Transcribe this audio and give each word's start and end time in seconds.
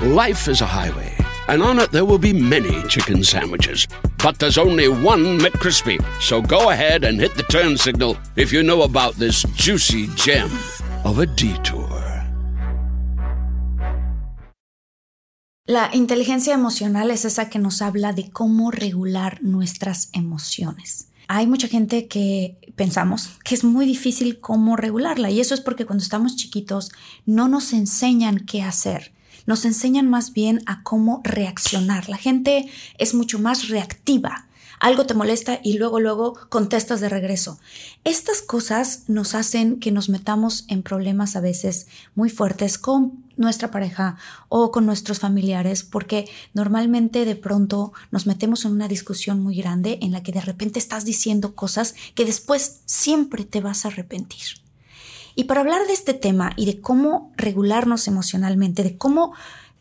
Life 0.00 0.46
is 0.46 0.60
a 0.60 0.64
highway, 0.64 1.12
and 1.48 1.60
on 1.60 1.80
it 1.80 1.90
there 1.90 2.04
will 2.04 2.20
be 2.20 2.32
many 2.32 2.86
chicken 2.86 3.24
sandwiches. 3.24 3.88
But 4.22 4.38
there's 4.38 4.56
only 4.56 4.86
one 4.86 5.40
McCrispy. 5.40 5.98
So 6.20 6.40
go 6.40 6.70
ahead 6.70 7.02
and 7.02 7.20
hit 7.20 7.34
the 7.34 7.42
turn 7.42 7.76
signal 7.76 8.16
if 8.36 8.52
you 8.52 8.62
know 8.62 8.82
about 8.82 9.16
this 9.16 9.42
juicy 9.56 10.06
gem 10.14 10.48
of 11.04 11.18
a 11.18 11.26
detour. 11.26 11.88
La 15.66 15.90
inteligencia 15.92 16.54
emocional 16.54 17.10
es 17.10 17.24
esa 17.24 17.50
que 17.50 17.58
nos 17.58 17.82
habla 17.82 18.12
de 18.12 18.30
cómo 18.30 18.70
regular 18.70 19.42
nuestras 19.42 20.10
emociones. 20.12 21.08
Hay 21.26 21.48
mucha 21.48 21.66
gente 21.66 22.06
que 22.06 22.56
pensamos 22.76 23.30
que 23.44 23.56
es 23.56 23.64
muy 23.64 23.84
difícil 23.84 24.38
cómo 24.38 24.76
regularla 24.76 25.28
y 25.28 25.40
eso 25.40 25.54
es 25.54 25.60
porque 25.60 25.86
cuando 25.86 26.04
estamos 26.04 26.36
chiquitos 26.36 26.92
no 27.26 27.48
nos 27.48 27.72
enseñan 27.72 28.46
qué 28.46 28.62
hacer 28.62 29.12
nos 29.48 29.64
enseñan 29.64 30.10
más 30.10 30.34
bien 30.34 30.60
a 30.66 30.82
cómo 30.82 31.22
reaccionar. 31.24 32.10
La 32.10 32.18
gente 32.18 32.70
es 32.98 33.14
mucho 33.14 33.38
más 33.38 33.68
reactiva. 33.68 34.46
Algo 34.78 35.06
te 35.06 35.14
molesta 35.14 35.58
y 35.64 35.78
luego, 35.78 36.00
luego 36.00 36.38
contestas 36.50 37.00
de 37.00 37.08
regreso. 37.08 37.58
Estas 38.04 38.42
cosas 38.42 39.04
nos 39.08 39.34
hacen 39.34 39.80
que 39.80 39.90
nos 39.90 40.10
metamos 40.10 40.66
en 40.68 40.82
problemas 40.82 41.34
a 41.34 41.40
veces 41.40 41.86
muy 42.14 42.28
fuertes 42.28 42.76
con 42.76 43.24
nuestra 43.38 43.70
pareja 43.70 44.18
o 44.50 44.70
con 44.70 44.84
nuestros 44.84 45.18
familiares 45.18 45.82
porque 45.82 46.28
normalmente 46.52 47.24
de 47.24 47.34
pronto 47.34 47.94
nos 48.10 48.26
metemos 48.26 48.66
en 48.66 48.72
una 48.72 48.86
discusión 48.86 49.40
muy 49.40 49.56
grande 49.56 49.98
en 50.02 50.12
la 50.12 50.22
que 50.22 50.32
de 50.32 50.42
repente 50.42 50.78
estás 50.78 51.06
diciendo 51.06 51.54
cosas 51.54 51.94
que 52.14 52.26
después 52.26 52.80
siempre 52.84 53.44
te 53.44 53.62
vas 53.62 53.86
a 53.86 53.88
arrepentir. 53.88 54.67
Y 55.38 55.44
para 55.44 55.60
hablar 55.60 55.86
de 55.86 55.92
este 55.92 56.14
tema 56.14 56.52
y 56.56 56.66
de 56.66 56.80
cómo 56.80 57.30
regularnos 57.36 58.08
emocionalmente, 58.08 58.82
de 58.82 58.98
cómo 58.98 59.34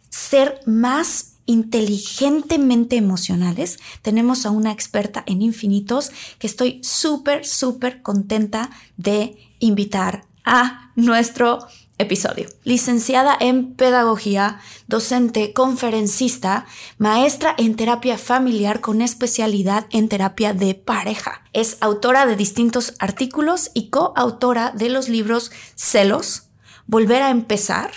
ser 0.08 0.60
más 0.68 1.38
inteligentemente 1.48 2.96
emocionales, 2.96 3.80
tenemos 4.04 4.46
a 4.46 4.52
una 4.52 4.72
experta 4.72 5.24
en 5.26 5.42
infinitos 5.42 6.12
que 6.38 6.46
estoy 6.46 6.80
súper, 6.84 7.44
súper 7.44 8.04
contenta 8.04 8.70
de 8.98 9.36
invitar 9.58 10.26
a 10.46 10.92
nuestro 10.96 11.66
episodio. 11.98 12.50
Licenciada 12.64 13.36
en 13.40 13.74
Pedagogía, 13.74 14.60
docente, 14.88 15.54
conferencista, 15.54 16.66
maestra 16.98 17.56
en 17.58 17.76
terapia 17.76 18.18
familiar 18.18 18.82
con 18.82 19.02
especialidad 19.02 19.88
en 19.92 20.10
terapia 20.10 20.54
de 20.54 20.76
pareja. 20.76 21.42
Es 21.54 21.78
autora 21.82 22.26
de 22.26 22.36
distintos 22.36 22.94
artículos 23.00 23.72
y 23.74 23.90
coautora 23.90 24.72
de 24.72 24.90
los 24.90 25.10
libros 25.10 25.52
Celos, 25.76 26.44
Volver 26.90 27.22
a 27.22 27.32
empezar, 27.32 27.92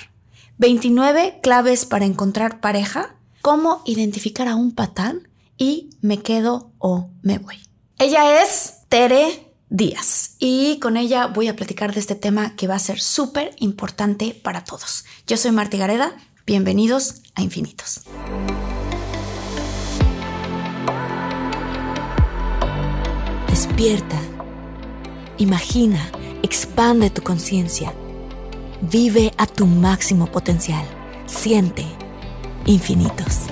29 0.58 1.38
claves 1.42 1.86
para 1.86 2.04
encontrar 2.04 2.60
pareja, 2.60 3.14
cómo 3.40 3.82
identificar 3.86 4.48
a 4.48 4.56
un 4.56 4.74
patán 4.74 5.28
y 5.56 5.90
me 6.00 6.18
quedo 6.18 6.72
o 6.78 7.10
me 7.22 7.38
voy. 7.38 7.56
Ella 7.98 8.42
es 8.42 8.78
Tere 8.88 9.49
días. 9.70 10.34
Y 10.38 10.78
con 10.80 10.96
ella 10.96 11.28
voy 11.28 11.48
a 11.48 11.56
platicar 11.56 11.94
de 11.94 12.00
este 12.00 12.16
tema 12.16 12.54
que 12.56 12.66
va 12.66 12.74
a 12.74 12.80
ser 12.80 13.00
súper 13.00 13.54
importante 13.58 14.38
para 14.42 14.64
todos. 14.64 15.04
Yo 15.26 15.36
soy 15.36 15.52
Marti 15.52 15.78
Gareda, 15.78 16.12
bienvenidos 16.46 17.22
a 17.34 17.42
Infinitos. 17.42 18.02
Despierta, 23.48 24.20
imagina, 25.38 26.10
expande 26.42 27.10
tu 27.10 27.22
conciencia, 27.22 27.94
vive 28.82 29.32
a 29.38 29.46
tu 29.46 29.66
máximo 29.66 30.26
potencial, 30.26 30.84
siente 31.26 31.84
infinitos. 32.66 33.46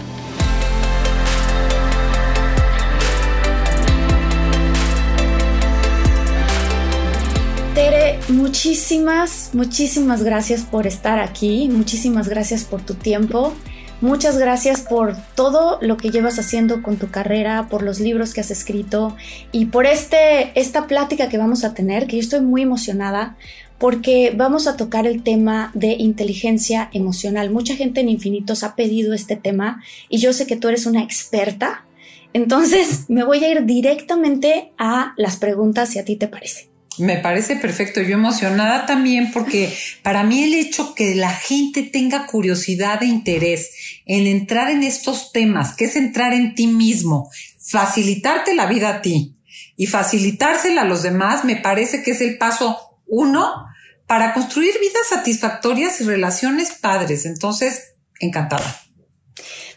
Muchísimas, 8.29 9.51
muchísimas 9.53 10.23
gracias 10.23 10.63
por 10.63 10.87
estar 10.87 11.19
aquí, 11.19 11.69
muchísimas 11.71 12.29
gracias 12.29 12.65
por 12.65 12.83
tu 12.83 12.95
tiempo, 12.95 13.55
muchas 14.01 14.39
gracias 14.39 14.83
por 14.83 15.17
todo 15.35 15.79
lo 15.81 15.97
que 15.97 16.11
llevas 16.11 16.39
haciendo 16.39 16.83
con 16.83 16.97
tu 16.97 17.11
carrera, 17.11 17.69
por 17.69 17.83
los 17.83 18.01
libros 18.01 18.35
que 18.35 18.41
has 18.41 18.51
escrito 18.51 19.17
y 19.53 19.67
por 19.67 19.87
este, 19.87 20.59
esta 20.59 20.87
plática 20.87 21.29
que 21.29 21.39
vamos 21.39 21.65
a 21.65 21.75
tener, 21.75 22.07
que 22.07 22.17
yo 22.17 22.23
estoy 22.23 22.41
muy 22.41 22.63
emocionada 22.63 23.37
porque 23.79 24.35
vamos 24.37 24.67
a 24.67 24.77
tocar 24.77 25.07
el 25.07 25.23
tema 25.23 25.71
de 25.73 25.93
inteligencia 25.93 26.91
emocional. 26.93 27.51
Mucha 27.51 27.77
gente 27.77 28.01
en 28.01 28.09
Infinitos 28.09 28.65
ha 28.65 28.75
pedido 28.75 29.15
este 29.15 29.37
tema 29.37 29.83
y 30.09 30.19
yo 30.19 30.33
sé 30.33 30.47
que 30.47 30.57
tú 30.57 30.69
eres 30.69 30.85
una 30.85 31.03
experta. 31.03 31.87
Entonces 32.33 33.05
me 33.09 33.25
voy 33.25 33.43
a 33.45 33.51
ir 33.53 33.65
directamente 33.65 34.73
a 34.79 35.15
las 35.17 35.37
preguntas 35.37 35.91
si 35.91 36.01
a 36.01 36.05
ti 36.05 36.17
te 36.17 36.27
parece. 36.27 36.78
Me 36.99 37.19
parece 37.19 37.57
perfecto. 37.57 38.01
Yo 38.01 38.15
emocionada 38.15 38.87
también 38.87 39.31
porque 39.33 39.73
para 40.03 40.25
mí 40.25 40.43
el 40.43 40.55
hecho 40.55 40.95
que 40.95 41.15
la 41.15 41.31
gente 41.31 41.83
tenga 41.83 42.27
curiosidad 42.27 43.03
e 43.03 43.07
interés 43.07 43.73
en 44.07 44.27
entrar 44.27 44.71
en 44.71 44.83
estos 44.83 45.33
temas, 45.33 45.75
que 45.75 45.87
es 45.87 45.97
entrar 45.97 46.33
en 46.33 46.55
ti 46.55 46.67
mismo, 46.67 47.31
facilitarte 47.61 48.55
la 48.55 48.67
vida 48.67 48.89
a 48.89 49.03
ti 49.03 49.37
y 49.77 49.87
facilitársela 49.87 50.83
a 50.83 50.87
los 50.87 51.03
demás, 51.03 51.45
me 51.45 51.57
parece 51.57 52.03
que 52.03 52.13
es 52.13 52.21
el 52.21 52.39
paso 52.39 52.79
uno 53.07 53.67
para 54.07 54.33
construir 54.33 54.75
vidas 54.81 55.09
satisfactorias 55.09 56.01
y 56.01 56.05
relaciones 56.05 56.73
padres. 56.73 57.27
Entonces, 57.27 57.95
encantada. 58.21 58.83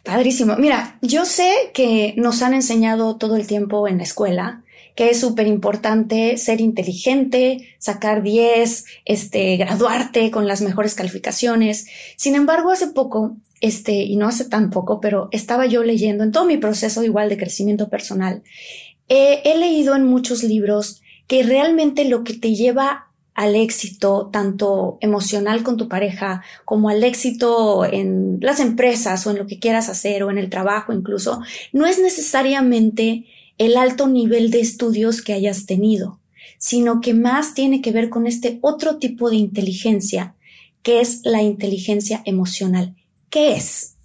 Padrísimo. 0.03 0.55
Mira, 0.55 0.97
yo 1.01 1.25
sé 1.25 1.53
que 1.73 2.15
nos 2.17 2.41
han 2.41 2.53
enseñado 2.53 3.17
todo 3.17 3.35
el 3.35 3.45
tiempo 3.45 3.87
en 3.87 3.97
la 3.97 4.03
escuela 4.03 4.63
que 4.95 5.09
es 5.09 5.19
súper 5.19 5.47
importante 5.47 6.37
ser 6.37 6.61
inteligente, 6.61 7.75
sacar 7.79 8.23
10, 8.23 8.85
este, 9.05 9.57
graduarte 9.57 10.31
con 10.31 10.47
las 10.47 10.61
mejores 10.61 10.93
calificaciones. 10.93 11.87
Sin 12.17 12.35
embargo, 12.35 12.71
hace 12.71 12.87
poco, 12.87 13.37
este, 13.59 13.93
y 13.93 14.15
no 14.15 14.27
hace 14.27 14.45
tan 14.45 14.69
poco, 14.69 14.99
pero 14.99 15.29
estaba 15.31 15.65
yo 15.65 15.83
leyendo 15.83 16.23
en 16.23 16.31
todo 16.31 16.45
mi 16.45 16.57
proceso 16.57 17.03
igual 17.03 17.29
de 17.29 17.37
crecimiento 17.37 17.89
personal, 17.89 18.43
he 19.07 19.57
leído 19.57 19.93
en 19.95 20.05
muchos 20.05 20.41
libros 20.41 21.01
que 21.27 21.43
realmente 21.43 22.05
lo 22.05 22.23
que 22.23 22.33
te 22.33 22.55
lleva 22.55 23.11
al 23.33 23.55
éxito, 23.55 24.29
tanto 24.31 24.97
emocional 25.01 25.63
con 25.63 25.77
tu 25.77 25.87
pareja, 25.87 26.43
como 26.65 26.89
al 26.89 27.03
éxito 27.03 27.85
en 27.85 28.39
las 28.41 28.59
empresas 28.59 29.25
o 29.25 29.31
en 29.31 29.37
lo 29.37 29.47
que 29.47 29.59
quieras 29.59 29.89
hacer 29.89 30.23
o 30.23 30.31
en 30.31 30.37
el 30.37 30.49
trabajo 30.49 30.93
incluso, 30.93 31.41
no 31.71 31.85
es 31.85 31.99
necesariamente 31.99 33.25
el 33.61 33.77
alto 33.77 34.07
nivel 34.07 34.49
de 34.49 34.59
estudios 34.59 35.21
que 35.21 35.33
hayas 35.33 35.67
tenido, 35.67 36.19
sino 36.57 36.99
que 36.99 37.13
más 37.13 37.53
tiene 37.53 37.79
que 37.79 37.91
ver 37.91 38.09
con 38.09 38.25
este 38.25 38.57
otro 38.61 38.97
tipo 38.97 39.29
de 39.29 39.35
inteligencia, 39.35 40.33
que 40.81 40.99
es 40.99 41.19
la 41.25 41.43
inteligencia 41.43 42.23
emocional. 42.25 42.95
¿Qué 43.29 43.53
es? 43.53 43.97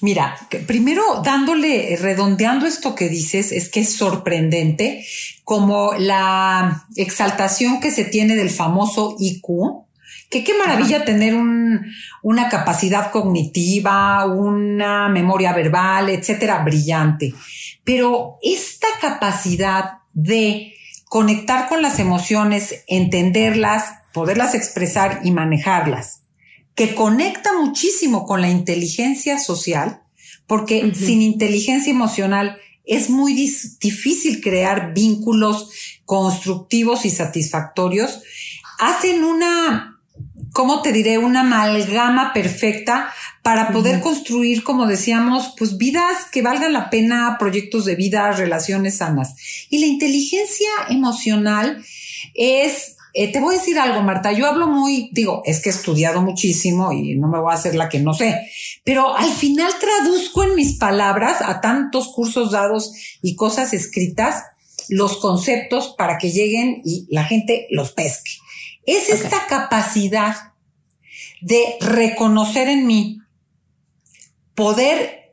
Mira, 0.00 0.36
primero 0.68 1.02
dándole, 1.24 1.96
redondeando 2.00 2.66
esto 2.66 2.94
que 2.94 3.08
dices, 3.08 3.50
es 3.50 3.68
que 3.68 3.80
es 3.80 3.92
sorprendente 3.92 5.04
como 5.42 5.92
la 5.94 6.86
exaltación 6.94 7.80
que 7.80 7.90
se 7.90 8.04
tiene 8.04 8.36
del 8.36 8.50
famoso 8.50 9.16
IQ, 9.18 9.88
que 10.30 10.44
qué 10.44 10.54
maravilla 10.56 11.04
tener 11.04 11.34
una 12.22 12.48
capacidad 12.48 13.10
cognitiva, 13.10 14.24
una 14.26 15.08
memoria 15.08 15.52
verbal, 15.52 16.10
etcétera, 16.10 16.62
brillante. 16.62 17.34
Pero 17.84 18.38
esta 18.42 18.86
capacidad 19.00 20.00
de 20.12 20.74
conectar 21.06 21.68
con 21.68 21.82
las 21.82 21.98
emociones, 21.98 22.84
entenderlas, 22.86 23.84
poderlas 24.12 24.54
expresar 24.54 25.20
y 25.24 25.30
manejarlas, 25.32 26.22
que 26.74 26.94
conecta 26.94 27.52
muchísimo 27.52 28.26
con 28.26 28.40
la 28.40 28.48
inteligencia 28.48 29.38
social, 29.38 30.02
porque 30.46 30.92
sin 30.94 31.22
inteligencia 31.22 31.92
emocional 31.92 32.58
es 32.84 33.10
muy 33.10 33.34
difícil 33.34 34.40
crear 34.40 34.94
vínculos 34.94 35.70
constructivos 36.04 37.04
y 37.04 37.10
satisfactorios, 37.10 38.22
hacen 38.78 39.22
una 39.22 39.99
¿cómo 40.60 40.82
te 40.82 40.92
diré? 40.92 41.16
Una 41.16 41.40
amalgama 41.40 42.34
perfecta 42.34 43.10
para 43.40 43.72
poder 43.72 44.02
construir, 44.02 44.62
como 44.62 44.86
decíamos, 44.86 45.54
pues 45.56 45.78
vidas 45.78 46.26
que 46.30 46.42
valgan 46.42 46.74
la 46.74 46.90
pena, 46.90 47.36
proyectos 47.38 47.86
de 47.86 47.94
vida, 47.94 48.30
relaciones 48.32 48.98
sanas. 48.98 49.36
Y 49.70 49.78
la 49.78 49.86
inteligencia 49.86 50.68
emocional 50.90 51.82
es 52.34 52.96
eh, 53.14 53.32
te 53.32 53.40
voy 53.40 53.54
a 53.54 53.58
decir 53.58 53.78
algo, 53.78 54.02
Marta. 54.02 54.32
Yo 54.32 54.46
hablo 54.46 54.66
muy, 54.66 55.08
digo, 55.14 55.40
es 55.46 55.60
que 55.60 55.70
he 55.70 55.72
estudiado 55.72 56.20
muchísimo 56.20 56.92
y 56.92 57.16
no 57.16 57.28
me 57.28 57.38
voy 57.38 57.52
a 57.52 57.56
hacer 57.56 57.74
la 57.74 57.88
que 57.88 57.98
no 57.98 58.12
sé, 58.12 58.50
pero 58.84 59.16
al 59.16 59.32
final 59.32 59.72
traduzco 59.80 60.44
en 60.44 60.56
mis 60.56 60.76
palabras 60.76 61.40
a 61.40 61.62
tantos 61.62 62.08
cursos 62.08 62.50
dados 62.50 62.92
y 63.22 63.34
cosas 63.34 63.72
escritas 63.72 64.44
los 64.90 65.16
conceptos 65.16 65.94
para 65.96 66.18
que 66.18 66.30
lleguen 66.30 66.82
y 66.84 67.06
la 67.08 67.24
gente 67.24 67.66
los 67.70 67.92
pesque. 67.92 68.32
Es 68.84 69.08
esta 69.08 69.46
capacidad 69.48 70.49
de 71.40 71.76
reconocer 71.80 72.68
en 72.68 72.86
mí, 72.86 73.18
poder 74.54 75.32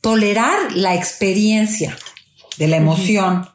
tolerar 0.00 0.72
la 0.72 0.94
experiencia 0.94 1.96
de 2.56 2.68
la 2.68 2.76
emoción, 2.76 3.48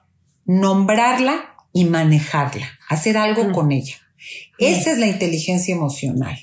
nombrarla 0.45 1.55
y 1.73 1.85
manejarla, 1.85 2.67
hacer 2.89 3.17
algo 3.17 3.51
con 3.51 3.71
ella. 3.71 3.95
Esa 4.57 4.91
es 4.91 4.97
la 4.97 5.07
inteligencia 5.07 5.73
emocional. 5.73 6.37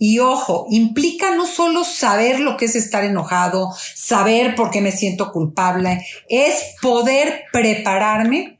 Y 0.00 0.20
ojo, 0.20 0.66
implica 0.70 1.34
no 1.34 1.44
solo 1.44 1.82
saber 1.82 2.38
lo 2.38 2.56
que 2.56 2.66
es 2.66 2.76
estar 2.76 3.04
enojado, 3.04 3.74
saber 3.96 4.54
por 4.54 4.70
qué 4.70 4.80
me 4.80 4.92
siento 4.92 5.32
culpable, 5.32 6.06
es 6.28 6.76
poder 6.80 7.44
prepararme 7.52 8.58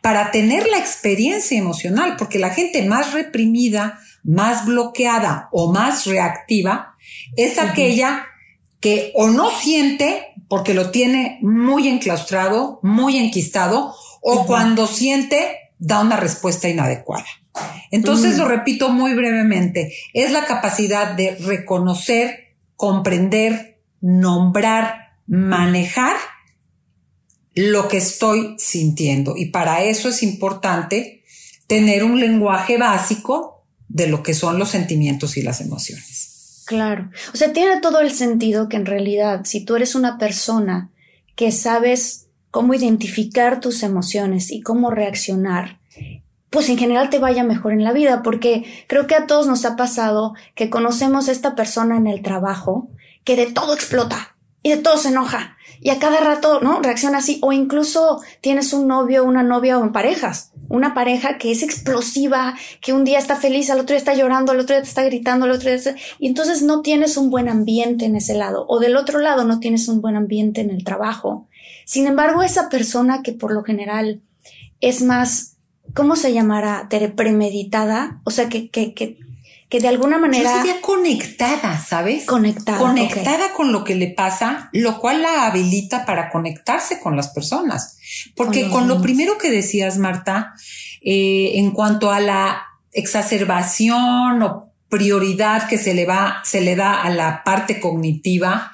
para 0.00 0.30
tener 0.30 0.68
la 0.68 0.78
experiencia 0.78 1.58
emocional, 1.58 2.14
porque 2.16 2.38
la 2.38 2.50
gente 2.50 2.84
más 2.84 3.12
reprimida, 3.12 3.98
más 4.26 4.66
bloqueada 4.66 5.48
o 5.52 5.72
más 5.72 6.04
reactiva 6.04 6.96
es 7.36 7.58
aquella 7.58 8.26
que 8.80 9.12
o 9.14 9.28
no 9.28 9.50
siente 9.50 10.34
porque 10.48 10.74
lo 10.74 10.90
tiene 10.90 11.38
muy 11.42 11.88
enclaustrado, 11.88 12.80
muy 12.82 13.18
enquistado, 13.18 13.94
o 14.20 14.46
cuando 14.46 14.86
siente, 14.86 15.56
da 15.78 16.00
una 16.00 16.16
respuesta 16.16 16.68
inadecuada. 16.68 17.26
Entonces, 17.90 18.38
lo 18.38 18.46
repito 18.46 18.90
muy 18.90 19.14
brevemente, 19.14 19.92
es 20.12 20.30
la 20.30 20.44
capacidad 20.44 21.12
de 21.14 21.36
reconocer, 21.36 22.56
comprender, 22.76 23.80
nombrar, 24.00 25.16
manejar 25.26 26.16
lo 27.54 27.88
que 27.88 27.96
estoy 27.96 28.54
sintiendo. 28.58 29.36
Y 29.36 29.46
para 29.46 29.82
eso 29.82 30.10
es 30.10 30.22
importante 30.22 31.24
tener 31.66 32.04
un 32.04 32.20
lenguaje 32.20 32.78
básico 32.78 33.55
de 33.88 34.06
lo 34.06 34.22
que 34.22 34.34
son 34.34 34.58
los 34.58 34.70
sentimientos 34.70 35.36
y 35.36 35.42
las 35.42 35.60
emociones. 35.60 36.62
Claro. 36.66 37.10
O 37.32 37.36
sea, 37.36 37.52
tiene 37.52 37.80
todo 37.80 38.00
el 38.00 38.10
sentido 38.10 38.68
que 38.68 38.76
en 38.76 38.86
realidad, 38.86 39.42
si 39.44 39.64
tú 39.64 39.76
eres 39.76 39.94
una 39.94 40.18
persona 40.18 40.90
que 41.36 41.52
sabes 41.52 42.26
cómo 42.50 42.74
identificar 42.74 43.60
tus 43.60 43.82
emociones 43.82 44.50
y 44.50 44.62
cómo 44.62 44.90
reaccionar, 44.90 45.78
pues 46.50 46.68
en 46.68 46.78
general 46.78 47.10
te 47.10 47.18
vaya 47.18 47.44
mejor 47.44 47.72
en 47.72 47.84
la 47.84 47.92
vida, 47.92 48.22
porque 48.22 48.64
creo 48.88 49.06
que 49.06 49.14
a 49.14 49.26
todos 49.26 49.46
nos 49.46 49.64
ha 49.64 49.76
pasado 49.76 50.34
que 50.54 50.70
conocemos 50.70 51.28
a 51.28 51.32
esta 51.32 51.54
persona 51.54 51.96
en 51.96 52.06
el 52.06 52.22
trabajo 52.22 52.88
que 53.24 53.36
de 53.36 53.46
todo 53.46 53.74
explota 53.74 54.36
y 54.62 54.70
de 54.70 54.78
todo 54.78 54.96
se 54.96 55.08
enoja 55.08 55.55
y 55.80 55.90
a 55.90 55.98
cada 55.98 56.20
rato, 56.20 56.60
¿no? 56.60 56.80
Reacciona 56.80 57.18
así 57.18 57.38
o 57.42 57.52
incluso 57.52 58.20
tienes 58.40 58.72
un 58.72 58.86
novio, 58.86 59.24
una 59.24 59.42
novia 59.42 59.78
o 59.78 59.84
en 59.84 59.92
parejas, 59.92 60.52
una 60.68 60.94
pareja 60.94 61.38
que 61.38 61.52
es 61.52 61.62
explosiva, 61.62 62.54
que 62.80 62.92
un 62.92 63.04
día 63.04 63.18
está 63.18 63.36
feliz, 63.36 63.70
al 63.70 63.80
otro 63.80 63.94
día 63.94 63.98
está 63.98 64.14
llorando, 64.14 64.52
al 64.52 64.60
otro 64.60 64.74
día 64.74 64.82
te 64.82 64.88
está 64.88 65.04
gritando, 65.04 65.46
al 65.46 65.52
otro 65.52 65.68
día 65.68 65.76
está... 65.76 65.94
y 66.18 66.26
entonces 66.26 66.62
no 66.62 66.82
tienes 66.82 67.16
un 67.16 67.30
buen 67.30 67.48
ambiente 67.48 68.04
en 68.04 68.16
ese 68.16 68.34
lado 68.34 68.66
o 68.68 68.80
del 68.80 68.96
otro 68.96 69.18
lado 69.18 69.44
no 69.44 69.60
tienes 69.60 69.88
un 69.88 70.00
buen 70.00 70.16
ambiente 70.16 70.60
en 70.60 70.70
el 70.70 70.84
trabajo 70.84 71.46
sin 71.86 72.08
embargo, 72.08 72.42
esa 72.42 72.68
persona 72.68 73.22
que 73.22 73.32
por 73.32 73.52
lo 73.52 73.62
general 73.62 74.20
es 74.80 75.02
más, 75.02 75.56
¿cómo 75.94 76.16
se 76.16 76.32
llamará? 76.32 76.88
Premeditada, 77.14 78.20
o 78.24 78.32
sea, 78.32 78.48
que, 78.48 78.70
que, 78.70 78.92
que, 78.92 79.18
que 79.68 79.80
de 79.80 79.88
alguna 79.88 80.18
manera... 80.18 80.64
Yo 80.64 80.80
conectada, 80.80 81.78
¿sabes? 81.78 82.24
Conectada. 82.24 82.78
Conectada 82.78 83.52
con 83.52 83.72
lo 83.72 83.84
que 83.84 83.94
le 83.96 84.08
pasa, 84.08 84.70
lo 84.72 85.00
cual 85.00 85.22
la 85.22 85.46
habilita 85.46 86.06
para 86.06 86.30
conectarse 86.30 87.00
con 87.00 87.16
las 87.16 87.28
personas. 87.28 87.98
Porque 88.36 88.68
con, 88.68 88.86
lo 88.86 89.02
primero 89.02 89.38
que 89.38 89.50
decías, 89.50 89.98
Marta, 89.98 90.54
eh, 91.02 91.52
en 91.54 91.72
cuanto 91.72 92.12
a 92.12 92.20
la 92.20 92.62
exacerbación 92.92 94.42
o 94.42 94.72
prioridad 94.88 95.68
que 95.68 95.78
se 95.78 95.94
le 95.94 96.06
va, 96.06 96.42
se 96.44 96.60
le 96.60 96.76
da 96.76 97.02
a 97.02 97.10
la 97.10 97.42
parte 97.42 97.80
cognitiva, 97.80 98.72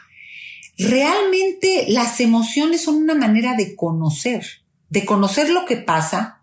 realmente 0.76 1.86
las 1.88 2.20
emociones 2.20 2.84
son 2.84 2.96
una 2.96 3.14
manera 3.14 3.54
de 3.54 3.74
conocer, 3.74 4.44
de 4.90 5.06
conocer 5.06 5.48
lo 5.50 5.64
que 5.64 5.76
pasa, 5.76 6.41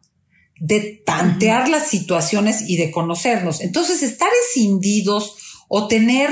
de 0.60 1.02
tantear 1.06 1.70
las 1.70 1.88
situaciones 1.88 2.70
y 2.70 2.78
de 2.78 2.92
conocernos. 2.92 3.62
Entonces, 3.62 4.04
estar 4.04 4.30
escindidos 4.46 5.38
o 5.68 5.88
tener 5.88 6.30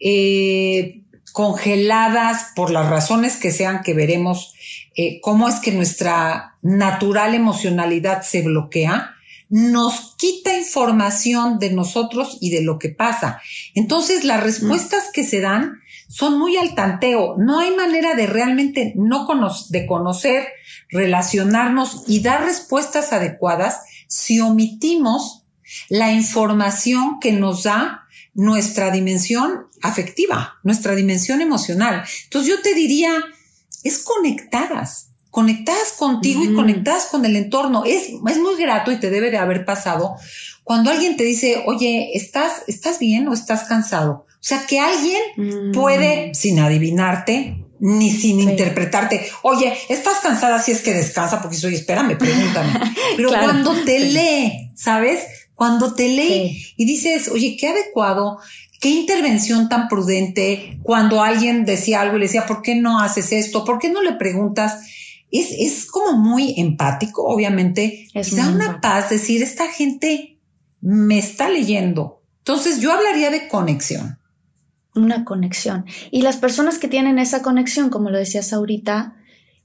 eh, 0.00 1.02
congeladas 1.32 2.52
por 2.54 2.70
las 2.70 2.88
razones 2.88 3.36
que 3.36 3.50
sean 3.50 3.82
que 3.82 3.94
veremos 3.94 4.54
eh, 4.94 5.20
cómo 5.22 5.48
es 5.48 5.56
que 5.56 5.72
nuestra 5.72 6.56
natural 6.60 7.34
emocionalidad 7.34 8.22
se 8.22 8.42
bloquea, 8.42 9.14
nos 9.48 10.14
quita 10.16 10.56
información 10.56 11.58
de 11.58 11.72
nosotros 11.72 12.38
y 12.40 12.50
de 12.50 12.62
lo 12.62 12.78
que 12.78 12.90
pasa. 12.90 13.40
Entonces, 13.74 14.24
las 14.24 14.42
respuestas 14.42 15.04
que 15.12 15.24
se 15.24 15.40
dan 15.40 15.82
son 16.08 16.38
muy 16.38 16.56
al 16.58 16.74
tanteo. 16.74 17.36
No 17.38 17.60
hay 17.60 17.70
manera 17.74 18.14
de 18.14 18.26
realmente 18.26 18.92
no 18.96 19.26
de 19.70 19.86
conocer, 19.86 20.46
relacionarnos 20.92 22.04
y 22.06 22.20
dar 22.20 22.44
respuestas 22.44 23.12
adecuadas 23.12 23.80
si 24.06 24.40
omitimos 24.40 25.44
la 25.88 26.12
información 26.12 27.18
que 27.20 27.32
nos 27.32 27.64
da 27.64 28.06
nuestra 28.34 28.90
dimensión 28.90 29.66
afectiva, 29.80 30.54
nuestra 30.62 30.94
dimensión 30.94 31.40
emocional. 31.40 32.04
Entonces 32.24 32.50
yo 32.50 32.62
te 32.62 32.74
diría, 32.74 33.12
es 33.82 33.98
conectadas, 33.98 35.08
conectadas 35.30 35.92
contigo 35.98 36.44
y 36.44 36.54
conectadas 36.54 37.06
con 37.06 37.24
el 37.24 37.36
entorno. 37.36 37.84
Es, 37.84 38.08
es 38.08 38.38
muy 38.38 38.56
grato 38.58 38.92
y 38.92 39.00
te 39.00 39.10
debe 39.10 39.30
de 39.30 39.38
haber 39.38 39.64
pasado 39.64 40.16
cuando 40.64 40.90
alguien 40.90 41.16
te 41.16 41.24
dice, 41.24 41.64
oye, 41.66 42.10
¿estás, 42.14 42.64
estás 42.68 42.98
bien 42.98 43.26
o 43.28 43.32
estás 43.32 43.64
cansado? 43.64 44.26
O 44.28 44.44
sea, 44.44 44.66
que 44.66 44.78
alguien 44.78 45.20
mm. 45.36 45.72
puede, 45.72 46.34
sin 46.34 46.60
adivinarte, 46.60 47.61
ni 47.82 48.12
sin 48.12 48.38
interpretarte, 48.38 49.28
oye, 49.42 49.76
estás 49.88 50.20
cansada 50.20 50.62
si 50.62 50.70
es 50.70 50.82
que 50.82 50.94
descansa, 50.94 51.42
porque 51.42 51.56
soy, 51.56 51.74
espérame, 51.74 52.16
pregúntame. 52.16 52.78
Pero 53.16 53.30
cuando 53.30 53.74
te 53.82 53.98
lee, 53.98 54.70
¿sabes? 54.76 55.24
Cuando 55.56 55.92
te 55.92 56.06
lee 56.06 56.74
y 56.76 56.84
dices, 56.84 57.26
oye, 57.26 57.56
qué 57.58 57.70
adecuado, 57.70 58.38
qué 58.80 58.90
intervención 58.90 59.68
tan 59.68 59.88
prudente, 59.88 60.78
cuando 60.84 61.24
alguien 61.24 61.64
decía 61.64 62.02
algo 62.02 62.16
y 62.16 62.20
le 62.20 62.26
decía, 62.26 62.46
¿por 62.46 62.62
qué 62.62 62.76
no 62.76 63.00
haces 63.00 63.32
esto? 63.32 63.64
¿Por 63.64 63.80
qué 63.80 63.90
no 63.90 64.00
le 64.00 64.12
preguntas? 64.12 64.86
Es, 65.32 65.48
es 65.50 65.84
como 65.84 66.16
muy 66.16 66.54
empático, 66.58 67.24
obviamente. 67.24 68.06
Es 68.14 68.36
da 68.36 68.48
una 68.48 68.80
paz 68.80 69.10
decir, 69.10 69.42
esta 69.42 69.66
gente 69.66 70.38
me 70.80 71.18
está 71.18 71.48
leyendo. 71.48 72.22
Entonces 72.38 72.78
yo 72.78 72.92
hablaría 72.92 73.30
de 73.30 73.48
conexión 73.48 74.21
una 74.94 75.24
conexión. 75.24 75.86
Y 76.10 76.22
las 76.22 76.36
personas 76.36 76.78
que 76.78 76.88
tienen 76.88 77.18
esa 77.18 77.42
conexión, 77.42 77.90
como 77.90 78.10
lo 78.10 78.18
decías 78.18 78.52
ahorita, 78.52 79.16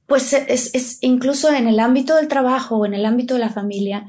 pues 0.05 0.31
es, 0.33 0.73
es, 0.73 0.99
incluso 1.01 1.53
en 1.53 1.67
el 1.67 1.79
ámbito 1.79 2.15
del 2.15 2.27
trabajo 2.27 2.77
o 2.77 2.85
en 2.85 2.93
el 2.93 3.05
ámbito 3.05 3.33
de 3.33 3.41
la 3.41 3.49
familia, 3.49 4.07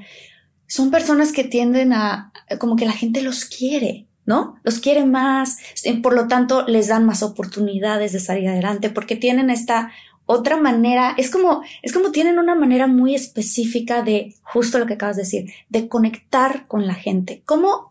son 0.66 0.90
personas 0.90 1.32
que 1.32 1.44
tienden 1.44 1.92
a, 1.92 2.32
como 2.58 2.76
que 2.76 2.86
la 2.86 2.92
gente 2.92 3.20
los 3.20 3.44
quiere, 3.44 4.06
¿no? 4.24 4.56
Los 4.62 4.78
quiere 4.78 5.04
más, 5.04 5.58
por 6.02 6.14
lo 6.14 6.28
tanto 6.28 6.66
les 6.66 6.88
dan 6.88 7.04
más 7.04 7.22
oportunidades 7.22 8.12
de 8.12 8.20
salir 8.20 8.48
adelante 8.48 8.90
porque 8.90 9.16
tienen 9.16 9.50
esta 9.50 9.90
otra 10.30 10.58
manera, 10.58 11.14
es 11.16 11.30
como, 11.30 11.62
es 11.80 11.92
como 11.92 12.12
tienen 12.12 12.38
una 12.38 12.54
manera 12.54 12.86
muy 12.86 13.14
específica 13.14 14.02
de 14.02 14.34
justo 14.42 14.78
lo 14.78 14.84
que 14.84 14.94
acabas 14.94 15.16
de 15.16 15.22
decir, 15.22 15.50
de 15.70 15.88
conectar 15.88 16.66
con 16.68 16.86
la 16.86 16.94
gente. 16.94 17.42
¿Cómo? 17.46 17.90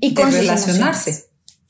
Y 0.00 0.12
con 0.12 0.32
relacionarse 0.32 1.25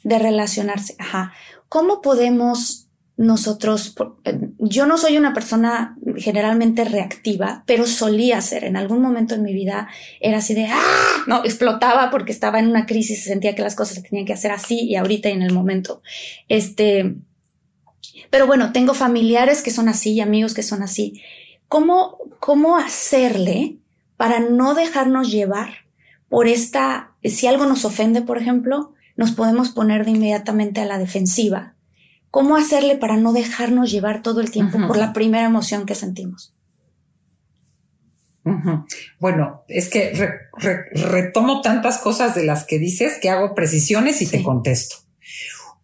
de 0.06 0.20
relacionarse. 0.20 0.94
Ajá. 1.00 1.32
¿Cómo 1.68 2.00
podemos 2.00 2.86
nosotros, 3.16 3.94
eh, 4.25 4.38
yo 4.58 4.86
no 4.86 4.98
soy 4.98 5.16
una 5.16 5.32
persona 5.32 5.96
generalmente 6.18 6.84
reactiva, 6.84 7.64
pero 7.66 7.86
solía 7.86 8.40
ser. 8.40 8.64
En 8.64 8.76
algún 8.76 9.00
momento 9.00 9.34
en 9.34 9.42
mi 9.42 9.54
vida 9.54 9.88
era 10.20 10.38
así 10.38 10.54
de, 10.54 10.66
¡ah! 10.66 11.25
No, 11.26 11.42
explotaba 11.42 12.10
porque 12.10 12.30
estaba 12.30 12.60
en 12.60 12.68
una 12.68 12.86
crisis, 12.86 13.25
sentía 13.25 13.54
que 13.54 13.62
las 13.62 13.75
cosas 13.75 13.96
se 13.96 14.02
tenían 14.02 14.26
que 14.26 14.34
hacer 14.34 14.52
así 14.52 14.80
y 14.80 14.96
ahorita 14.96 15.30
y 15.30 15.32
en 15.32 15.42
el 15.42 15.54
momento. 15.54 16.02
Este, 16.48 17.16
pero 18.30 18.46
bueno, 18.46 18.70
tengo 18.72 18.94
familiares 18.94 19.62
que 19.62 19.70
son 19.70 19.88
así 19.88 20.12
y 20.12 20.20
amigos 20.20 20.52
que 20.54 20.62
son 20.62 20.82
así. 20.82 21.22
¿Cómo, 21.68 22.18
cómo 22.38 22.76
hacerle 22.76 23.78
para 24.16 24.40
no 24.40 24.75
dejarnos 24.75 25.32
llevar 25.32 25.86
por 26.28 26.46
esta 26.46 27.14
si 27.25 27.46
algo 27.46 27.66
nos 27.66 27.84
ofende, 27.84 28.22
por 28.22 28.38
ejemplo, 28.38 28.92
nos 29.16 29.32
podemos 29.32 29.70
poner 29.70 30.04
de 30.04 30.12
inmediatamente 30.12 30.80
a 30.80 30.87
la 30.87 30.99
defensiva. 30.99 31.75
¿Cómo 32.30 32.56
hacerle 32.56 32.96
para 32.96 33.16
no 33.16 33.32
dejarnos 33.32 33.90
llevar 33.90 34.23
todo 34.23 34.40
el 34.40 34.50
tiempo 34.50 34.78
por 34.87 34.96
la 34.96 35.12
primera 35.12 35.46
emoción 35.46 35.87
que 35.87 35.94
sentimos? 35.94 36.52
Bueno, 39.18 39.64
es 39.68 39.88
que 39.88 40.12
retomo 40.92 41.62
tantas 41.62 41.99
cosas 41.99 42.35
de 42.35 42.44
las 42.44 42.64
que 42.64 42.78
dices 42.78 43.18
que 43.20 43.30
hago 43.30 43.54
precisiones 43.54 44.23
y 44.23 44.26
te 44.26 44.42
contesto. 44.42 44.96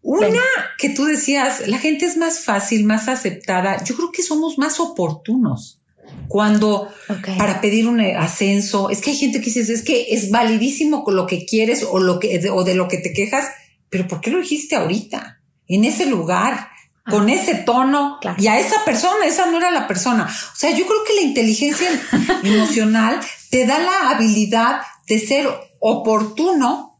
Una 0.00 0.42
que 0.78 0.90
tú 0.90 1.04
decías, 1.04 1.66
la 1.68 1.78
gente 1.78 2.06
es 2.06 2.16
más 2.16 2.40
fácil, 2.40 2.84
más 2.84 3.08
aceptada. 3.08 3.82
Yo 3.84 3.96
creo 3.96 4.12
que 4.12 4.22
somos 4.22 4.58
más 4.58 4.78
oportunos 4.80 5.81
cuando 6.28 6.88
para 7.36 7.60
pedir 7.60 7.86
un 7.86 8.00
ascenso, 8.00 8.90
es 8.90 9.00
que 9.00 9.10
hay 9.10 9.16
gente 9.16 9.40
que 9.40 9.50
dice, 9.50 9.72
es 9.72 9.82
que 9.82 10.14
es 10.14 10.30
validísimo 10.30 11.04
con 11.04 11.16
lo 11.16 11.26
que 11.26 11.44
quieres 11.44 11.86
o 11.88 11.98
lo 11.98 12.18
que 12.18 12.50
o 12.50 12.64
de 12.64 12.74
lo 12.74 12.88
que 12.88 12.98
te 12.98 13.12
quejas, 13.12 13.48
pero 13.90 14.08
¿por 14.08 14.20
qué 14.20 14.30
lo 14.30 14.40
dijiste 14.40 14.76
ahorita? 14.76 15.40
En 15.68 15.84
ese 15.84 16.06
lugar, 16.06 16.68
con 17.10 17.28
ese 17.28 17.54
tono 17.54 18.18
y 18.38 18.46
a 18.46 18.58
esa 18.58 18.84
persona, 18.84 19.26
esa 19.26 19.46
no 19.46 19.58
era 19.58 19.70
la 19.70 19.86
persona. 19.86 20.24
O 20.24 20.56
sea, 20.56 20.70
yo 20.70 20.86
creo 20.86 21.04
que 21.06 21.14
la 21.14 21.22
inteligencia 21.22 21.88
emocional 22.42 23.20
te 23.50 23.66
da 23.66 23.78
la 23.78 24.10
habilidad 24.10 24.80
de 25.06 25.18
ser 25.18 25.48
oportuno, 25.80 26.98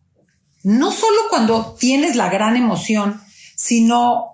no 0.65 0.91
solo 0.91 1.17
cuando 1.31 1.75
tienes 1.79 2.17
la 2.17 2.29
gran 2.29 2.57
emoción, 2.57 3.21
sino 3.57 4.27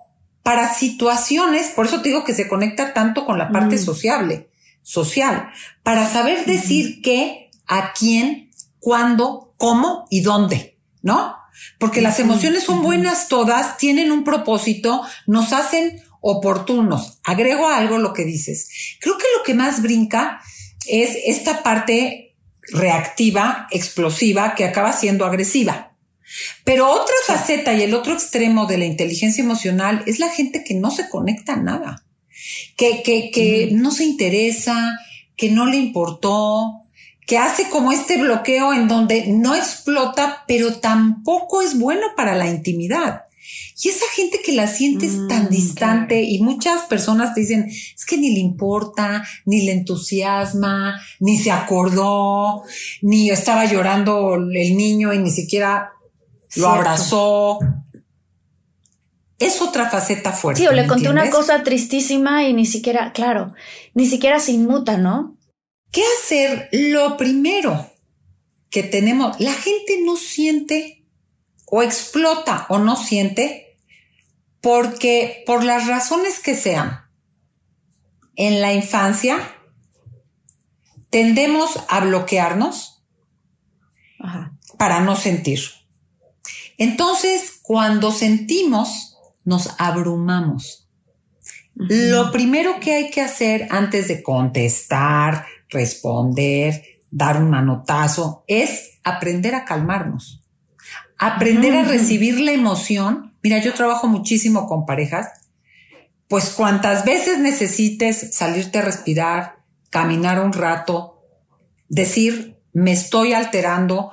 para 0.43 0.73
situaciones, 0.73 1.67
por 1.67 1.85
eso 1.85 2.01
te 2.01 2.09
digo 2.09 2.23
que 2.23 2.33
se 2.33 2.47
conecta 2.47 2.93
tanto 2.93 3.25
con 3.25 3.37
la 3.37 3.51
parte 3.51 3.75
mm. 3.75 3.79
sociable, 3.79 4.48
social, 4.89 5.51
para 5.83 6.11
saber 6.11 6.45
decir 6.45 7.01
qué, 7.03 7.51
a 7.67 7.93
quién, 7.93 8.49
cuándo, 8.79 9.53
cómo 9.57 10.07
y 10.09 10.21
dónde, 10.21 10.79
¿no? 11.03 11.35
Porque 11.77 12.01
las 12.01 12.19
emociones 12.19 12.63
son 12.63 12.81
buenas 12.81 13.27
todas, 13.27 13.77
tienen 13.77 14.11
un 14.11 14.23
propósito, 14.23 15.03
nos 15.27 15.53
hacen 15.53 16.01
oportunos. 16.21 17.19
Agrego 17.23 17.69
algo 17.69 17.99
lo 17.99 18.13
que 18.13 18.25
dices. 18.25 18.97
Creo 18.99 19.17
que 19.17 19.25
lo 19.37 19.43
que 19.43 19.53
más 19.53 19.83
brinca 19.83 20.41
es 20.87 21.15
esta 21.25 21.61
parte 21.61 22.35
reactiva, 22.71 23.67
explosiva, 23.69 24.55
que 24.55 24.65
acaba 24.65 24.91
siendo 24.91 25.23
agresiva. 25.23 25.95
Pero 26.63 26.89
otra 26.89 27.15
faceta 27.27 27.73
y 27.73 27.83
el 27.83 27.93
otro 27.93 28.13
extremo 28.13 28.65
de 28.65 28.79
la 28.79 28.85
inteligencia 28.85 29.43
emocional 29.43 30.03
es 30.07 30.17
la 30.17 30.29
gente 30.29 30.63
que 30.63 30.73
no 30.73 30.89
se 30.89 31.09
conecta 31.09 31.53
a 31.53 31.57
nada, 31.57 32.05
que, 32.75 33.03
que, 33.03 33.31
que 33.31 33.69
no 33.71 33.91
se 33.91 34.05
interesa, 34.05 34.99
que 35.35 35.49
no 35.49 35.65
le 35.65 35.77
importó, 35.77 36.81
que 37.25 37.37
hace 37.37 37.69
como 37.69 37.91
este 37.91 38.17
bloqueo 38.17 38.73
en 38.73 38.87
donde 38.87 39.27
no 39.27 39.55
explota, 39.55 40.43
pero 40.47 40.79
tampoco 40.79 41.61
es 41.61 41.77
bueno 41.77 42.07
para 42.17 42.35
la 42.35 42.47
intimidad. 42.47 43.23
Y 43.81 43.89
esa 43.89 44.05
gente 44.13 44.39
que 44.43 44.51
la 44.51 44.67
sientes 44.67 45.27
tan 45.29 45.45
mm, 45.45 45.49
distante 45.49 46.23
y 46.23 46.41
muchas 46.41 46.81
personas 46.83 47.33
te 47.33 47.41
dicen, 47.41 47.69
es 47.69 48.05
que 48.05 48.17
ni 48.17 48.31
le 48.33 48.39
importa, 48.39 49.23
ni 49.45 49.61
le 49.61 49.71
entusiasma, 49.71 50.99
ni 51.19 51.37
se 51.37 51.51
acordó, 51.51 52.63
ni 53.01 53.29
estaba 53.29 53.65
llorando 53.65 54.35
el 54.35 54.75
niño 54.75 55.13
y 55.13 55.19
ni 55.19 55.31
siquiera 55.31 55.91
lo 56.55 56.67
abrazó. 56.67 57.59
Es 59.39 59.61
otra 59.61 59.89
faceta 59.89 60.33
fuerte. 60.33 60.61
Sí, 60.61 60.67
o 60.67 60.71
le 60.73 60.85
conté 60.85 61.09
una 61.09 61.29
cosa 61.29 61.63
tristísima 61.63 62.43
y 62.43 62.53
ni 62.53 62.65
siquiera, 62.65 63.13
claro, 63.13 63.53
ni 63.93 64.05
siquiera 64.05 64.39
se 64.39 64.51
inmuta, 64.51 64.97
¿no? 64.97 65.37
¿Qué 65.91 66.03
hacer? 66.19 66.69
Lo 66.71 67.17
primero 67.17 67.89
que 68.69 68.83
tenemos, 68.83 69.39
la 69.39 69.53
gente 69.53 70.01
no 70.03 70.17
siente 70.17 71.05
o 71.65 71.81
explota 71.81 72.65
o 72.69 72.79
no 72.79 72.95
siente 72.95 73.77
porque 74.61 75.43
por 75.45 75.63
las 75.63 75.87
razones 75.87 76.39
que 76.39 76.55
sean, 76.55 77.05
en 78.35 78.61
la 78.61 78.73
infancia 78.73 79.55
tendemos 81.09 81.79
a 81.87 82.01
bloquearnos 82.01 83.03
para 84.77 85.01
no 85.01 85.15
sentir. 85.15 85.59
Entonces, 86.77 87.59
cuando 87.61 88.11
sentimos, 88.11 89.17
nos 89.49 89.71
abrumamos. 89.79 90.87
Lo 91.73 92.31
primero 92.31 92.79
que 92.79 92.93
hay 92.93 93.09
que 93.09 93.21
hacer 93.21 93.67
antes 93.71 94.07
de 94.07 94.21
contestar, 94.21 95.47
responder, 95.69 96.83
dar 97.09 97.41
un 97.41 97.49
manotazo, 97.49 98.43
es 98.45 98.99
aprender 99.03 99.55
a 99.55 99.65
calmarnos, 99.65 100.43
aprender 101.17 101.75
a 101.75 101.83
recibir 101.83 102.39
la 102.39 102.51
emoción. 102.51 103.33
Mira, 103.41 103.57
yo 103.57 103.73
trabajo 103.73 104.07
muchísimo 104.07 104.67
con 104.67 104.85
parejas, 104.85 105.27
pues 106.27 106.51
cuantas 106.51 107.03
veces 107.03 107.39
necesites 107.39 108.35
salirte 108.35 108.77
a 108.77 108.83
respirar, 108.83 109.63
caminar 109.89 110.39
un 110.39 110.53
rato, 110.53 111.23
decir, 111.87 112.59
me 112.71 112.91
estoy 112.91 113.33
alterando, 113.33 114.11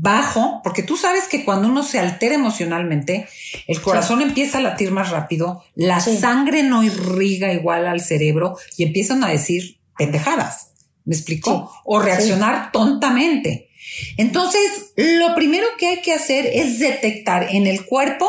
bajo, 0.00 0.60
porque 0.62 0.82
tú 0.82 0.96
sabes 0.96 1.28
que 1.28 1.44
cuando 1.44 1.68
uno 1.68 1.82
se 1.82 1.98
altera 1.98 2.34
emocionalmente, 2.34 3.28
el 3.66 3.80
corazón 3.80 4.22
empieza 4.22 4.58
a 4.58 4.62
latir 4.62 4.90
más 4.90 5.10
rápido, 5.10 5.64
la 5.74 6.00
sangre 6.00 6.62
no 6.62 6.82
irriga 6.82 7.52
igual 7.52 7.86
al 7.86 8.00
cerebro 8.00 8.56
y 8.76 8.84
empiezan 8.84 9.24
a 9.24 9.28
decir 9.28 9.78
pendejadas. 9.96 10.72
¿Me 11.04 11.14
explicó? 11.14 11.72
O 11.84 12.00
reaccionar 12.00 12.70
tontamente. 12.70 13.70
Entonces, 14.16 14.92
lo 14.96 15.34
primero 15.34 15.66
que 15.78 15.88
hay 15.88 16.02
que 16.02 16.12
hacer 16.12 16.46
es 16.46 16.78
detectar 16.78 17.48
en 17.50 17.66
el 17.66 17.86
cuerpo 17.86 18.28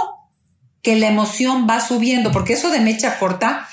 que 0.82 0.96
la 0.96 1.10
emoción 1.10 1.68
va 1.70 1.82
subiendo, 1.82 2.32
porque 2.32 2.54
eso 2.54 2.70
de 2.70 2.80
mecha 2.80 3.20
corta, 3.20 3.68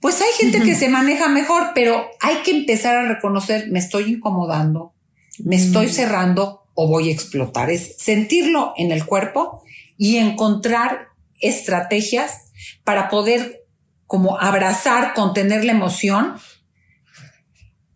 pues 0.00 0.20
hay 0.20 0.30
gente 0.38 0.62
que 0.62 0.74
se 0.74 0.88
maneja 0.88 1.28
mejor, 1.28 1.72
pero 1.74 2.06
hay 2.20 2.36
que 2.36 2.50
empezar 2.50 2.96
a 2.96 3.06
reconocer, 3.06 3.70
me 3.70 3.78
estoy 3.78 4.14
incomodando, 4.14 4.94
me 5.38 5.56
estoy 5.56 5.88
cerrando 5.88 6.61
o 6.74 6.88
voy 6.88 7.08
a 7.08 7.12
explotar. 7.12 7.70
Es 7.70 7.96
sentirlo 7.98 8.74
en 8.76 8.92
el 8.92 9.06
cuerpo 9.06 9.62
y 9.96 10.16
encontrar 10.16 11.08
estrategias 11.40 12.52
para 12.84 13.08
poder 13.08 13.64
como 14.06 14.38
abrazar, 14.38 15.14
contener 15.14 15.64
la 15.64 15.72
emoción 15.72 16.34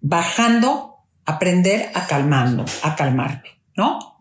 bajando, 0.01 0.95
aprender 1.25 1.91
a 1.95 2.07
calmando, 2.07 2.65
a 2.83 2.97
calmarme, 2.97 3.61
¿no? 3.77 4.17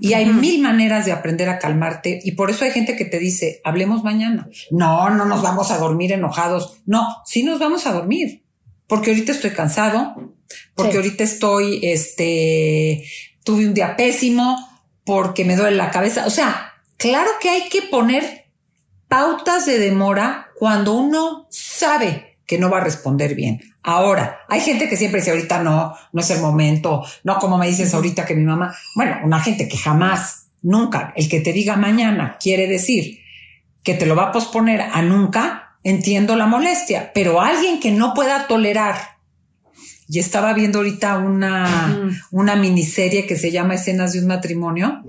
y 0.00 0.14
hay 0.14 0.26
mil 0.26 0.60
maneras 0.60 1.04
de 1.04 1.12
aprender 1.12 1.48
a 1.48 1.58
calmarte 1.58 2.20
y 2.24 2.32
por 2.32 2.50
eso 2.50 2.64
hay 2.64 2.72
gente 2.72 2.96
que 2.96 3.04
te 3.04 3.18
dice, 3.18 3.60
hablemos 3.64 4.02
mañana. 4.02 4.48
No, 4.70 5.10
no 5.10 5.24
nos 5.24 5.42
vamos 5.42 5.70
a 5.70 5.78
dormir 5.78 6.12
enojados. 6.12 6.80
No, 6.86 7.18
sí 7.24 7.42
nos 7.42 7.58
vamos 7.58 7.86
a 7.86 7.92
dormir 7.92 8.42
porque 8.88 9.10
ahorita 9.10 9.32
estoy 9.32 9.50
cansado, 9.50 10.34
porque 10.74 10.96
ahorita 10.96 11.24
estoy, 11.24 11.80
este, 11.82 13.04
tuve 13.46 13.66
un 13.66 13.74
día 13.74 13.96
pésimo, 13.96 14.68
porque 15.04 15.44
me 15.44 15.56
duele 15.56 15.76
la 15.76 15.90
cabeza. 15.90 16.26
O 16.26 16.30
sea, 16.30 16.74
claro 16.98 17.30
que 17.40 17.48
hay 17.48 17.68
que 17.70 17.82
poner 17.82 18.46
pautas 19.08 19.64
de 19.64 19.78
demora 19.78 20.48
cuando 20.58 20.94
uno 20.94 21.46
sabe 21.48 22.36
que 22.44 22.58
no 22.58 22.68
va 22.68 22.78
a 22.78 22.84
responder 22.84 23.36
bien. 23.36 23.62
Ahora, 23.84 24.40
hay 24.48 24.60
gente 24.60 24.88
que 24.88 24.96
siempre 24.96 25.20
dice 25.20 25.30
ahorita 25.30 25.62
no, 25.62 25.94
no 26.12 26.20
es 26.20 26.30
el 26.30 26.40
momento, 26.40 27.04
no 27.22 27.38
como 27.38 27.56
me 27.56 27.68
dices 27.68 27.94
ahorita 27.94 28.26
que 28.26 28.34
mi 28.34 28.44
mamá, 28.44 28.76
bueno, 28.96 29.18
una 29.22 29.40
gente 29.40 29.68
que 29.68 29.76
jamás, 29.76 30.48
nunca, 30.62 31.12
el 31.14 31.28
que 31.28 31.40
te 31.40 31.52
diga 31.52 31.76
mañana 31.76 32.36
quiere 32.40 32.66
decir 32.66 33.20
que 33.84 33.94
te 33.94 34.06
lo 34.06 34.16
va 34.16 34.24
a 34.24 34.32
posponer 34.32 34.80
a 34.80 35.02
nunca, 35.02 35.76
entiendo 35.84 36.34
la 36.34 36.46
molestia, 36.46 37.12
pero 37.14 37.40
alguien 37.40 37.78
que 37.78 37.92
no 37.92 38.12
pueda 38.12 38.48
tolerar. 38.48 39.15
Y 40.08 40.18
estaba 40.18 40.52
viendo 40.52 40.78
ahorita 40.78 41.18
una, 41.18 42.10
una 42.30 42.56
miniserie 42.56 43.26
que 43.26 43.36
se 43.36 43.50
llama 43.50 43.74
Escenas 43.74 44.12
de 44.12 44.20
un 44.20 44.26
matrimonio, 44.26 45.02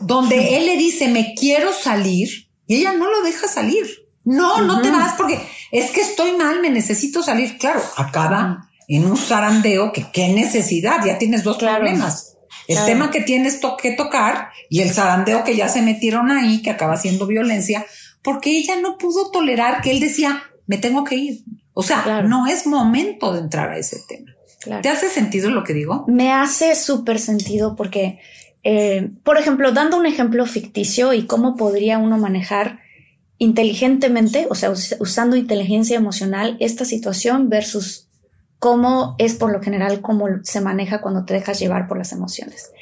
donde 0.00 0.56
él 0.56 0.66
le 0.66 0.76
dice, 0.76 1.08
me 1.08 1.34
quiero 1.34 1.72
salir, 1.72 2.48
y 2.66 2.76
ella 2.76 2.92
no 2.92 3.10
lo 3.10 3.22
deja 3.22 3.48
salir. 3.48 3.86
No, 4.24 4.60
no 4.60 4.82
te 4.82 4.90
vas 4.90 5.14
porque 5.16 5.40
es 5.72 5.90
que 5.90 6.02
estoy 6.02 6.32
mal, 6.36 6.60
me 6.60 6.70
necesito 6.70 7.22
salir. 7.22 7.56
Claro, 7.56 7.82
acaba 7.96 8.68
en 8.86 9.04
un 9.06 9.16
zarandeo 9.16 9.92
que 9.92 10.06
qué 10.12 10.28
necesidad, 10.28 11.04
ya 11.04 11.18
tienes 11.18 11.42
dos 11.44 11.56
problemas. 11.56 12.36
El 12.66 12.84
tema 12.84 13.10
que 13.10 13.22
tienes 13.22 13.58
que 13.80 13.92
tocar 13.92 14.50
y 14.68 14.80
el 14.80 14.90
zarandeo 14.90 15.42
que 15.44 15.56
ya 15.56 15.70
se 15.70 15.80
metieron 15.80 16.30
ahí, 16.30 16.60
que 16.60 16.70
acaba 16.70 16.98
siendo 16.98 17.26
violencia, 17.26 17.86
porque 18.22 18.50
ella 18.50 18.76
no 18.80 18.98
pudo 18.98 19.30
tolerar 19.30 19.80
que 19.80 19.90
él 19.90 20.00
decía, 20.00 20.42
me 20.66 20.76
tengo 20.76 21.04
que 21.04 21.16
ir. 21.16 21.44
O 21.78 21.84
sea, 21.84 22.22
no 22.22 22.48
es 22.48 22.66
momento 22.66 23.32
de 23.32 23.38
entrar 23.38 23.70
a 23.70 23.78
ese 23.78 24.00
tema. 24.08 24.34
¿Te 24.82 24.88
hace 24.88 25.08
sentido 25.08 25.48
lo 25.48 25.62
que 25.62 25.74
digo? 25.74 26.04
Me 26.08 26.32
hace 26.32 26.74
súper 26.74 27.20
sentido 27.20 27.76
porque, 27.76 28.18
eh, 28.64 29.10
por 29.22 29.38
ejemplo, 29.38 29.70
dando 29.70 29.96
un 29.96 30.04
ejemplo 30.04 30.44
ficticio 30.44 31.12
y 31.12 31.26
cómo 31.26 31.56
podría 31.56 31.98
uno 31.98 32.18
manejar 32.18 32.80
inteligentemente, 33.38 34.48
o 34.50 34.56
sea, 34.56 34.72
usando 34.72 35.36
inteligencia 35.36 35.96
emocional, 35.96 36.56
esta 36.58 36.84
situación 36.84 37.48
versus 37.48 38.08
cómo 38.58 39.14
es 39.18 39.34
por 39.34 39.52
lo 39.52 39.62
general 39.62 40.00
cómo 40.00 40.26
se 40.42 40.60
maneja 40.60 41.00
cuando 41.00 41.24
te 41.26 41.34
dejas 41.34 41.60
llevar 41.60 41.86
por 41.86 41.96
las 41.96 42.10
emociones. 42.10 42.72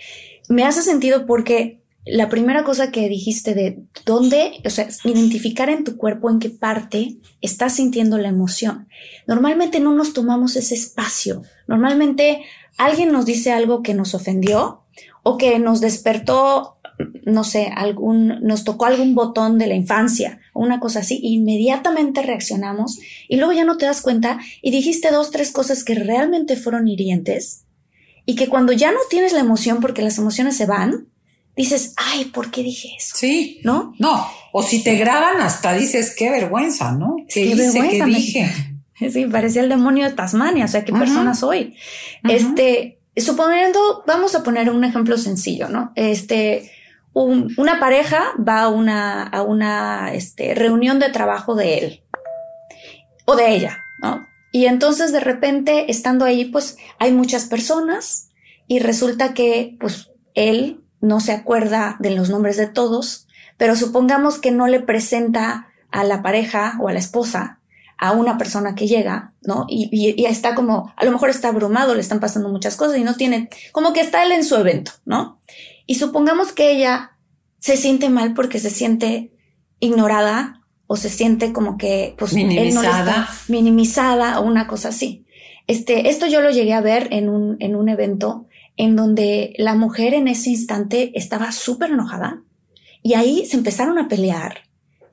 me 0.48 0.64
hace 0.64 0.80
sentido 0.80 1.26
porque 1.26 1.82
la 2.06 2.28
primera 2.28 2.62
cosa 2.62 2.92
que 2.92 3.08
dijiste 3.08 3.54
de 3.54 3.82
dónde, 4.04 4.60
o 4.64 4.70
sea, 4.70 4.88
identificar 5.04 5.68
en 5.68 5.82
tu 5.82 5.96
cuerpo 5.96 6.30
en 6.30 6.38
qué 6.38 6.50
parte 6.50 7.16
estás 7.40 7.74
sintiendo 7.74 8.16
la 8.16 8.28
emoción. 8.28 8.88
Normalmente 9.26 9.80
no 9.80 9.92
nos 9.92 10.12
tomamos 10.12 10.54
ese 10.54 10.76
espacio. 10.76 11.42
Normalmente 11.66 12.44
alguien 12.78 13.10
nos 13.10 13.26
dice 13.26 13.50
algo 13.50 13.82
que 13.82 13.92
nos 13.92 14.14
ofendió 14.14 14.84
o 15.24 15.36
que 15.36 15.58
nos 15.58 15.80
despertó, 15.80 16.78
no 17.24 17.42
sé, 17.42 17.72
algún, 17.74 18.40
nos 18.40 18.62
tocó 18.62 18.86
algún 18.86 19.16
botón 19.16 19.58
de 19.58 19.66
la 19.66 19.74
infancia 19.74 20.38
o 20.54 20.62
una 20.62 20.78
cosa 20.78 21.00
así, 21.00 21.18
inmediatamente 21.20 22.22
reaccionamos 22.22 23.00
y 23.28 23.36
luego 23.36 23.52
ya 23.52 23.64
no 23.64 23.78
te 23.78 23.86
das 23.86 24.00
cuenta 24.00 24.38
y 24.62 24.70
dijiste 24.70 25.10
dos, 25.10 25.32
tres 25.32 25.50
cosas 25.50 25.82
que 25.82 25.96
realmente 25.96 26.54
fueron 26.54 26.86
hirientes 26.86 27.64
y 28.24 28.36
que 28.36 28.48
cuando 28.48 28.72
ya 28.72 28.92
no 28.92 28.98
tienes 29.10 29.32
la 29.32 29.40
emoción 29.40 29.80
porque 29.80 30.02
las 30.02 30.18
emociones 30.18 30.56
se 30.56 30.66
van, 30.66 31.08
dices, 31.56 31.94
ay, 31.96 32.26
¿por 32.26 32.50
qué 32.50 32.62
dije 32.62 32.88
eso? 32.96 33.16
Sí. 33.16 33.60
¿No? 33.64 33.94
No. 33.98 34.26
O 34.52 34.62
si 34.62 34.82
te 34.82 34.96
graban, 34.96 35.40
hasta 35.40 35.72
dices, 35.72 36.14
qué 36.14 36.30
vergüenza, 36.30 36.92
¿no? 36.92 37.16
¿Qué, 37.28 37.46
hice? 37.46 37.80
¿Qué 37.88 38.04
dije? 38.04 38.50
Sí, 38.98 39.26
parecía 39.26 39.60
el 39.60 39.68
demonio 39.68 40.06
de 40.06 40.14
Tasmania, 40.14 40.64
o 40.64 40.68
sea, 40.68 40.82
¿qué 40.82 40.92
persona 40.94 41.34
soy? 41.34 41.76
Este, 42.26 42.98
suponiendo, 43.14 44.02
vamos 44.06 44.34
a 44.34 44.42
poner 44.42 44.70
un 44.70 44.84
ejemplo 44.84 45.18
sencillo, 45.18 45.68
¿no? 45.68 45.92
Este, 45.96 46.72
una 47.12 47.78
pareja 47.78 48.24
va 48.36 48.62
a 48.62 48.68
una, 48.68 49.22
a 49.22 49.42
una 49.42 50.14
este, 50.14 50.54
reunión 50.54 50.98
de 50.98 51.10
trabajo 51.10 51.54
de 51.54 51.78
él 51.78 52.02
o 53.26 53.36
de 53.36 53.54
ella, 53.54 53.78
¿no? 54.02 54.26
Y 54.50 54.64
entonces 54.64 55.12
de 55.12 55.20
repente, 55.20 55.90
estando 55.90 56.24
ahí, 56.24 56.46
pues 56.46 56.78
hay 56.98 57.12
muchas 57.12 57.44
personas 57.44 58.30
y 58.66 58.78
resulta 58.78 59.34
que, 59.34 59.76
pues, 59.78 60.10
él 60.34 60.85
no 61.06 61.20
se 61.20 61.32
acuerda 61.32 61.96
de 62.00 62.10
los 62.10 62.30
nombres 62.30 62.56
de 62.56 62.66
todos, 62.66 63.26
pero 63.56 63.76
supongamos 63.76 64.38
que 64.38 64.50
no 64.50 64.66
le 64.66 64.80
presenta 64.80 65.68
a 65.90 66.04
la 66.04 66.20
pareja 66.20 66.76
o 66.80 66.88
a 66.88 66.92
la 66.92 66.98
esposa 66.98 67.60
a 67.98 68.12
una 68.12 68.36
persona 68.36 68.74
que 68.74 68.86
llega, 68.86 69.32
¿no? 69.40 69.64
Y, 69.68 70.26
está 70.26 70.54
como, 70.54 70.92
a 70.96 71.04
lo 71.04 71.12
mejor 71.12 71.30
está 71.30 71.48
abrumado, 71.48 71.94
le 71.94 72.00
están 72.00 72.20
pasando 72.20 72.50
muchas 72.50 72.76
cosas 72.76 72.98
y 72.98 73.04
no 73.04 73.14
tiene, 73.14 73.48
como 73.72 73.94
que 73.94 74.00
está 74.00 74.22
él 74.22 74.32
en 74.32 74.44
su 74.44 74.56
evento, 74.56 74.92
¿no? 75.06 75.40
Y 75.86 75.94
supongamos 75.94 76.52
que 76.52 76.72
ella 76.72 77.12
se 77.58 77.76
siente 77.76 78.10
mal 78.10 78.34
porque 78.34 78.58
se 78.58 78.68
siente 78.68 79.32
ignorada 79.80 80.60
o 80.86 80.96
se 80.96 81.08
siente 81.08 81.52
como 81.52 81.78
que, 81.78 82.14
pues, 82.18 82.34
minimizada, 82.34 83.28
minimizada 83.48 84.40
o 84.40 84.44
una 84.44 84.66
cosa 84.66 84.88
así. 84.88 85.24
Este, 85.66 86.10
esto 86.10 86.26
yo 86.26 86.42
lo 86.42 86.50
llegué 86.50 86.74
a 86.74 86.80
ver 86.80 87.08
en 87.12 87.28
un, 87.28 87.56
en 87.60 87.76
un 87.76 87.88
evento 87.88 88.45
en 88.76 88.96
donde 88.96 89.54
la 89.58 89.74
mujer 89.74 90.14
en 90.14 90.28
ese 90.28 90.50
instante 90.50 91.12
estaba 91.14 91.52
súper 91.52 91.90
enojada 91.90 92.42
y 93.02 93.14
ahí 93.14 93.46
se 93.46 93.56
empezaron 93.56 93.98
a 93.98 94.08
pelear. 94.08 94.62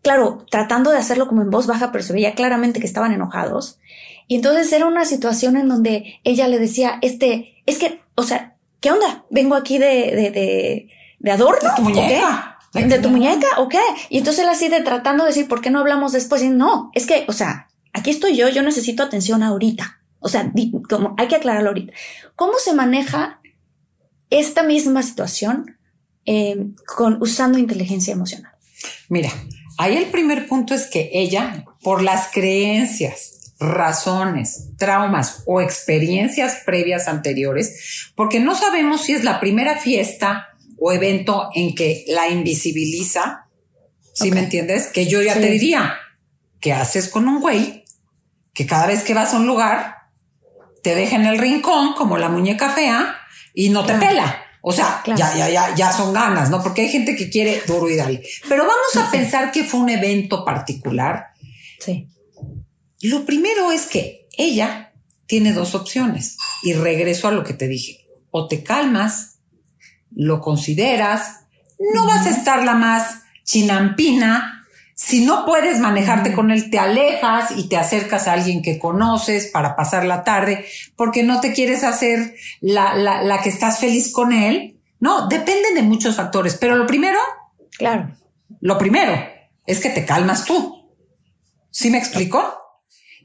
Claro, 0.01 0.46
tratando 0.50 0.91
de 0.91 0.98
hacerlo 0.98 1.27
como 1.27 1.41
en 1.41 1.50
voz 1.50 1.65
baja, 1.65 1.91
pero 1.91 2.03
se 2.03 2.12
veía 2.12 2.36
claramente 2.36 2.79
que 2.79 2.86
estaban 2.86 3.13
enojados. 3.13 3.79
Y 4.27 4.36
entonces 4.36 4.72
era 4.74 4.86
una 4.86 5.05
situación 5.05 5.55
en 5.55 5.70
donde 5.70 6.20
ella 6.24 6.48
le 6.48 6.60
decía, 6.60 7.00
este, 7.01 7.62
es 7.65 7.77
que, 7.77 8.01
o 8.15 8.24
sea, 8.24 8.58
¿qué 8.82 8.91
onda? 8.91 9.25
Vengo 9.29 9.55
aquí 9.55 9.77
de, 9.77 9.88
de, 10.15 10.32
de, 10.32 10.89
de 11.20 11.32
adorno. 11.32 11.70
¿De 11.70 11.75
tu 11.75 11.82
muñeca? 11.84 12.58
¿De 12.74 13.00
tu 13.00 13.10
muñeca 13.10 13.48
o 13.60 13.70
qué? 13.70 13.79
Y 14.10 14.17
entonces 14.17 14.43
él 14.43 14.50
así 14.50 14.67
de 14.67 14.82
tratando 14.82 15.24
de 15.24 15.29
decir, 15.29 15.48
¿por 15.48 15.62
qué 15.62 15.70
no 15.70 15.79
hablamos 15.79 16.12
después? 16.12 16.41
Y 16.41 16.50
no, 16.50 16.89
es 16.93 17.05
que, 17.05 17.25
o 17.27 17.34
sea, 17.34 17.70
aquí 17.93 18.10
estoy 18.10 18.36
yo, 18.36 18.50
yo 18.50 18.63
necesito 18.63 19.03
atención 19.03 19.43
ahorita. 19.43 20.00
O 20.20 20.29
sea, 20.29 20.51
como 20.89 21.15
hay 21.17 21.27
que 21.27 21.36
aclararlo 21.36 21.70
ahorita. 21.70 21.93
¿Cómo 22.36 22.53
se 22.58 22.74
maneja 22.74 23.41
esta 24.40 24.63
misma 24.63 25.04
situación 25.04 25.78
eh, 26.25 26.56
con, 26.86 27.22
usando 27.22 27.58
inteligencia 27.58 28.13
emocional? 28.13 28.52
Mira, 29.10 29.32
ahí 29.78 29.96
el 29.96 30.06
primer 30.06 30.48
punto 30.48 30.74
es 30.74 30.88
que 30.88 31.10
ella, 31.13 31.66
por 31.82 32.02
las 32.02 32.30
creencias, 32.32 33.54
razones, 33.60 34.70
traumas 34.78 35.43
o 35.46 35.62
experiencias 35.62 36.62
previas 36.65 37.08
anteriores, 37.08 38.12
porque 38.15 38.39
no 38.39 38.56
sabemos 38.56 39.04
si 39.04 39.13
es 39.13 39.24
la 39.24 39.39
primera 39.39 39.78
fiesta 39.78 40.50
o 40.80 40.91
evento 40.91 41.50
en 41.54 41.76
que 41.76 42.04
la 42.08 42.28
invisibiliza, 42.28 43.48
si 44.13 44.32
me 44.32 44.41
entiendes? 44.41 44.88
Que 44.88 45.08
yo 45.08 45.22
ya 45.22 45.34
te 45.34 45.50
diría, 45.50 45.96
¿qué 46.60 46.74
haces 46.74 47.08
con 47.08 47.28
un 47.28 47.39
güey 47.39 47.86
que 48.54 48.65
cada 48.65 48.88
vez 48.88 49.04
que 49.04 49.13
vas 49.13 49.34
a 49.34 49.38
un 49.38 49.48
lugar 49.48 49.96
te 50.84 50.96
deja 50.96 51.15
en 51.15 51.26
el 51.26 51.38
rincón 51.38 51.93
como 51.93 52.17
la 52.17 52.30
muñeca 52.30 52.69
fea 52.69 53.17
y 53.54 53.70
no 53.70 53.86
te 53.86 53.94
pela. 53.96 54.44
O 54.62 54.72
sea, 54.72 55.04
ya, 55.06 55.36
ya, 55.36 55.50
ya, 55.50 55.76
ya 55.76 55.92
son 55.92 56.13
ganas, 56.13 56.50
¿no? 56.50 56.63
Porque 56.63 56.84
hay 56.84 56.89
gente 56.89 57.18
que 57.18 57.30
quiere 57.30 57.62
duro 57.68 57.89
y 57.89 57.98
dale. 57.98 58.24
Pero 58.48 58.63
vamos 58.66 58.96
a 58.96 59.12
pensar 59.12 59.52
que 59.52 59.66
fue 59.66 59.82
un 59.82 59.89
evento 59.89 60.46
particular. 60.46 61.32
Sí. 61.80 62.08
Lo 63.02 63.26
primero 63.26 63.72
es 63.74 63.86
que 63.88 64.30
ella 64.38 64.94
tiene 65.26 65.52
dos 65.52 65.76
opciones 65.76 66.38
y 66.62 66.74
regreso 66.74 67.28
a 67.28 67.32
lo 67.32 67.44
que 67.44 67.54
te 67.54 67.68
dije. 67.68 68.06
O 68.32 68.48
te 68.48 68.63
calmas, 68.63 69.39
lo 70.12 70.39
consideras, 70.39 71.42
no 71.94 72.06
vas 72.06 72.26
a 72.26 72.30
estar 72.30 72.63
la 72.63 72.76
más 72.76 73.24
chinampina 73.44 74.62
si 74.95 75.25
no 75.25 75.45
puedes 75.45 75.79
manejarte 75.79 76.34
con 76.34 76.51
él, 76.51 76.69
te 76.69 76.79
alejas 76.79 77.51
y 77.58 77.67
te 77.67 77.77
acercas 77.77 78.27
a 78.27 78.34
alguien 78.34 78.62
que 78.62 78.77
conoces 78.77 79.47
para 79.47 79.75
pasar 79.75 80.06
la 80.06 80.23
tarde 80.23 80.65
porque 80.95 81.23
no 81.23 81.41
te 81.41 81.53
quieres 81.53 81.84
hacer 81.84 82.36
la, 82.62 82.95
la, 82.95 83.23
la 83.23 83.41
que 83.41 83.49
estás 83.49 83.79
feliz 83.79 84.12
con 84.12 84.32
él. 84.32 84.79
No, 84.99 85.27
depende 85.27 85.73
de 85.73 85.82
muchos 85.82 86.15
factores, 86.15 86.56
pero 86.56 86.75
lo 86.75 86.86
primero, 86.86 87.19
claro, 87.77 88.15
lo 88.62 88.77
primero 88.77 89.13
es 89.65 89.79
que 89.79 89.89
te 89.89 90.06
calmas 90.06 90.45
tú. 90.45 90.95
¿Sí 91.71 91.89
me 91.89 91.97
explico? 91.97 92.56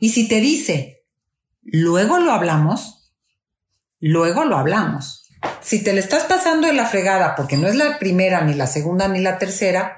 Y 0.01 0.11
si 0.11 0.27
te 0.27 0.41
dice, 0.41 1.05
luego 1.63 2.19
lo 2.19 2.33
hablamos, 2.33 3.13
luego 4.01 4.45
lo 4.45 4.57
hablamos. 4.57 5.29
Si 5.61 5.85
te 5.85 5.93
le 5.93 6.01
estás 6.01 6.25
pasando 6.25 6.67
de 6.67 6.73
la 6.73 6.87
fregada 6.87 7.37
porque 7.37 7.57
no 7.57 7.69
es 7.69 7.75
la 7.75 7.99
primera, 7.99 8.41
ni 8.41 8.55
la 8.55 8.67
segunda, 8.67 9.07
ni 9.07 9.21
la 9.21 9.39
tercera, 9.39 9.98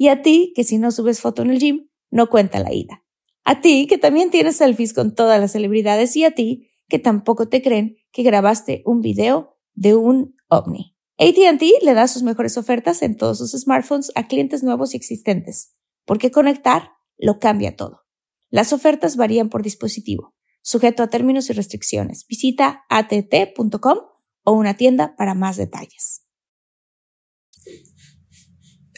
y 0.00 0.08
a 0.08 0.22
ti, 0.22 0.54
que 0.56 0.64
si 0.64 0.78
no 0.78 0.92
subes 0.92 1.20
foto 1.20 1.42
en 1.42 1.50
el 1.50 1.58
gym, 1.58 1.90
no 2.10 2.30
cuenta 2.30 2.58
la 2.58 2.72
ida. 2.72 3.04
A 3.44 3.60
ti, 3.60 3.86
que 3.86 3.98
también 3.98 4.30
tienes 4.30 4.56
selfies 4.56 4.94
con 4.94 5.14
todas 5.14 5.38
las 5.38 5.52
celebridades. 5.52 6.16
Y 6.16 6.24
a 6.24 6.30
ti, 6.30 6.70
que 6.88 6.98
tampoco 6.98 7.50
te 7.50 7.60
creen 7.60 7.98
que 8.10 8.22
grabaste 8.22 8.82
un 8.86 9.02
video 9.02 9.58
de 9.74 9.96
un 9.96 10.36
ovni. 10.48 10.96
ATT 11.18 11.62
le 11.82 11.92
da 11.92 12.08
sus 12.08 12.22
mejores 12.22 12.56
ofertas 12.56 13.02
en 13.02 13.14
todos 13.14 13.36
sus 13.36 13.50
smartphones 13.50 14.10
a 14.14 14.26
clientes 14.26 14.62
nuevos 14.62 14.94
y 14.94 14.96
existentes, 14.96 15.76
porque 16.06 16.30
conectar 16.30 16.92
lo 17.18 17.38
cambia 17.38 17.76
todo. 17.76 18.06
Las 18.48 18.72
ofertas 18.72 19.16
varían 19.16 19.50
por 19.50 19.62
dispositivo, 19.62 20.34
sujeto 20.62 21.02
a 21.02 21.08
términos 21.08 21.50
y 21.50 21.52
restricciones. 21.52 22.24
Visita 22.26 22.86
att.com 22.88 23.98
o 24.44 24.52
una 24.52 24.78
tienda 24.78 25.14
para 25.18 25.34
más 25.34 25.58
detalles 25.58 26.22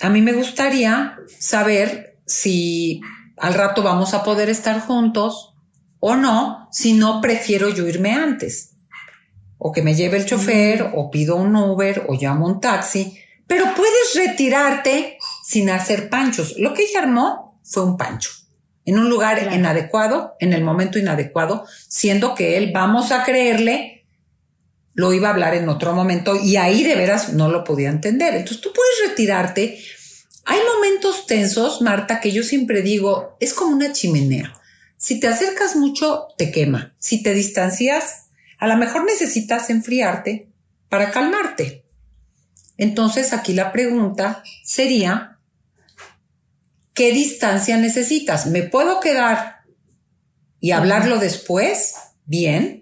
a 0.03 0.11
mí 0.11 0.21
me 0.21 0.33
gustaría 0.33 1.17
saber 1.39 2.19
si 2.27 3.01
al 3.37 3.55
rato 3.55 3.83
vamos 3.83 4.15
a 4.15 4.25
poder 4.25 4.51
estar 4.51 4.81
juntos 4.81 5.55
o 6.01 6.17
no, 6.17 6.69
si 6.73 6.95
no 6.95 7.21
prefiero 7.21 7.69
yo 7.69 7.87
irme 7.87 8.13
antes. 8.13 8.75
O 9.59 9.71
que 9.71 9.83
me 9.83 9.95
lleve 9.95 10.17
el 10.17 10.27
chofer, 10.27 10.91
o 10.95 11.09
pido 11.11 11.37
un 11.37 11.55
Uber, 11.55 12.07
o 12.09 12.15
llamo 12.15 12.47
un 12.47 12.61
taxi, 12.61 13.17
pero 13.47 13.67
puedes 13.77 14.15
retirarte 14.17 15.19
sin 15.45 15.71
hacer 15.71 16.11
panchos. 16.11 16.59
Lo 16.59 16.75
que 16.75 16.83
ella 16.83 17.03
armó 17.03 17.61
fue 17.63 17.85
un 17.85 17.97
pancho, 17.97 18.31
en 18.85 18.99
un 18.99 19.09
lugar 19.09 19.53
inadecuado, 19.53 20.35
en 20.41 20.53
el 20.53 20.65
momento 20.65 20.99
inadecuado, 20.99 21.65
siendo 21.89 22.35
que 22.35 22.57
él, 22.57 22.73
vamos 22.75 23.13
a 23.13 23.23
creerle, 23.23 24.02
lo 24.95 25.13
iba 25.13 25.29
a 25.29 25.33
hablar 25.33 25.55
en 25.55 25.69
otro 25.69 25.95
momento 25.95 26.37
y 26.37 26.57
ahí 26.57 26.85
de 26.85 26.95
veras 26.95 27.33
no 27.33 27.49
lo 27.49 27.65
podía 27.65 27.89
entender. 27.89 28.35
Entonces 28.35 28.61
tú 28.61 28.73
puedes 28.75 29.11
retirarte. 29.11 29.79
Hay 30.45 30.61
momentos 30.75 31.27
tensos, 31.27 31.81
Marta, 31.81 32.21
que 32.21 32.33
yo 32.33 32.43
siempre 32.43 32.83
digo, 32.83 33.37
es 33.41 33.55
como 33.55 33.75
una 33.75 33.93
chimenea. 33.93 34.61
Si 34.97 35.19
te 35.19 35.29
acercas 35.29 35.77
mucho, 35.77 36.29
te 36.37 36.51
quema. 36.51 36.95
Si 36.99 37.23
te 37.23 37.33
distancias, 37.33 38.27
a 38.59 38.67
lo 38.67 38.77
mejor 38.77 39.05
necesitas 39.05 39.71
enfriarte 39.71 40.49
para 40.89 41.11
calmarte. 41.11 41.85
Entonces 42.77 43.33
aquí 43.33 43.53
la 43.53 43.73
pregunta 43.73 44.43
sería, 44.65 45.39
¿qué 46.95 47.13
distancia 47.13 47.77
necesitas? 47.77 48.47
¿Me 48.47 48.63
puedo 48.63 49.01
quedar 49.01 49.63
y 50.61 50.73
hablarlo 50.73 51.19
después? 51.19 51.95
Bien. 52.25 52.82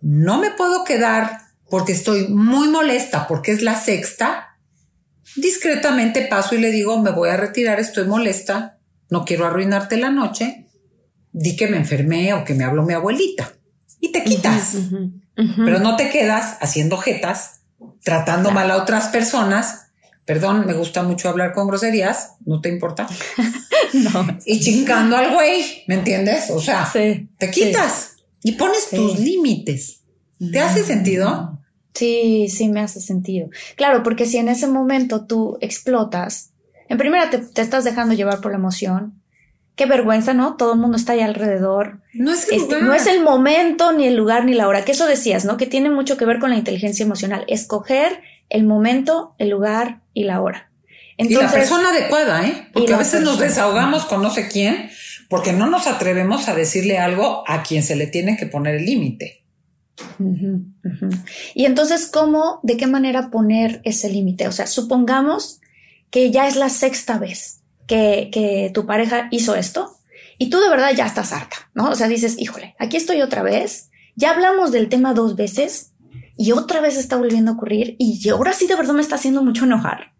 No 0.00 0.38
me 0.38 0.50
puedo 0.52 0.84
quedar 0.84 1.48
porque 1.68 1.92
estoy 1.92 2.28
muy 2.28 2.68
molesta 2.68 3.26
porque 3.26 3.52
es 3.52 3.62
la 3.62 3.78
sexta. 3.78 4.56
Discretamente 5.36 6.22
paso 6.22 6.54
y 6.54 6.58
le 6.58 6.70
digo, 6.70 7.00
me 7.00 7.10
voy 7.10 7.28
a 7.28 7.36
retirar, 7.36 7.78
estoy 7.80 8.06
molesta, 8.06 8.78
no 9.10 9.24
quiero 9.24 9.46
arruinarte 9.46 9.96
la 9.96 10.10
noche. 10.10 10.66
Di 11.32 11.56
que 11.56 11.68
me 11.68 11.76
enfermé 11.76 12.32
o 12.32 12.44
que 12.44 12.54
me 12.54 12.64
habló 12.64 12.82
mi 12.84 12.94
abuelita. 12.94 13.52
Y 14.00 14.12
te 14.12 14.24
quitas. 14.24 14.76
Pero 15.34 15.78
no 15.78 15.96
te 15.96 16.10
quedas 16.10 16.56
haciendo 16.60 16.96
jetas, 16.96 17.60
tratando 18.02 18.50
mal 18.50 18.70
a 18.70 18.76
otras 18.76 19.08
personas. 19.08 19.90
Perdón, 20.24 20.66
me 20.66 20.72
gusta 20.72 21.02
mucho 21.02 21.28
hablar 21.28 21.52
con 21.52 21.68
groserías, 21.68 22.34
¿no 22.44 22.60
te 22.60 22.68
importa? 22.68 23.06
no. 23.92 24.38
Y 24.44 24.60
chingando 24.60 25.16
al 25.16 25.32
güey, 25.32 25.84
¿me 25.86 25.94
entiendes? 25.94 26.50
O 26.50 26.60
sea, 26.60 26.90
te 26.92 27.50
quitas 27.50 28.17
y 28.42 28.52
pones 28.52 28.90
tus 28.90 29.18
límites. 29.18 30.02
¿Te 30.52 30.60
hace 30.60 30.84
sentido? 30.84 31.58
Sí, 31.94 32.48
sí 32.48 32.68
me 32.68 32.80
hace 32.80 33.00
sentido. 33.00 33.48
Claro, 33.76 34.02
porque 34.02 34.26
si 34.26 34.36
en 34.36 34.48
ese 34.48 34.68
momento 34.68 35.24
tú 35.26 35.58
explotas, 35.60 36.50
en 36.88 36.96
primera 36.98 37.30
te, 37.30 37.38
te 37.38 37.60
estás 37.60 37.84
dejando 37.84 38.14
llevar 38.14 38.40
por 38.40 38.52
la 38.52 38.58
emoción, 38.58 39.20
qué 39.78 39.86
vergüenza, 39.86 40.34
¿no? 40.34 40.56
Todo 40.56 40.74
el 40.74 40.80
mundo 40.80 40.96
está 40.96 41.12
ahí 41.12 41.20
alrededor. 41.20 42.00
No 42.12 42.32
es, 42.32 42.48
el 42.50 42.60
este, 42.60 42.82
no 42.82 42.92
es 42.92 43.06
el 43.06 43.22
momento, 43.22 43.92
ni 43.92 44.06
el 44.06 44.16
lugar, 44.16 44.44
ni 44.44 44.52
la 44.52 44.66
hora. 44.66 44.84
Que 44.84 44.92
eso 44.92 45.06
decías, 45.06 45.44
¿no? 45.44 45.56
Que 45.56 45.66
tiene 45.66 45.88
mucho 45.88 46.16
que 46.16 46.24
ver 46.24 46.40
con 46.40 46.50
la 46.50 46.56
inteligencia 46.56 47.04
emocional. 47.04 47.44
Escoger 47.46 48.20
el 48.50 48.64
momento, 48.64 49.34
el 49.38 49.50
lugar 49.50 50.00
y 50.14 50.24
la 50.24 50.40
hora. 50.42 50.70
y 51.16 51.32
la 51.32 51.50
persona 51.50 51.90
adecuada, 51.90 52.46
¿eh? 52.46 52.68
Porque 52.72 52.92
a 52.92 52.98
veces 52.98 53.22
nos 53.22 53.38
desahogamos 53.38 54.04
con 54.04 54.20
no 54.20 54.30
sé 54.30 54.48
quién, 54.48 54.90
porque 55.28 55.52
no 55.52 55.68
nos 55.68 55.86
atrevemos 55.86 56.48
a 56.48 56.54
decirle 56.54 56.98
algo 56.98 57.44
a 57.46 57.62
quien 57.62 57.82
se 57.82 57.96
le 57.96 58.06
tiene 58.06 58.36
que 58.36 58.46
poner 58.46 58.76
el 58.76 58.86
límite. 58.86 59.44
Y 61.54 61.64
entonces, 61.64 62.06
¿cómo, 62.06 62.60
de 62.62 62.76
qué 62.76 62.86
manera 62.86 63.30
poner 63.30 63.80
ese 63.84 64.10
límite? 64.10 64.48
O 64.48 64.52
sea, 64.52 64.66
supongamos 64.66 65.60
que 66.10 66.30
ya 66.30 66.48
es 66.48 66.56
la 66.56 66.68
sexta 66.68 67.18
vez 67.18 67.60
que, 67.86 68.70
tu 68.74 68.86
pareja 68.86 69.28
hizo 69.30 69.54
esto 69.54 69.96
y 70.38 70.50
tú 70.50 70.60
de 70.60 70.68
verdad 70.68 70.92
ya 70.94 71.06
estás 71.06 71.32
harta, 71.32 71.56
¿no? 71.74 71.90
O 71.90 71.94
sea, 71.94 72.08
dices, 72.08 72.36
híjole, 72.38 72.74
aquí 72.78 72.96
estoy 72.96 73.22
otra 73.22 73.42
vez, 73.42 73.90
ya 74.14 74.30
hablamos 74.30 74.72
del 74.72 74.88
tema 74.88 75.14
dos 75.14 75.36
veces 75.36 75.92
y 76.36 76.52
otra 76.52 76.80
vez 76.80 76.96
está 76.96 77.16
volviendo 77.16 77.50
a 77.50 77.54
ocurrir 77.54 77.96
y 77.98 78.28
ahora 78.28 78.52
sí 78.52 78.66
de 78.66 78.76
verdad 78.76 78.94
me 78.94 79.02
está 79.02 79.16
haciendo 79.16 79.42
mucho 79.42 79.64
enojar. 79.64 80.12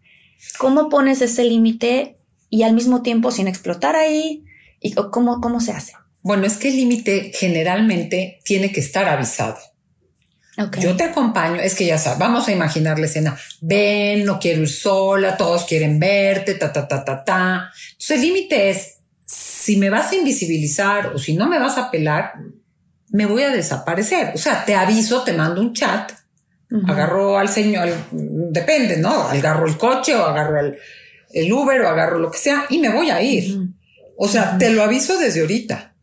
¿Cómo 0.57 0.89
pones 0.89 1.21
ese 1.21 1.43
límite 1.43 2.17
y 2.49 2.63
al 2.63 2.73
mismo 2.73 3.01
tiempo 3.01 3.31
sin 3.31 3.47
explotar 3.47 3.95
ahí? 3.95 4.43
¿Y 4.79 4.93
cómo, 4.93 5.41
cómo 5.41 5.59
se 5.59 5.71
hace? 5.71 5.93
Bueno, 6.21 6.45
es 6.45 6.57
que 6.57 6.69
el 6.69 6.75
límite 6.75 7.31
generalmente 7.33 8.39
tiene 8.43 8.71
que 8.71 8.79
estar 8.79 9.07
avisado. 9.07 9.57
Yo 10.79 10.97
te 10.97 11.05
acompaño, 11.05 11.55
es 11.55 11.73
que 11.73 11.85
ya 11.85 11.97
sabes, 11.97 12.19
vamos 12.19 12.47
a 12.47 12.51
imaginar 12.51 12.99
la 12.99 13.05
escena. 13.05 13.37
Ven, 13.61 14.25
no 14.25 14.39
quiero 14.39 14.61
ir 14.61 14.69
sola, 14.69 15.37
todos 15.37 15.63
quieren 15.63 15.99
verte, 15.99 16.55
ta, 16.55 16.73
ta, 16.73 16.85
ta, 16.85 17.05
ta, 17.05 17.23
ta. 17.23 17.71
Entonces 17.91 18.17
el 18.17 18.21
límite 18.21 18.69
es, 18.69 18.97
si 19.25 19.77
me 19.77 19.89
vas 19.89 20.11
a 20.11 20.15
invisibilizar 20.15 21.07
o 21.07 21.17
si 21.17 21.33
no 21.33 21.47
me 21.47 21.59
vas 21.59 21.77
a 21.77 21.89
pelar, 21.89 22.33
me 23.09 23.25
voy 23.25 23.43
a 23.43 23.51
desaparecer. 23.51 24.31
O 24.35 24.37
sea, 24.37 24.65
te 24.65 24.75
aviso, 24.75 25.23
te 25.23 25.31
mando 25.31 25.61
un 25.61 25.73
chat, 25.73 26.11
agarro 26.87 27.37
al 27.37 27.47
señor, 27.47 27.89
depende, 28.11 28.97
¿no? 28.97 29.29
Agarro 29.29 29.65
el 29.65 29.77
coche 29.77 30.13
o 30.15 30.25
agarro 30.25 30.59
el, 30.59 30.77
el, 31.31 31.53
Uber 31.53 31.81
o 31.81 31.87
agarro 31.87 32.19
lo 32.19 32.29
que 32.29 32.37
sea 32.37 32.65
y 32.69 32.79
me 32.79 32.89
voy 32.89 33.09
a 33.09 33.21
ir. 33.21 33.57
O 34.21 34.27
sea, 34.27 34.57
te 34.57 34.69
lo 34.69 34.83
aviso 34.83 35.17
desde 35.17 35.41
ahorita. 35.41 35.95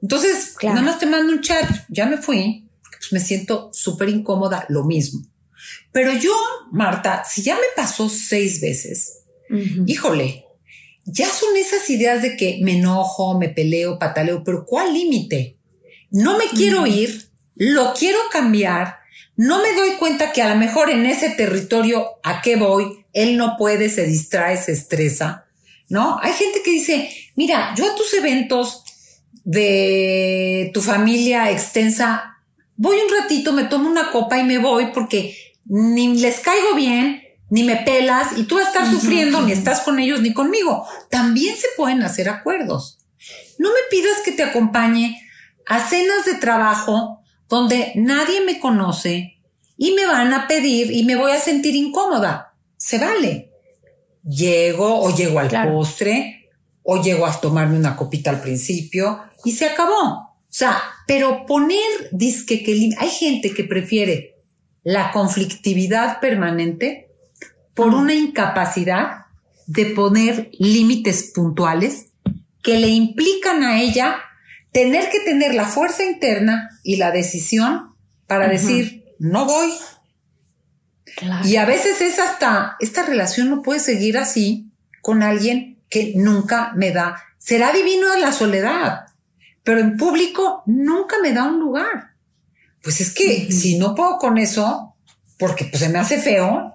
Entonces, 0.00 0.54
nada 0.62 0.82
más 0.82 0.98
te 0.98 1.06
mando 1.06 1.32
un 1.32 1.40
chat, 1.40 1.68
ya 1.88 2.06
me 2.06 2.18
fui 2.18 2.64
me 3.10 3.20
siento 3.20 3.70
súper 3.72 4.08
incómoda, 4.08 4.66
lo 4.68 4.84
mismo. 4.84 5.22
Pero 5.92 6.12
yo, 6.12 6.34
Marta, 6.72 7.24
si 7.24 7.42
ya 7.42 7.54
me 7.54 7.66
pasó 7.76 8.08
seis 8.08 8.60
veces, 8.60 9.20
híjole, 9.86 10.44
ya 11.04 11.28
son 11.28 11.56
esas 11.56 11.88
ideas 11.90 12.22
de 12.22 12.36
que 12.36 12.60
me 12.62 12.78
enojo, 12.78 13.38
me 13.38 13.48
peleo, 13.48 13.98
pataleo, 13.98 14.42
pero 14.42 14.64
¿cuál 14.64 14.92
límite? 14.92 15.58
No 16.10 16.36
me 16.38 16.44
quiero 16.46 16.86
ir, 16.86 17.28
lo 17.54 17.94
quiero 17.94 18.18
cambiar, 18.30 18.96
no 19.36 19.62
me 19.62 19.72
doy 19.74 19.92
cuenta 19.98 20.32
que 20.32 20.42
a 20.42 20.48
lo 20.48 20.56
mejor 20.56 20.90
en 20.90 21.06
ese 21.06 21.30
territorio 21.30 22.06
a 22.22 22.40
qué 22.42 22.56
voy, 22.56 23.04
él 23.12 23.36
no 23.36 23.56
puede, 23.56 23.88
se 23.88 24.06
distrae, 24.06 24.56
se 24.56 24.72
estresa, 24.72 25.43
¿no? 25.94 26.18
Hay 26.20 26.32
gente 26.32 26.60
que 26.60 26.72
dice, 26.72 27.08
mira, 27.36 27.72
yo 27.76 27.88
a 27.88 27.94
tus 27.94 28.12
eventos 28.14 28.82
de 29.44 30.72
tu 30.74 30.82
familia 30.82 31.52
extensa 31.52 32.34
voy 32.76 32.96
un 32.96 33.22
ratito, 33.22 33.52
me 33.52 33.62
tomo 33.62 33.88
una 33.88 34.10
copa 34.10 34.36
y 34.38 34.42
me 34.42 34.58
voy 34.58 34.88
porque 34.92 35.36
ni 35.66 36.18
les 36.18 36.40
caigo 36.40 36.74
bien, 36.74 37.22
ni 37.48 37.62
me 37.62 37.76
pelas 37.76 38.36
y 38.36 38.42
tú 38.42 38.56
vas 38.56 38.64
a 38.64 38.68
estar 38.70 38.90
sufriendo, 38.90 39.40
ni 39.42 39.52
estás 39.52 39.82
con 39.82 40.00
ellos 40.00 40.20
ni 40.20 40.34
conmigo. 40.34 40.84
También 41.10 41.54
se 41.54 41.68
pueden 41.76 42.02
hacer 42.02 42.28
acuerdos. 42.28 42.98
No 43.60 43.68
me 43.68 43.80
pidas 43.88 44.18
que 44.24 44.32
te 44.32 44.42
acompañe 44.42 45.22
a 45.68 45.78
cenas 45.88 46.24
de 46.24 46.34
trabajo 46.34 47.20
donde 47.48 47.92
nadie 47.94 48.40
me 48.40 48.58
conoce 48.58 49.38
y 49.76 49.92
me 49.92 50.06
van 50.06 50.32
a 50.32 50.48
pedir 50.48 50.90
y 50.90 51.04
me 51.04 51.14
voy 51.14 51.30
a 51.30 51.38
sentir 51.38 51.76
incómoda. 51.76 52.56
Se 52.76 52.98
vale. 52.98 53.53
Llego 54.24 55.00
o 55.00 55.14
llego 55.14 55.38
al 55.38 55.50
postre 55.50 56.50
o 56.82 57.02
llego 57.02 57.26
a 57.26 57.40
tomarme 57.40 57.76
una 57.76 57.96
copita 57.96 58.30
al 58.30 58.40
principio 58.40 59.22
y 59.44 59.52
se 59.52 59.66
acabó. 59.66 60.34
O 60.44 60.56
sea, 60.56 60.80
pero 61.06 61.46
poner 61.46 62.08
disque 62.12 62.62
que 62.62 62.90
hay 62.96 63.10
gente 63.10 63.52
que 63.52 63.64
prefiere 63.64 64.36
la 64.82 65.10
conflictividad 65.12 66.20
permanente 66.20 67.08
por 67.74 67.94
una 67.94 68.14
incapacidad 68.14 69.24
de 69.66 69.86
poner 69.86 70.50
límites 70.58 71.32
puntuales 71.34 72.08
que 72.62 72.78
le 72.78 72.88
implican 72.88 73.62
a 73.62 73.80
ella 73.80 74.16
tener 74.72 75.08
que 75.10 75.20
tener 75.20 75.54
la 75.54 75.64
fuerza 75.64 76.04
interna 76.04 76.68
y 76.82 76.96
la 76.96 77.10
decisión 77.10 77.94
para 78.26 78.48
decir, 78.48 79.04
no 79.18 79.44
voy. 79.46 79.70
Y 81.44 81.56
a 81.56 81.64
veces 81.64 82.00
es 82.00 82.18
hasta, 82.18 82.76
esta 82.80 83.04
relación 83.04 83.50
no 83.50 83.62
puede 83.62 83.80
seguir 83.80 84.18
así 84.18 84.70
con 85.00 85.22
alguien 85.22 85.78
que 85.88 86.12
nunca 86.16 86.72
me 86.74 86.90
da. 86.90 87.22
Será 87.38 87.72
divino 87.72 88.14
la 88.16 88.32
soledad 88.32 89.06
pero 89.64 89.80
en 89.80 89.96
público 89.96 90.62
nunca 90.66 91.16
me 91.20 91.32
da 91.32 91.44
un 91.44 91.58
lugar. 91.58 92.12
Pues 92.82 93.00
es 93.00 93.12
que 93.12 93.50
si 93.50 93.78
no 93.78 93.94
puedo 93.94 94.18
con 94.18 94.36
eso, 94.36 94.94
porque 95.38 95.64
pues 95.64 95.82
se 95.82 95.88
me 95.88 95.98
hace 95.98 96.20
feo, 96.20 96.74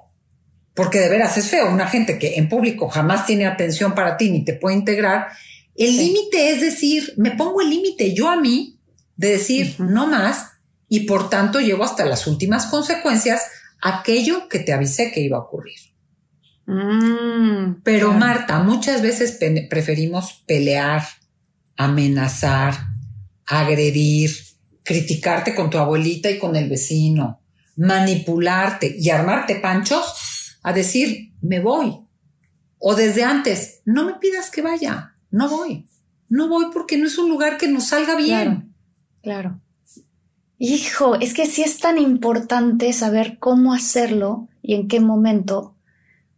porque 0.73 0.99
de 0.99 1.10
veras 1.10 1.38
es 1.38 1.49
feo, 1.49 1.71
una 1.71 1.88
gente 1.88 2.17
que 2.17 2.36
en 2.36 2.49
público 2.49 2.89
jamás 2.89 3.28
tiene 3.28 3.45
atención 3.45 3.93
para 3.93 4.17
ti 4.17 4.32
ni 4.32 4.43
te 4.43 4.54
puede 4.54 4.75
integrar, 4.75 5.28
el 5.75 5.95
límite 5.95 6.52
es 6.52 6.62
decir, 6.62 7.13
me 7.15 7.32
pongo 7.32 7.62
el 7.62 7.69
límite 7.69 8.13
yo 8.13 8.28
a 8.28 8.36
mí 8.36 8.80
de 9.15 9.30
decir 9.30 9.75
no 9.78 10.08
más 10.08 10.47
y 10.89 11.02
por 11.02 11.30
tanto 11.30 11.60
llevo 11.60 11.84
hasta 11.84 12.06
las 12.06 12.25
últimas 12.25 12.65
consecuencias 12.65 13.43
aquello 13.82 14.48
que 14.48 14.60
te 14.60 14.74
avisé 14.74 15.12
que 15.12 15.22
iba 15.22 15.38
a 15.38 15.42
ocurrir. 15.42 15.80
Mm, 16.65 17.82
Pero 17.84 18.13
Marta, 18.13 18.60
muchas 18.60 19.02
veces 19.02 19.38
preferimos 19.70 20.44
pelear, 20.46 21.04
amenazar, 21.78 22.76
agredir, 23.46 24.32
criticarte 24.84 25.56
con 25.56 25.70
tu 25.70 25.78
abuelita 25.78 26.30
y 26.30 26.38
con 26.38 26.56
el 26.56 26.70
vecino, 26.70 27.42
manipularte 27.76 28.96
y 29.00 29.10
armarte 29.10 29.56
panchos 29.56 30.60
a 30.62 30.74
decir, 30.74 31.32
me 31.42 31.60
voy. 31.60 31.96
O 32.78 32.96
desde 32.96 33.24
antes, 33.24 33.82
no 33.86 34.06
me 34.06 34.13
pidas 34.15 34.50
que 34.52 34.62
vaya, 34.62 35.15
no 35.32 35.50
voy. 35.50 35.86
No 36.28 36.48
voy 36.48 36.65
porque 36.72 36.98
no 36.98 37.08
es 37.08 37.18
un 37.18 37.30
lugar 37.30 37.58
que 37.58 37.68
nos 37.68 37.88
salga 37.88 38.15
bien. 38.15 38.76
Claro. 39.24 39.60
Hijo, 40.62 41.15
es 41.15 41.34
que 41.34 41.45
sí 41.45 41.63
es 41.63 41.80
tan 41.80 41.98
importante 41.98 42.91
saber 42.91 43.38
cómo 43.39 43.74
hacerlo 43.74 44.50
y 44.62 44.76
en 44.76 44.89
qué 44.89 45.00
momento, 45.00 45.74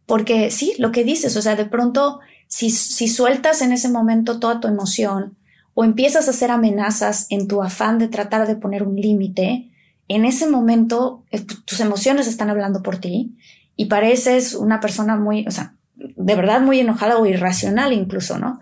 porque 0.06 0.52
sí, 0.52 0.76
lo 0.78 0.92
que 0.92 1.04
dices, 1.04 1.36
o 1.36 1.42
sea, 1.42 1.56
de 1.56 1.66
pronto 1.66 2.20
si, 2.48 2.70
si 2.70 3.08
sueltas 3.08 3.64
en 3.64 3.72
ese 3.72 3.90
momento 3.90 4.40
toda 4.40 4.60
tu 4.60 4.68
emoción 4.68 5.38
o 5.74 5.84
empiezas 5.84 6.28
a 6.28 6.32
hacer 6.32 6.52
amenazas 6.52 7.26
en 7.32 7.48
tu 7.48 7.64
afán 7.64 7.98
de 7.98 8.10
tratar 8.10 8.46
de 8.46 8.56
poner 8.56 8.84
un 8.84 8.96
límite, 8.96 9.72
en 10.08 10.26
ese 10.26 10.48
momento 10.48 11.24
eh, 11.32 11.42
tus 11.66 11.80
emociones 11.80 12.28
están 12.28 12.52
hablando 12.52 12.84
por 12.84 12.98
ti 12.98 13.36
y 13.76 13.86
pareces 13.86 14.54
una 14.54 14.80
persona 14.80 15.16
muy, 15.16 15.48
o 15.48 15.52
sea, 15.52 15.74
de 15.96 16.36
verdad 16.36 16.62
muy 16.62 16.80
enojada 16.80 17.18
o 17.18 17.26
irracional 17.26 17.92
incluso, 17.92 18.38
¿no? 18.38 18.60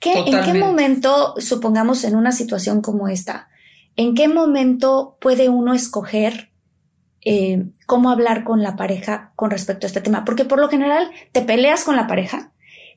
¿Qué, 0.00 0.14
¿En 0.26 0.44
qué 0.44 0.54
momento, 0.54 1.34
supongamos 1.38 2.04
en 2.04 2.16
una 2.16 2.32
situación 2.32 2.80
como 2.80 3.08
esta, 3.08 3.48
en 3.96 4.14
qué 4.14 4.28
momento 4.28 5.16
puede 5.20 5.48
uno 5.48 5.74
escoger 5.74 6.50
eh, 7.22 7.64
cómo 7.86 8.10
hablar 8.10 8.44
con 8.44 8.62
la 8.62 8.76
pareja 8.76 9.32
con 9.34 9.50
respecto 9.50 9.86
a 9.86 9.88
este 9.88 10.00
tema, 10.00 10.24
porque 10.24 10.44
por 10.44 10.60
lo 10.60 10.68
general 10.68 11.10
te 11.32 11.42
peleas 11.42 11.82
con 11.82 11.96
la 11.96 12.06
pareja, 12.06 12.52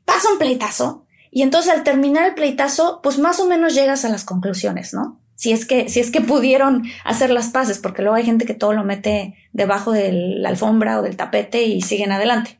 pasa 0.05 0.31
un 0.31 0.37
pleitazo 0.37 1.05
y 1.31 1.41
entonces 1.41 1.71
al 1.71 1.83
terminar 1.83 2.25
el 2.27 2.35
pleitazo, 2.35 2.99
pues 3.01 3.17
más 3.17 3.39
o 3.39 3.47
menos 3.47 3.73
llegas 3.73 4.05
a 4.05 4.09
las 4.09 4.25
conclusiones, 4.25 4.93
¿no? 4.93 5.19
Si 5.35 5.51
es 5.51 5.65
que, 5.65 5.87
si 5.87 6.01
es 6.01 6.11
que 6.11 6.21
pudieron 6.21 6.83
hacer 7.05 7.29
las 7.29 7.47
paces, 7.47 7.79
porque 7.79 8.01
luego 8.01 8.17
hay 8.17 8.25
gente 8.25 8.45
que 8.45 8.53
todo 8.53 8.73
lo 8.73 8.83
mete 8.83 9.35
debajo 9.53 9.91
de 9.93 10.11
la 10.11 10.49
alfombra 10.49 10.99
o 10.99 11.01
del 11.01 11.15
tapete 11.15 11.63
y 11.63 11.81
siguen 11.81 12.11
adelante. 12.11 12.58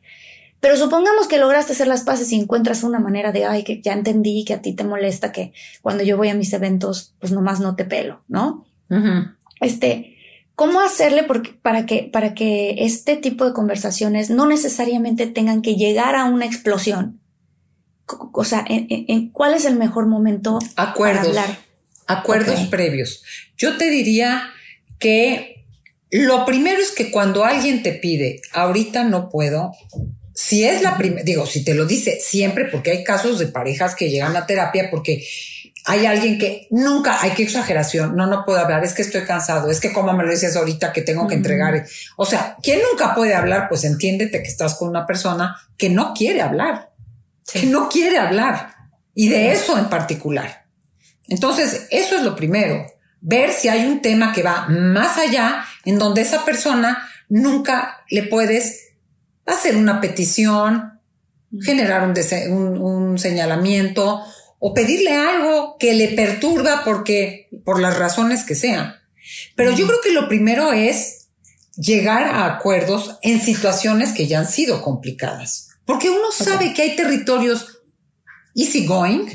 Pero 0.60 0.76
supongamos 0.76 1.26
que 1.26 1.38
lograste 1.38 1.72
hacer 1.72 1.86
las 1.86 2.02
paces 2.02 2.30
y 2.32 2.36
encuentras 2.36 2.82
una 2.82 3.00
manera 3.00 3.32
de, 3.32 3.46
ay, 3.46 3.64
que 3.64 3.80
ya 3.80 3.94
entendí 3.94 4.44
que 4.44 4.54
a 4.54 4.60
ti 4.60 4.74
te 4.74 4.84
molesta 4.84 5.32
que 5.32 5.52
cuando 5.80 6.04
yo 6.04 6.18
voy 6.18 6.28
a 6.28 6.34
mis 6.34 6.52
eventos, 6.52 7.14
pues 7.18 7.32
nomás 7.32 7.60
no 7.60 7.76
te 7.76 7.86
pelo, 7.86 8.22
¿no? 8.28 8.66
Este, 9.60 10.16
¿cómo 10.54 10.80
hacerle 10.80 11.24
para, 11.62 11.86
que, 11.86 12.02
para 12.12 12.34
que 12.34 12.74
este 12.84 13.16
tipo 13.16 13.46
de 13.46 13.54
conversaciones 13.54 14.28
no 14.28 14.46
necesariamente 14.46 15.26
tengan 15.26 15.62
que 15.62 15.76
llegar 15.76 16.14
a 16.14 16.26
una 16.26 16.44
explosión? 16.44 17.20
O 18.32 18.44
sea, 18.44 18.64
¿en, 18.68 19.30
cuál 19.30 19.54
es 19.54 19.64
el 19.64 19.76
mejor 19.76 20.06
momento 20.06 20.58
Acuerdos. 20.76 21.28
para 21.28 21.42
hablar? 21.42 21.58
Acuerdos 22.06 22.60
previos. 22.66 23.22
Yo 23.56 23.78
te 23.78 23.88
diría 23.88 24.50
que 24.98 25.64
lo 26.10 26.44
primero 26.44 26.82
es 26.82 26.90
que 26.90 27.10
cuando 27.10 27.44
alguien 27.44 27.82
te 27.82 27.92
pide, 27.92 28.42
ahorita 28.52 29.04
no 29.04 29.30
puedo, 29.30 29.72
si 30.40 30.64
es 30.64 30.80
la 30.80 30.96
primera, 30.96 31.22
digo, 31.22 31.44
si 31.44 31.62
te 31.62 31.74
lo 31.74 31.84
dice 31.84 32.18
siempre, 32.18 32.64
porque 32.64 32.90
hay 32.90 33.04
casos 33.04 33.38
de 33.38 33.48
parejas 33.48 33.94
que 33.94 34.08
llegan 34.08 34.34
a 34.36 34.46
terapia 34.46 34.88
porque 34.90 35.22
hay 35.84 36.06
alguien 36.06 36.38
que 36.38 36.66
nunca, 36.70 37.20
hay 37.20 37.32
que 37.32 37.42
exageración, 37.42 38.16
no, 38.16 38.26
no 38.26 38.42
puedo 38.46 38.58
hablar, 38.58 38.82
es 38.82 38.94
que 38.94 39.02
estoy 39.02 39.24
cansado, 39.24 39.70
es 39.70 39.80
que 39.80 39.92
como 39.92 40.14
me 40.14 40.24
lo 40.24 40.30
dices 40.30 40.56
ahorita 40.56 40.94
que 40.94 41.02
tengo 41.02 41.28
que 41.28 41.34
entregar. 41.34 41.84
O 42.16 42.24
sea, 42.24 42.56
¿quién 42.62 42.80
nunca 42.90 43.14
puede 43.14 43.34
hablar? 43.34 43.68
Pues 43.68 43.84
entiéndete 43.84 44.42
que 44.42 44.48
estás 44.48 44.76
con 44.76 44.88
una 44.88 45.06
persona 45.06 45.60
que 45.76 45.90
no 45.90 46.14
quiere 46.14 46.40
hablar, 46.40 46.90
que 47.52 47.66
no 47.66 47.90
quiere 47.90 48.16
hablar. 48.16 48.74
Y 49.14 49.28
de 49.28 49.52
eso 49.52 49.76
en 49.76 49.90
particular. 49.90 50.64
Entonces, 51.28 51.86
eso 51.90 52.16
es 52.16 52.22
lo 52.22 52.34
primero. 52.34 52.86
Ver 53.20 53.52
si 53.52 53.68
hay 53.68 53.84
un 53.84 54.00
tema 54.00 54.32
que 54.32 54.42
va 54.42 54.68
más 54.70 55.18
allá, 55.18 55.64
en 55.84 55.98
donde 55.98 56.22
esa 56.22 56.46
persona 56.46 57.06
nunca 57.28 58.04
le 58.08 58.22
puedes 58.22 58.89
hacer 59.54 59.76
una 59.76 60.00
petición, 60.00 61.00
generar 61.62 62.12
un, 62.48 63.18
señalamiento 63.18 64.22
o 64.58 64.74
pedirle 64.74 65.16
algo 65.16 65.76
que 65.78 65.94
le 65.94 66.08
perturba 66.08 66.82
porque, 66.84 67.48
por 67.64 67.80
las 67.80 67.98
razones 67.98 68.44
que 68.44 68.54
sean. 68.54 68.94
Pero 69.56 69.72
yo 69.72 69.86
creo 69.86 70.00
que 70.00 70.12
lo 70.12 70.28
primero 70.28 70.72
es 70.72 71.28
llegar 71.76 72.24
a 72.24 72.46
acuerdos 72.46 73.18
en 73.22 73.40
situaciones 73.40 74.12
que 74.12 74.26
ya 74.26 74.40
han 74.40 74.48
sido 74.48 74.82
complicadas. 74.82 75.68
Porque 75.84 76.10
uno 76.10 76.30
sabe 76.30 76.72
que 76.72 76.82
hay 76.82 76.96
territorios 76.96 77.80
easy 78.54 78.86
going 78.86 79.26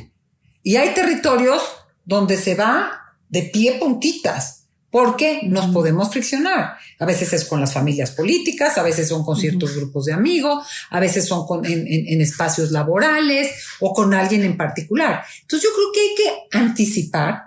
y 0.62 0.76
hay 0.76 0.94
territorios 0.94 1.62
donde 2.06 2.38
se 2.38 2.56
va 2.56 3.16
de 3.30 3.44
pie 3.44 3.80
puntitas 3.80 4.65
porque 4.96 5.42
nos 5.44 5.74
podemos 5.74 6.10
friccionar. 6.10 6.78
A 7.00 7.06
veces 7.06 7.34
es 7.34 7.44
con 7.44 7.60
las 7.60 7.74
familias 7.74 8.12
políticas, 8.12 8.78
a 8.78 8.82
veces 8.82 9.10
son 9.10 9.26
con 9.26 9.36
ciertos 9.36 9.76
grupos 9.76 10.06
de 10.06 10.14
amigos, 10.14 10.66
a 10.90 11.02
veces 11.02 11.28
son 11.28 11.46
en, 11.66 12.22
espacios 12.22 12.72
laborales 12.72 13.52
o 13.82 13.94
con 13.94 14.14
alguien 14.14 14.46
en 14.46 14.56
particular. 14.56 15.26
Entonces 15.42 15.70
yo 15.70 15.76
creo 15.76 15.92
que 15.92 16.00
hay 16.00 16.16
que 16.16 16.58
anticipar 16.58 17.44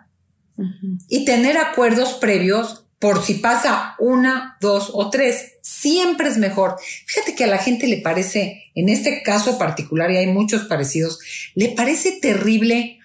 y 1.08 1.24
tener 1.24 1.56
acuerdos 1.56 2.18
previos 2.20 2.84
por 2.98 3.24
si 3.24 3.36
pasa 3.36 3.94
una, 3.98 4.58
dos 4.60 4.90
o 4.92 5.08
tres. 5.08 5.52
Siempre 5.62 6.28
es 6.28 6.36
mejor. 6.36 6.76
Fíjate 7.06 7.34
que 7.34 7.44
a 7.44 7.46
la 7.46 7.56
gente 7.56 7.86
le 7.86 8.02
parece, 8.02 8.64
en 8.74 8.90
este 8.90 9.22
caso 9.22 9.56
particular, 9.56 10.10
y 10.10 10.18
hay 10.18 10.26
muchos 10.26 10.64
parecidos, 10.64 11.18
le 11.54 11.70
parece 11.70 12.12
terrible 12.20 12.98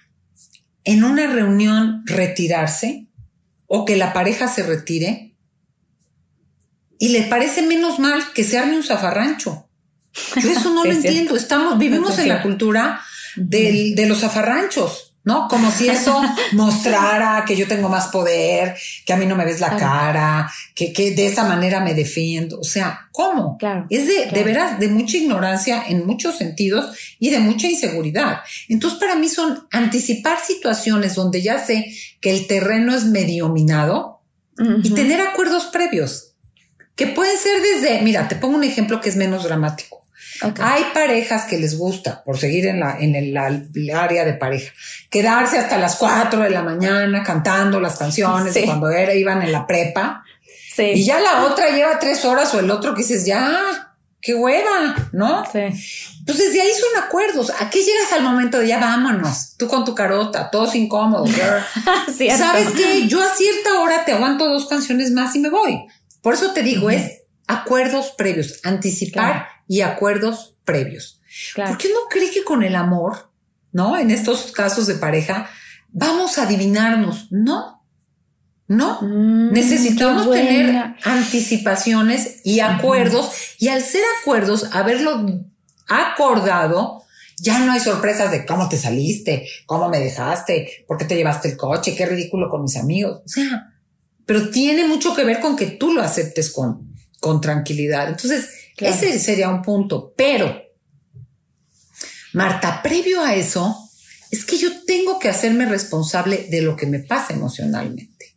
en 0.84 1.02
una 1.02 1.28
reunión 1.28 2.02
retirarse 2.04 3.06
o 3.66 3.84
que 3.84 3.96
la 3.96 4.12
pareja 4.12 4.48
se 4.48 4.62
retire 4.62 5.34
y 6.98 7.08
le 7.08 7.22
parece 7.22 7.62
menos 7.62 7.98
mal 7.98 8.32
que 8.32 8.44
se 8.44 8.58
arme 8.58 8.76
un 8.76 8.82
zafarrancho. 8.82 9.68
Yo 10.40 10.50
eso 10.50 10.72
no 10.72 10.84
lo 10.84 10.92
entiendo. 10.92 11.36
Estamos, 11.36 11.78
vivimos 11.78 12.18
en 12.18 12.28
la 12.28 12.42
cultura 12.42 13.00
de 13.36 14.04
los 14.06 14.20
zafarranchos. 14.20 15.13
¿No? 15.24 15.48
Como 15.48 15.70
si 15.70 15.88
eso 15.88 16.20
mostrara 16.52 17.44
que 17.46 17.56
yo 17.56 17.66
tengo 17.66 17.88
más 17.88 18.08
poder, 18.08 18.76
que 19.04 19.12
a 19.12 19.16
mí 19.16 19.26
no 19.26 19.36
me 19.36 19.44
ves 19.44 19.60
la 19.60 19.76
cara, 19.76 20.50
que, 20.74 20.92
que, 20.92 21.12
de 21.12 21.26
esa 21.26 21.44
manera 21.44 21.80
me 21.80 21.94
defiendo. 21.94 22.60
O 22.60 22.64
sea, 22.64 23.08
¿cómo? 23.10 23.56
Claro. 23.58 23.86
Es 23.90 24.06
de, 24.06 24.26
de 24.26 24.44
veras 24.44 24.78
de 24.78 24.88
mucha 24.88 25.16
ignorancia 25.16 25.84
en 25.88 26.06
muchos 26.06 26.36
sentidos 26.36 26.96
y 27.18 27.30
de 27.30 27.38
mucha 27.38 27.68
inseguridad. 27.68 28.40
Entonces, 28.68 28.98
para 28.98 29.16
mí 29.16 29.28
son 29.28 29.66
anticipar 29.70 30.38
situaciones 30.44 31.14
donde 31.14 31.42
ya 31.42 31.58
sé 31.58 31.92
que 32.20 32.30
el 32.30 32.46
terreno 32.46 32.94
es 32.94 33.04
medio 33.04 33.48
minado 33.48 34.20
y 34.82 34.90
tener 34.90 35.20
acuerdos 35.20 35.64
previos. 35.66 36.34
Que 36.94 37.08
pueden 37.08 37.36
ser 37.36 37.60
desde, 37.60 38.02
mira, 38.02 38.28
te 38.28 38.36
pongo 38.36 38.56
un 38.56 38.62
ejemplo 38.62 39.00
que 39.00 39.08
es 39.08 39.16
menos 39.16 39.42
dramático. 39.42 40.03
Hay 40.60 40.84
parejas 40.92 41.44
que 41.44 41.58
les 41.58 41.78
gusta, 41.78 42.22
por 42.24 42.38
seguir 42.38 42.66
en 42.66 42.80
la, 42.80 42.98
en 42.98 43.14
el, 43.14 43.36
área 43.94 44.24
de 44.24 44.34
pareja, 44.34 44.72
quedarse 45.10 45.58
hasta 45.58 45.78
las 45.78 45.96
4 45.96 46.40
de 46.40 46.50
la 46.50 46.62
mañana 46.62 47.22
cantando 47.22 47.80
las 47.80 47.96
canciones 47.96 48.54
de 48.54 48.64
cuando 48.64 48.90
era, 48.90 49.14
iban 49.14 49.42
en 49.42 49.52
la 49.52 49.66
prepa. 49.66 50.24
Y 50.76 51.04
ya 51.04 51.20
la 51.20 51.44
otra 51.44 51.70
lleva 51.70 51.98
tres 51.98 52.24
horas 52.24 52.52
o 52.54 52.58
el 52.58 52.70
otro 52.70 52.94
que 52.94 53.02
dices, 53.02 53.24
ya, 53.24 53.94
qué 54.20 54.34
hueva, 54.34 55.08
¿no? 55.12 55.44
Sí. 55.52 55.60
Pues 56.26 56.38
desde 56.38 56.60
ahí 56.60 56.70
son 56.70 57.02
acuerdos. 57.04 57.52
Aquí 57.60 57.78
llegas 57.78 58.12
al 58.12 58.22
momento 58.22 58.58
de 58.58 58.68
ya 58.68 58.78
vámonos, 58.78 59.56
tú 59.56 59.68
con 59.68 59.84
tu 59.84 59.94
carota, 59.94 60.50
todos 60.50 60.74
incómodos. 60.74 61.30
¿Sabes 62.36 62.70
qué? 62.76 63.06
Yo 63.06 63.22
a 63.22 63.34
cierta 63.34 63.80
hora 63.80 64.04
te 64.04 64.12
aguanto 64.12 64.48
dos 64.48 64.66
canciones 64.66 65.12
más 65.12 65.36
y 65.36 65.40
me 65.40 65.50
voy. 65.50 65.84
Por 66.22 66.34
eso 66.34 66.52
te 66.52 66.62
digo, 66.62 66.90
es 66.90 67.20
acuerdos 67.46 68.14
previos, 68.16 68.60
anticipar 68.64 69.53
y 69.68 69.80
acuerdos 69.80 70.54
previos. 70.64 71.20
¿Por 71.54 71.78
qué 71.78 71.88
no 71.88 72.08
cree 72.08 72.30
que 72.30 72.44
con 72.44 72.62
el 72.62 72.76
amor, 72.76 73.30
no? 73.72 73.96
En 73.96 74.10
estos 74.10 74.52
casos 74.52 74.86
de 74.86 74.94
pareja, 74.94 75.50
vamos 75.88 76.38
a 76.38 76.44
adivinarnos. 76.44 77.28
No, 77.30 77.84
no. 78.68 79.00
Mm, 79.02 79.52
Necesitamos 79.52 80.30
tener 80.30 80.94
anticipaciones 81.04 82.40
y 82.44 82.60
acuerdos 82.60 83.30
y 83.58 83.68
al 83.68 83.82
ser 83.82 84.02
acuerdos, 84.20 84.68
haberlo 84.72 85.26
acordado, 85.88 87.02
ya 87.38 87.58
no 87.60 87.72
hay 87.72 87.80
sorpresas 87.80 88.30
de 88.30 88.46
cómo 88.46 88.68
te 88.68 88.78
saliste, 88.78 89.46
cómo 89.66 89.88
me 89.88 89.98
dejaste, 89.98 90.84
por 90.86 90.98
qué 90.98 91.04
te 91.04 91.16
llevaste 91.16 91.48
el 91.48 91.56
coche, 91.56 91.94
qué 91.96 92.06
ridículo 92.06 92.48
con 92.48 92.62
mis 92.62 92.76
amigos. 92.76 93.22
O 93.24 93.28
sea, 93.28 93.74
pero 94.24 94.50
tiene 94.50 94.86
mucho 94.86 95.14
que 95.14 95.24
ver 95.24 95.40
con 95.40 95.56
que 95.56 95.66
tú 95.66 95.92
lo 95.92 96.02
aceptes 96.02 96.50
con, 96.50 96.94
con 97.20 97.40
tranquilidad. 97.40 98.08
Entonces, 98.08 98.48
ese 98.76 99.18
sería 99.18 99.48
un 99.48 99.62
punto. 99.62 100.12
Pero, 100.16 100.62
Marta, 102.32 102.82
previo 102.82 103.22
a 103.22 103.34
eso, 103.34 103.76
es 104.30 104.44
que 104.44 104.58
yo 104.58 104.84
tengo 104.84 105.18
que 105.18 105.28
hacerme 105.28 105.66
responsable 105.66 106.48
de 106.50 106.62
lo 106.62 106.74
que 106.76 106.86
me 106.86 106.98
pasa 106.98 107.34
emocionalmente. 107.34 108.34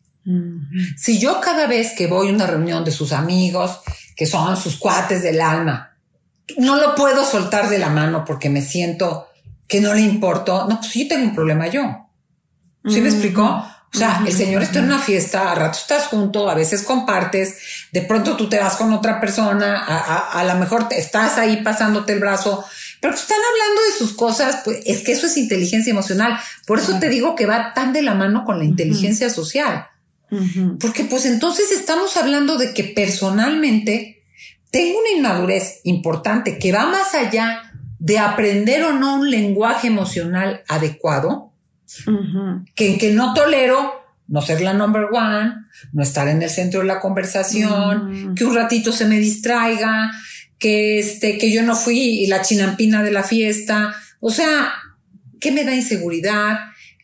Si 0.97 1.19
yo 1.19 1.39
cada 1.39 1.67
vez 1.67 1.93
que 1.93 2.08
voy 2.08 2.28
a 2.28 2.34
una 2.34 2.45
reunión 2.47 2.84
de 2.84 2.91
sus 2.91 3.13
amigos, 3.13 3.80
que 4.15 4.26
son 4.26 4.58
sus 4.58 4.78
cuates 4.78 5.23
del 5.23 5.39
alma, 5.39 5.97
no 6.58 6.76
lo 6.76 6.95
puedo 6.95 7.23
soltar 7.23 7.69
de 7.69 7.80
la 7.80 7.89
mano 7.89 8.26
porque 8.26 8.50
me 8.50 8.62
siento 8.62 9.28
que 9.67 9.80
no 9.80 9.93
le 9.93 10.02
importo, 10.02 10.67
no, 10.67 10.80
pues 10.80 10.93
yo 10.93 11.08
tengo 11.08 11.23
un 11.23 11.36
problema 11.36 11.67
yo. 11.67 12.10
¿Sí 12.86 13.02
me 13.02 13.10
explicó? 13.10 13.65
O 13.93 13.97
sea, 13.97 14.21
el 14.28 14.34
Señor 14.34 14.63
está 14.63 14.80
en 14.80 14.86
una 14.86 15.00
fiesta, 15.00 15.52
a 15.52 15.56
rato 15.56 15.80
estás 15.80 16.08
junto, 16.08 16.50
a 16.50 16.54
veces 16.54 16.84
compartes, 16.84 17.58
de 17.91 18.02
pronto 18.02 18.36
tú 18.36 18.50
te 18.50 18.60
vas 18.60 18.76
con 18.76 18.93
otra 18.93 19.19
persona, 19.19 19.84
a, 19.86 20.43
lo 20.43 20.56
mejor 20.56 20.88
estás 20.91 21.38
ahí 21.38 21.63
pasándote 21.63 22.13
el 22.13 22.19
brazo, 22.19 22.65
pero 23.00 23.15
están 23.15 23.38
hablando 23.38 23.82
de 23.84 23.97
sus 23.97 24.13
cosas, 24.13 24.62
pues 24.65 24.80
es 24.86 25.04
que 25.04 25.13
eso 25.13 25.26
es 25.26 25.38
inteligencia 25.38 25.91
emocional. 25.91 26.38
Por 26.65 26.80
eso 26.80 27.00
te 27.00 27.10
digo 27.10 27.36
que 27.36 27.45
va 27.45 27.73
tan 27.73 27.93
de 27.93 28.02
la 28.02 28.13
mano 28.13 28.43
con 28.45 28.60
la 28.60 28.65
inteligencia 28.65 29.30
social. 29.30 29.88
Porque 30.80 31.06
pues 31.06 31.26
entonces 31.26 31.71
estamos 31.71 32.17
hablando 32.17 32.58
de 32.58 32.73
que 32.73 32.84
personalmente 32.84 34.23
tengo 34.71 35.00
una 35.00 35.12
inmadurez 35.12 35.80
importante 35.84 36.60
que 36.60 36.73
va 36.73 36.86
más 36.88 37.15
allá 37.15 37.71
de 38.00 38.19
aprender 38.19 38.84
o 38.84 38.93
no 38.93 39.15
un 39.15 39.32
lenguaje 39.32 39.88
emocional 39.88 40.63
adecuado 40.67 41.47
que, 42.76 42.97
que 42.97 43.12
no 43.12 43.34
tolero 43.34 44.08
no 44.28 44.41
ser 44.41 44.62
la 44.62 44.73
number 44.73 45.06
one, 45.12 45.54
no 45.93 46.04
estar 46.04 46.28
en 46.28 46.41
el 46.41 46.50
centro 46.50 46.82
de 46.82 46.86
la 46.86 47.00
conversación, 47.00 48.36
que 48.36 48.43
un 48.43 48.56
ratito 48.56 48.91
se 48.91 49.06
me 49.06 49.19
distraiga, 49.19 50.12
que 50.60 51.00
este, 51.00 51.38
que 51.38 51.52
yo 51.52 51.63
no 51.63 51.76
fui 51.76 52.26
la 52.28 52.41
chinampina 52.41 53.04
de 53.04 53.12
la 53.12 53.23
fiesta. 53.23 53.95
O 54.19 54.30
sea, 54.30 54.73
¿qué 55.39 55.52
me 55.52 55.63
da 55.63 55.73
inseguridad? 55.73 56.60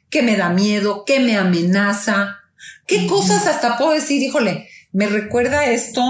¿Qué 0.09 0.21
me 0.21 0.35
da 0.35 0.49
miedo? 0.49 1.03
¿Qué 1.05 1.19
me 1.19 1.37
amenaza? 1.37 2.39
¿Qué 2.85 3.07
cosas 3.07 3.47
hasta 3.47 3.77
puedo 3.77 3.91
decir? 3.91 4.21
Híjole, 4.21 4.67
me 4.91 5.07
recuerda 5.07 5.65
esto 5.65 6.01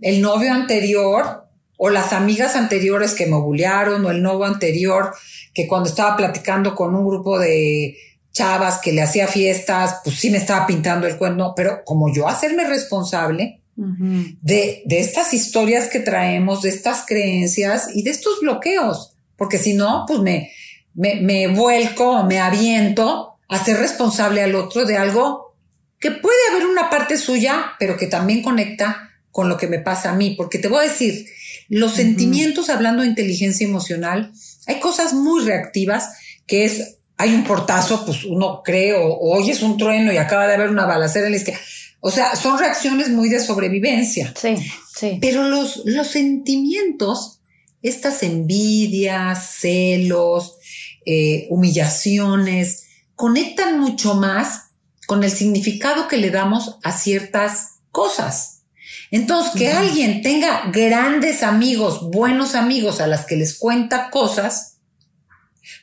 el 0.00 0.20
novio 0.20 0.52
anterior 0.52 1.44
o 1.78 1.90
las 1.90 2.12
amigas 2.12 2.56
anteriores 2.56 3.14
que 3.14 3.26
me 3.26 3.36
bullearon 3.36 4.04
o 4.04 4.10
el 4.10 4.22
novio 4.22 4.46
anterior 4.46 5.12
que 5.54 5.66
cuando 5.66 5.88
estaba 5.88 6.16
platicando 6.16 6.74
con 6.74 6.94
un 6.94 7.06
grupo 7.06 7.38
de 7.38 7.96
chavas 8.36 8.78
que 8.82 8.92
le 8.92 9.00
hacía 9.00 9.26
fiestas, 9.26 10.00
pues 10.04 10.16
sí 10.16 10.28
me 10.28 10.36
estaba 10.36 10.66
pintando 10.66 11.06
el 11.06 11.16
cuerno, 11.16 11.54
pero 11.56 11.82
como 11.84 12.12
yo 12.12 12.28
hacerme 12.28 12.66
responsable 12.66 13.62
de, 13.76 14.82
de 14.84 15.00
estas 15.00 15.32
historias 15.32 15.88
que 15.88 16.00
traemos, 16.00 16.62
de 16.62 16.68
estas 16.68 17.04
creencias 17.06 17.88
y 17.94 18.02
de 18.02 18.10
estos 18.10 18.40
bloqueos, 18.40 19.14
porque 19.36 19.56
si 19.58 19.72
no, 19.72 20.04
pues 20.06 20.20
me, 20.20 20.50
me, 20.94 21.16
me 21.16 21.48
vuelco, 21.48 22.24
me 22.24 22.38
aviento 22.38 23.38
a 23.48 23.64
ser 23.64 23.78
responsable 23.78 24.42
al 24.42 24.54
otro 24.54 24.84
de 24.84 24.98
algo 24.98 25.54
que 25.98 26.10
puede 26.10 26.36
haber 26.50 26.66
una 26.66 26.90
parte 26.90 27.16
suya, 27.16 27.72
pero 27.78 27.96
que 27.96 28.06
también 28.06 28.42
conecta 28.42 29.10
con 29.30 29.48
lo 29.48 29.56
que 29.56 29.66
me 29.66 29.78
pasa 29.78 30.10
a 30.10 30.14
mí, 30.14 30.34
porque 30.36 30.58
te 30.58 30.68
voy 30.68 30.84
a 30.84 30.88
decir, 30.88 31.26
los 31.68 31.94
sentimientos, 31.94 32.68
hablando 32.68 33.02
de 33.02 33.08
inteligencia 33.08 33.66
emocional, 33.66 34.32
hay 34.66 34.78
cosas 34.78 35.14
muy 35.14 35.42
reactivas 35.42 36.10
que 36.46 36.66
es, 36.66 36.95
hay 37.16 37.34
un 37.34 37.44
portazo, 37.44 38.04
pues 38.04 38.24
uno 38.24 38.62
cree 38.62 38.94
o, 38.94 39.18
hoy 39.18 39.50
es 39.50 39.62
un 39.62 39.76
trueno 39.76 40.12
y 40.12 40.18
acaba 40.18 40.46
de 40.46 40.54
haber 40.54 40.70
una 40.70 40.86
balacera 40.86 41.26
en 41.26 41.32
la 41.32 41.38
izquierda. 41.38 41.60
O 42.00 42.10
sea, 42.10 42.36
son 42.36 42.58
reacciones 42.58 43.08
muy 43.08 43.28
de 43.28 43.40
sobrevivencia. 43.40 44.32
Sí, 44.40 44.56
sí. 44.94 45.18
Pero 45.20 45.44
los, 45.44 45.82
los 45.86 46.08
sentimientos, 46.08 47.40
estas 47.82 48.22
envidias, 48.22 49.56
celos, 49.58 50.56
eh, 51.04 51.46
humillaciones, 51.50 52.84
conectan 53.14 53.80
mucho 53.80 54.14
más 54.14 54.66
con 55.06 55.24
el 55.24 55.30
significado 55.30 56.08
que 56.08 56.18
le 56.18 56.30
damos 56.30 56.78
a 56.82 56.92
ciertas 56.92 57.78
cosas. 57.90 58.56
Entonces, 59.10 59.52
que 59.56 59.70
alguien 59.70 60.20
tenga 60.20 60.70
grandes 60.72 61.42
amigos, 61.42 62.10
buenos 62.10 62.54
amigos 62.54 63.00
a 63.00 63.06
las 63.06 63.24
que 63.24 63.36
les 63.36 63.56
cuenta 63.56 64.10
cosas, 64.10 64.75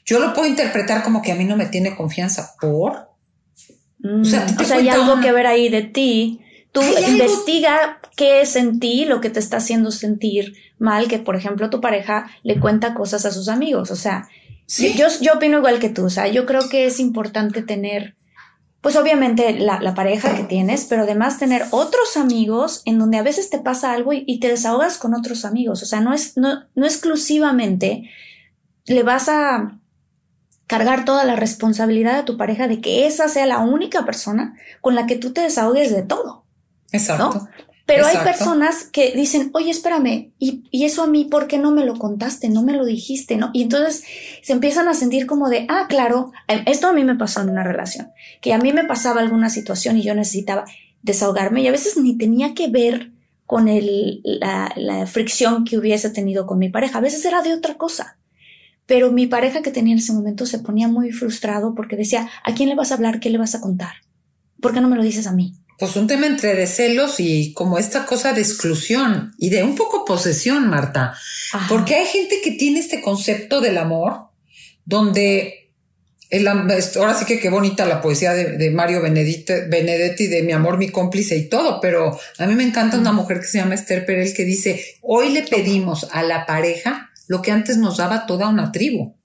yo 0.06 0.20
lo 0.20 0.34
puedo 0.34 0.48
interpretar 0.48 1.04
como 1.04 1.22
que 1.22 1.32
a 1.32 1.36
mí 1.36 1.46
no 1.46 1.56
me 1.56 1.66
tiene 1.66 1.96
confianza 1.96 2.56
por. 2.60 3.10
o 4.04 4.26
sea, 4.26 4.46
mm, 4.46 4.72
hay 4.74 4.90
algo 4.90 5.20
que 5.22 5.32
ver 5.32 5.48
ahí 5.48 5.70
de 5.70 5.82
ti. 5.82 6.42
Tú 6.72 6.82
investiga 6.82 8.00
qué 8.16 8.42
es 8.42 8.56
en 8.56 8.80
ti 8.80 9.06
lo 9.06 9.22
que 9.22 9.30
te 9.30 9.40
está 9.40 9.58
haciendo 9.58 9.92
sentir 9.92 10.56
mal, 10.80 11.08
que 11.08 11.20
por 11.20 11.36
ejemplo 11.36 11.70
tu 11.70 11.82
pareja 11.82 12.32
le 12.42 12.60
cuenta 12.60 12.94
cosas 12.94 13.26
a 13.26 13.32
sus 13.32 13.48
amigos. 13.48 13.92
O 13.92 13.96
sea, 13.96 14.28
yo, 14.68 15.08
yo 15.22 15.34
opino 15.34 15.60
igual 15.60 15.80
que 15.80 15.90
tú. 15.90 16.06
O 16.06 16.10
sea, 16.10 16.28
yo 16.28 16.46
creo 16.46 16.70
que 16.70 16.86
es 16.86 17.00
importante 17.00 17.62
tener 17.62 18.16
pues 18.84 18.98
obviamente 18.98 19.58
la, 19.60 19.96
pareja 19.96 20.36
que 20.36 20.44
tienes, 20.44 20.84
pero 20.84 21.04
además 21.04 21.40
tener 21.40 21.64
otros 21.72 22.18
amigos 22.18 22.82
en 22.84 23.00
donde 23.00 23.18
a 23.18 23.24
veces 23.24 23.50
te 23.50 23.60
pasa 23.60 23.94
algo 23.94 24.12
y, 24.12 24.40
te 24.42 24.50
desahogas 24.50 24.98
con 24.98 25.14
otros 25.14 25.46
amigos. 25.46 25.82
O 25.84 25.86
sea, 25.86 26.02
no 26.02 26.14
es, 26.14 26.36
no, 26.36 26.66
no 26.76 26.86
exclusivamente 26.86 28.10
le 28.86 29.04
vas 29.04 29.30
a 29.30 29.80
cargar 30.68 31.06
toda 31.06 31.24
la 31.26 31.36
responsabilidad 31.36 32.20
a 32.20 32.26
tu 32.26 32.38
pareja 32.38 32.68
de 32.68 32.82
que 32.82 33.06
esa 33.06 33.28
sea 33.28 33.46
la 33.46 33.60
única 33.60 34.06
persona 34.06 34.58
con 34.82 34.96
la 34.96 35.06
que 35.06 35.18
tú 35.18 35.34
te 35.34 35.42
desahogues 35.42 35.94
de 35.94 36.04
todo. 36.04 36.46
Exacto. 36.92 37.48
Pero 37.86 38.06
hay 38.06 38.16
personas 38.24 38.86
que 38.86 39.12
dicen, 39.12 39.50
oye, 39.54 39.70
espérame, 39.70 40.32
y, 40.40 40.64
y, 40.72 40.86
eso 40.86 41.04
a 41.04 41.08
mí, 41.08 41.26
¿por 41.26 41.48
qué 41.48 41.58
no 41.58 41.72
me 41.72 41.86
lo 41.86 42.00
contaste? 42.00 42.48
No 42.48 42.64
me 42.64 42.74
lo 42.74 42.86
dijiste, 42.86 43.36
¿no? 43.36 43.50
Y 43.52 43.64
entonces 43.64 44.06
se 44.42 44.54
empiezan 44.54 44.88
a 44.88 44.94
sentir 44.94 45.28
como 45.28 45.50
de, 45.50 45.66
ah, 45.68 45.88
claro, 45.90 46.32
eh, 46.48 46.64
esto 46.66 46.88
a 46.88 46.94
mí 46.94 47.04
me 47.04 47.16
pasó 47.16 47.42
en 47.42 47.50
una 47.50 47.64
relación, 47.64 48.12
que 48.42 48.54
a 48.54 48.58
mí 48.58 48.72
me 48.72 48.86
pasaba 48.86 49.20
alguna 49.20 49.50
situación 49.50 49.98
y 49.98 50.04
yo 50.04 50.16
necesitaba 50.16 50.64
desahogarme 51.02 51.62
y 51.62 51.68
a 51.68 51.72
veces 51.72 51.98
ni 51.98 52.18
tenía 52.18 52.54
que 52.54 52.70
ver 52.70 53.12
con 53.46 53.68
el, 53.68 54.22
la, 54.24 54.72
la 54.78 55.06
fricción 55.06 55.66
que 55.66 55.78
hubiese 55.78 56.10
tenido 56.10 56.48
con 56.48 56.60
mi 56.60 56.70
pareja, 56.70 57.00
a 57.00 57.02
veces 57.02 57.26
era 57.26 57.42
de 57.42 57.54
otra 57.54 57.76
cosa. 57.76 58.18
Pero 58.86 59.12
mi 59.12 59.28
pareja 59.28 59.62
que 59.62 59.72
tenía 59.72 59.94
en 59.94 60.00
ese 60.00 60.14
momento 60.14 60.46
se 60.46 60.60
ponía 60.60 60.88
muy 60.88 61.12
frustrado 61.12 61.74
porque 61.74 61.96
decía, 61.96 62.30
¿a 62.44 62.54
quién 62.54 62.70
le 62.70 62.76
vas 62.76 62.92
a 62.92 62.96
hablar? 62.96 63.20
¿Qué 63.20 63.30
le 63.30 63.38
vas 63.38 63.56
a 63.56 63.62
contar? 63.62 63.94
¿Por 64.60 64.74
qué 64.74 64.82
no 64.82 64.90
me 64.90 64.98
lo 64.98 65.04
dices 65.04 65.28
a 65.28 65.32
mí? 65.32 65.56
pues 65.84 65.96
un 65.96 66.08
tema 66.08 66.28
entre 66.28 66.56
de 66.56 66.68
celos 66.68 67.20
y 67.20 67.52
como 67.54 67.78
esta 67.78 68.06
cosa 68.06 68.32
de 68.32 68.42
exclusión 68.42 69.34
y 69.38 69.50
de 69.50 69.64
un 69.64 69.76
poco 69.76 70.06
posesión, 70.06 70.70
Marta. 70.70 71.14
Porque 71.68 71.96
hay 71.96 72.06
gente 72.06 72.40
que 72.42 72.52
tiene 72.52 72.80
este 72.80 73.02
concepto 73.02 73.60
del 73.60 73.78
amor 73.78 74.30
donde 74.86 75.72
el, 76.30 76.48
ahora 76.48 77.14
sí 77.14 77.26
que 77.26 77.40
qué 77.40 77.50
bonita 77.50 77.86
la 77.86 78.02
poesía 78.02 78.34
de, 78.34 78.72
Mario 78.72 79.02
Benedetti 79.02 80.28
de 80.28 80.42
mi 80.44 80.52
amor, 80.52 80.78
mi 80.78 80.90
cómplice 80.90 81.36
y 81.38 81.50
todo, 81.50 81.80
pero 81.82 82.18
a 82.38 82.48
mí 82.48 82.56
me 82.56 82.64
encanta 82.64 82.98
una 82.98 83.12
mujer 83.12 83.40
que 83.40 83.48
se 83.48 83.58
llama 83.58 83.76
Esther 83.76 84.06
Perel 84.06 84.34
que 84.34 84.46
dice, 84.46 84.98
hoy 85.02 85.30
le 85.30 85.44
pedimos 85.44 86.08
a 86.12 86.24
la 86.24 86.46
pareja 86.46 87.12
lo 87.34 87.42
que 87.42 87.52
antes 87.52 87.78
nos 87.78 87.98
daba 87.98 88.28
toda 88.28 88.48
una 88.48 88.72
tribu. 88.72 89.16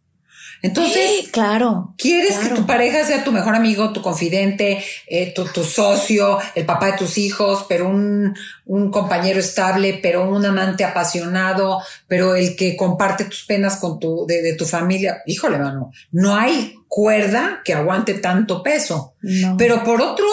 Entonces, 0.62 1.28
claro. 1.30 1.94
Quieres 1.98 2.38
que 2.38 2.48
tu 2.48 2.64
pareja 2.64 3.04
sea 3.04 3.22
tu 3.22 3.32
mejor 3.32 3.54
amigo, 3.54 3.92
tu 3.92 4.00
confidente, 4.00 4.82
eh, 5.06 5.34
tu, 5.34 5.44
tu, 5.44 5.62
socio, 5.62 6.38
el 6.54 6.64
papá 6.64 6.86
de 6.86 6.98
tus 6.98 7.18
hijos, 7.18 7.66
pero 7.68 7.86
un, 7.86 8.34
un 8.64 8.90
compañero 8.90 9.40
estable, 9.40 10.00
pero 10.02 10.26
un 10.26 10.42
amante 10.46 10.84
apasionado, 10.84 11.82
pero 12.06 12.34
el 12.34 12.56
que 12.56 12.76
comparte 12.76 13.26
tus 13.26 13.44
penas 13.44 13.76
con 13.76 14.00
tu, 14.00 14.24
de, 14.26 14.40
de 14.40 14.54
tu 14.54 14.64
familia. 14.64 15.18
Híjole, 15.26 15.58
mano, 15.58 15.92
no 16.12 16.34
hay 16.34 16.74
cuerda 16.88 17.60
que 17.62 17.74
aguante 17.74 18.14
tanto 18.14 18.62
peso. 18.62 19.14
Pero 19.58 19.84
por 19.84 20.00
otro 20.00 20.26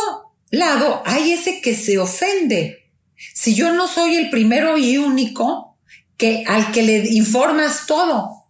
lado, 0.50 1.04
hay 1.06 1.34
ese 1.34 1.60
que 1.60 1.76
se 1.76 2.00
ofende. 2.00 2.86
Si 3.34 3.54
yo 3.54 3.74
no 3.74 3.88
soy 3.90 4.16
el 4.16 4.30
primero 4.30 4.78
y 4.78 4.98
único 4.98 5.65
que 6.18 6.44
al 6.48 6.72
que 6.72 6.84
le 6.84 6.98
informas 7.14 7.86
todo, 7.88 8.46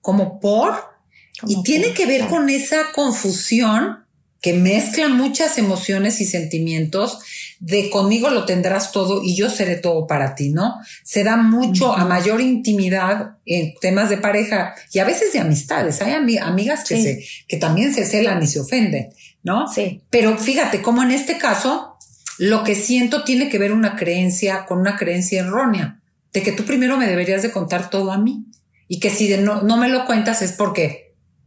como 0.00 0.40
por 0.40 0.96
y 1.46 1.62
tiene 1.62 1.92
que 1.92 2.06
ver 2.06 2.28
con 2.28 2.48
esa 2.48 2.92
confusión 2.94 4.04
que 4.40 4.52
mezcla 4.52 5.08
muchas 5.08 5.58
emociones 5.58 6.20
y 6.20 6.24
sentimientos 6.24 7.18
de 7.58 7.90
conmigo 7.90 8.30
lo 8.30 8.44
tendrás 8.44 8.92
todo 8.92 9.22
y 9.22 9.34
yo 9.34 9.50
seré 9.50 9.76
todo 9.76 10.06
para 10.06 10.34
ti, 10.34 10.50
¿no? 10.50 10.76
Se 11.02 11.24
da 11.24 11.36
mucho 11.36 11.92
a 11.92 12.04
mayor 12.04 12.40
intimidad 12.40 13.38
en 13.46 13.74
temas 13.80 14.10
de 14.10 14.18
pareja 14.18 14.74
y 14.92 14.98
a 14.98 15.04
veces 15.04 15.32
de 15.32 15.40
amistades. 15.40 16.00
Hay 16.02 16.12
amigas 16.12 16.84
que 16.84 17.02
se, 17.02 17.24
que 17.48 17.56
también 17.56 17.94
se 17.94 18.04
celan 18.04 18.42
y 18.42 18.46
se 18.46 18.60
ofenden, 18.60 19.08
¿no? 19.42 19.66
Sí. 19.68 20.02
Pero 20.10 20.36
fíjate 20.38 20.82
cómo 20.82 21.02
en 21.02 21.10
este 21.10 21.38
caso 21.38 21.96
lo 22.38 22.62
que 22.62 22.74
siento 22.74 23.24
tiene 23.24 23.48
que 23.48 23.58
ver 23.58 23.72
una 23.72 23.96
creencia 23.96 24.66
con 24.66 24.78
una 24.78 24.96
creencia 24.96 25.40
errónea 25.40 26.00
de 26.32 26.42
que 26.42 26.52
tú 26.52 26.64
primero 26.64 26.96
me 26.96 27.06
deberías 27.06 27.42
de 27.42 27.50
contar 27.50 27.90
todo 27.90 28.12
a 28.12 28.18
mí 28.18 28.46
y 28.88 29.00
que 29.00 29.10
si 29.10 29.36
no, 29.36 29.62
no 29.62 29.76
me 29.76 29.88
lo 29.88 30.06
cuentas 30.06 30.42
es 30.42 30.52
porque 30.52 31.06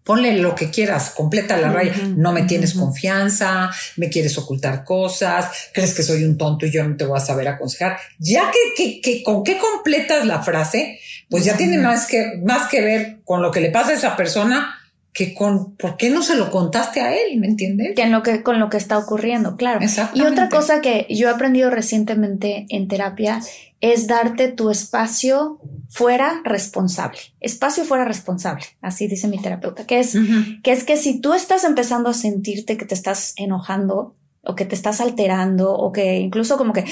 ponle 0.09 0.33
lo 0.37 0.55
que 0.55 0.71
quieras, 0.71 1.11
completa 1.11 1.55
la 1.57 1.71
raya. 1.71 1.93
No 2.15 2.31
me 2.31 2.41
tienes 2.41 2.73
confianza, 2.73 3.69
me 3.95 4.09
quieres 4.09 4.35
ocultar 4.39 4.83
cosas, 4.83 5.51
crees 5.71 5.93
que 5.93 6.01
soy 6.01 6.23
un 6.23 6.35
tonto 6.35 6.65
y 6.65 6.71
yo 6.71 6.83
no 6.83 6.97
te 6.97 7.05
voy 7.05 7.15
a 7.15 7.21
saber 7.21 7.47
aconsejar. 7.47 7.95
Ya 8.17 8.49
que, 8.75 9.01
que, 9.01 9.21
con 9.21 9.43
qué 9.43 9.59
completas 9.59 10.25
la 10.25 10.41
frase, 10.41 10.99
pues 11.29 11.45
ya 11.45 11.55
tiene 11.55 11.77
más 11.77 12.07
que, 12.07 12.39
más 12.43 12.67
que 12.69 12.81
ver 12.81 13.17
con 13.23 13.43
lo 13.43 13.51
que 13.51 13.61
le 13.61 13.69
pasa 13.69 13.91
a 13.91 13.93
esa 13.93 14.17
persona 14.17 14.78
que 15.13 15.33
con 15.33 15.75
por 15.75 15.97
qué 15.97 16.09
no 16.09 16.21
se 16.21 16.35
lo 16.35 16.51
contaste 16.51 17.01
a 17.01 17.15
él, 17.15 17.39
¿me 17.39 17.47
entiendes? 17.47 17.95
Que 17.95 18.03
en 18.03 18.11
lo 18.11 18.23
que 18.23 18.43
con 18.43 18.59
lo 18.59 18.69
que 18.69 18.77
está 18.77 18.97
ocurriendo, 18.97 19.55
claro. 19.55 19.79
Y 20.13 20.21
otra 20.21 20.49
cosa 20.49 20.81
que 20.81 21.07
yo 21.09 21.27
he 21.27 21.31
aprendido 21.31 21.69
recientemente 21.69 22.65
en 22.69 22.87
terapia 22.87 23.41
es 23.81 24.07
darte 24.07 24.49
tu 24.49 24.69
espacio 24.69 25.59
fuera 25.89 26.41
responsable. 26.43 27.19
Espacio 27.39 27.85
fuera 27.85 28.05
responsable, 28.05 28.65
así 28.81 29.07
dice 29.07 29.27
mi 29.27 29.41
terapeuta, 29.41 29.85
que 29.85 29.99
es 29.99 30.15
que 30.63 30.71
es 30.71 30.83
que 30.83 30.97
si 30.97 31.19
tú 31.19 31.33
estás 31.33 31.63
empezando 31.63 32.09
a 32.09 32.13
sentirte 32.13 32.77
que 32.77 32.85
te 32.85 32.93
estás 32.93 33.33
enojando 33.37 34.15
o 34.43 34.55
que 34.55 34.65
te 34.65 34.75
estás 34.75 35.01
alterando 35.01 35.73
o 35.73 35.91
que 35.91 36.19
incluso 36.19 36.57
como 36.57 36.71
que 36.71 36.85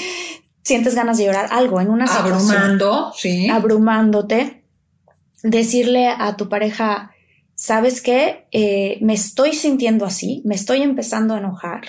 sientes 0.62 0.94
ganas 0.94 1.18
de 1.18 1.26
llorar 1.26 1.48
algo 1.50 1.80
en 1.80 1.88
una 1.88 2.06
situación 2.06 2.34
abrumando, 2.34 3.12
sí, 3.16 3.48
abrumándote, 3.48 4.64
decirle 5.42 6.08
a 6.08 6.36
tu 6.36 6.48
pareja 6.48 7.12
¿sabes 7.58 8.00
qué? 8.00 8.46
Eh, 8.52 8.98
me 9.00 9.14
estoy 9.14 9.52
sintiendo 9.52 10.06
así, 10.06 10.42
me 10.44 10.54
estoy 10.54 10.80
empezando 10.82 11.34
a 11.34 11.38
enojar, 11.38 11.82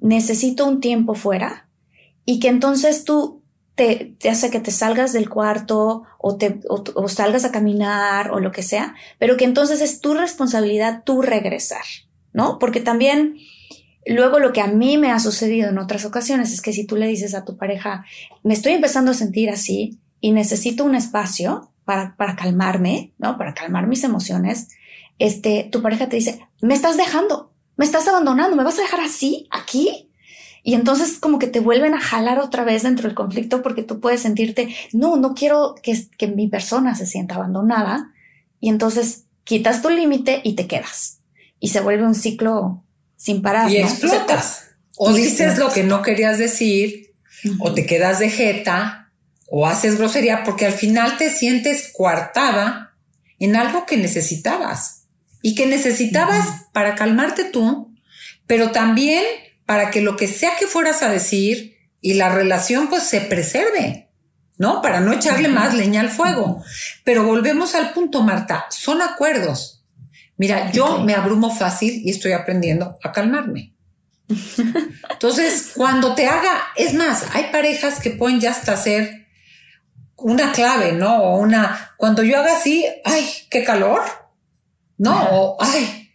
necesito 0.00 0.66
un 0.66 0.80
tiempo 0.80 1.14
fuera 1.14 1.68
y 2.24 2.40
que 2.40 2.48
entonces 2.48 3.04
tú 3.04 3.44
te, 3.76 4.16
te 4.18 4.28
hace 4.28 4.50
que 4.50 4.58
te 4.58 4.72
salgas 4.72 5.12
del 5.12 5.28
cuarto 5.30 6.02
o, 6.18 6.36
te, 6.36 6.58
o, 6.68 7.08
salgas 7.08 7.44
a 7.44 7.52
caminar 7.52 8.32
o 8.32 8.40
lo 8.40 8.50
que 8.50 8.64
sea, 8.64 8.96
pero 9.20 9.36
que 9.36 9.44
entonces 9.44 9.80
es 9.80 10.00
tu 10.00 10.14
responsabilidad 10.14 11.04
tú 11.04 11.22
regresar, 11.22 11.84
¿no? 12.32 12.58
Porque 12.58 12.80
también 12.80 13.36
luego 14.04 14.40
lo 14.40 14.52
que 14.52 14.62
a 14.62 14.66
mí 14.66 14.98
me 14.98 15.12
ha 15.12 15.20
sucedido 15.20 15.68
en 15.68 15.78
otras 15.78 16.04
ocasiones 16.06 16.52
es 16.52 16.60
que 16.60 16.72
si 16.72 16.84
tú 16.84 16.96
le 16.96 17.06
dices 17.06 17.36
a 17.36 17.44
tu 17.44 17.56
pareja, 17.56 18.04
me 18.42 18.52
estoy 18.52 18.72
empezando 18.72 19.12
a 19.12 19.14
sentir 19.14 19.48
así 19.48 20.00
y 20.20 20.32
necesito 20.32 20.84
un 20.84 20.96
espacio 20.96 21.70
para, 21.84 22.16
para 22.16 22.34
calmarme, 22.34 23.12
¿no? 23.18 23.38
Para 23.38 23.54
calmar 23.54 23.86
mis 23.86 24.02
emociones, 24.02 24.70
este, 25.18 25.68
tu 25.70 25.82
pareja 25.82 26.08
te 26.08 26.16
dice, 26.16 26.40
me 26.60 26.74
estás 26.74 26.96
dejando, 26.96 27.52
me 27.76 27.84
estás 27.84 28.06
abandonando, 28.08 28.56
me 28.56 28.64
vas 28.64 28.78
a 28.78 28.82
dejar 28.82 29.00
así, 29.00 29.46
aquí. 29.50 30.10
Y 30.62 30.74
entonces 30.74 31.18
como 31.18 31.38
que 31.38 31.46
te 31.46 31.60
vuelven 31.60 31.94
a 31.94 32.00
jalar 32.00 32.38
otra 32.38 32.64
vez 32.64 32.82
dentro 32.82 33.08
del 33.08 33.14
conflicto 33.14 33.62
porque 33.62 33.82
tú 33.82 34.00
puedes 34.00 34.20
sentirte, 34.20 34.74
no, 34.92 35.16
no 35.16 35.34
quiero 35.34 35.74
que, 35.82 36.06
que 36.18 36.26
mi 36.26 36.48
persona 36.48 36.94
se 36.94 37.06
sienta 37.06 37.36
abandonada. 37.36 38.12
Y 38.60 38.68
entonces 38.68 39.24
quitas 39.44 39.80
tu 39.82 39.88
límite 39.88 40.40
y 40.44 40.54
te 40.54 40.66
quedas. 40.66 41.18
Y 41.60 41.68
se 41.68 41.80
vuelve 41.80 42.04
un 42.04 42.14
ciclo 42.14 42.84
sin 43.16 43.40
parar. 43.42 43.70
Y 43.70 43.78
explotas. 43.78 44.64
O 44.96 45.12
dices 45.12 45.58
lo 45.58 45.72
que 45.72 45.84
no 45.84 46.02
querías 46.02 46.38
decir, 46.38 47.14
o 47.60 47.72
te 47.72 47.86
quedas 47.86 48.18
de 48.18 48.30
jeta, 48.30 49.12
o 49.46 49.66
haces 49.66 49.96
grosería, 49.96 50.42
porque 50.44 50.66
al 50.66 50.72
final 50.72 51.16
te 51.16 51.30
sientes 51.30 51.92
coartada 51.96 52.96
en 53.38 53.56
algo 53.56 53.86
que 53.86 53.96
necesitabas. 53.96 54.97
Y 55.42 55.54
que 55.54 55.66
necesitabas 55.66 56.66
para 56.72 56.94
calmarte 56.94 57.44
tú, 57.44 57.94
pero 58.46 58.70
también 58.70 59.24
para 59.66 59.90
que 59.90 60.00
lo 60.00 60.16
que 60.16 60.28
sea 60.28 60.56
que 60.58 60.66
fueras 60.66 61.02
a 61.02 61.10
decir 61.10 61.76
y 62.00 62.14
la 62.14 62.30
relación 62.30 62.88
pues 62.88 63.02
se 63.02 63.20
preserve, 63.20 64.08
¿no? 64.56 64.82
Para 64.82 65.00
no 65.00 65.12
echarle 65.12 65.48
más 65.48 65.74
leña 65.74 66.00
al 66.00 66.10
fuego. 66.10 66.64
Pero 67.04 67.24
volvemos 67.24 67.74
al 67.74 67.92
punto, 67.92 68.22
Marta, 68.22 68.66
son 68.70 69.02
acuerdos. 69.02 69.84
Mira, 70.36 70.70
yo 70.70 71.00
me 71.00 71.14
abrumo 71.14 71.54
fácil 71.54 72.02
y 72.04 72.10
estoy 72.10 72.32
aprendiendo 72.32 72.96
a 73.02 73.12
calmarme. 73.12 73.74
Entonces, 75.10 75.72
cuando 75.74 76.14
te 76.14 76.26
haga, 76.26 76.68
es 76.76 76.94
más, 76.94 77.24
hay 77.34 77.50
parejas 77.50 78.00
que 78.00 78.10
pueden 78.10 78.40
ya 78.40 78.52
hasta 78.52 78.72
hacer 78.72 79.26
una 80.16 80.52
clave, 80.52 80.92
¿no? 80.92 81.22
O 81.22 81.38
una, 81.38 81.92
cuando 81.96 82.22
yo 82.22 82.38
haga 82.38 82.56
así, 82.56 82.86
ay, 83.04 83.28
qué 83.50 83.64
calor, 83.64 84.02
¿no? 84.98 85.28
O, 85.30 85.56
ay, 85.60 86.10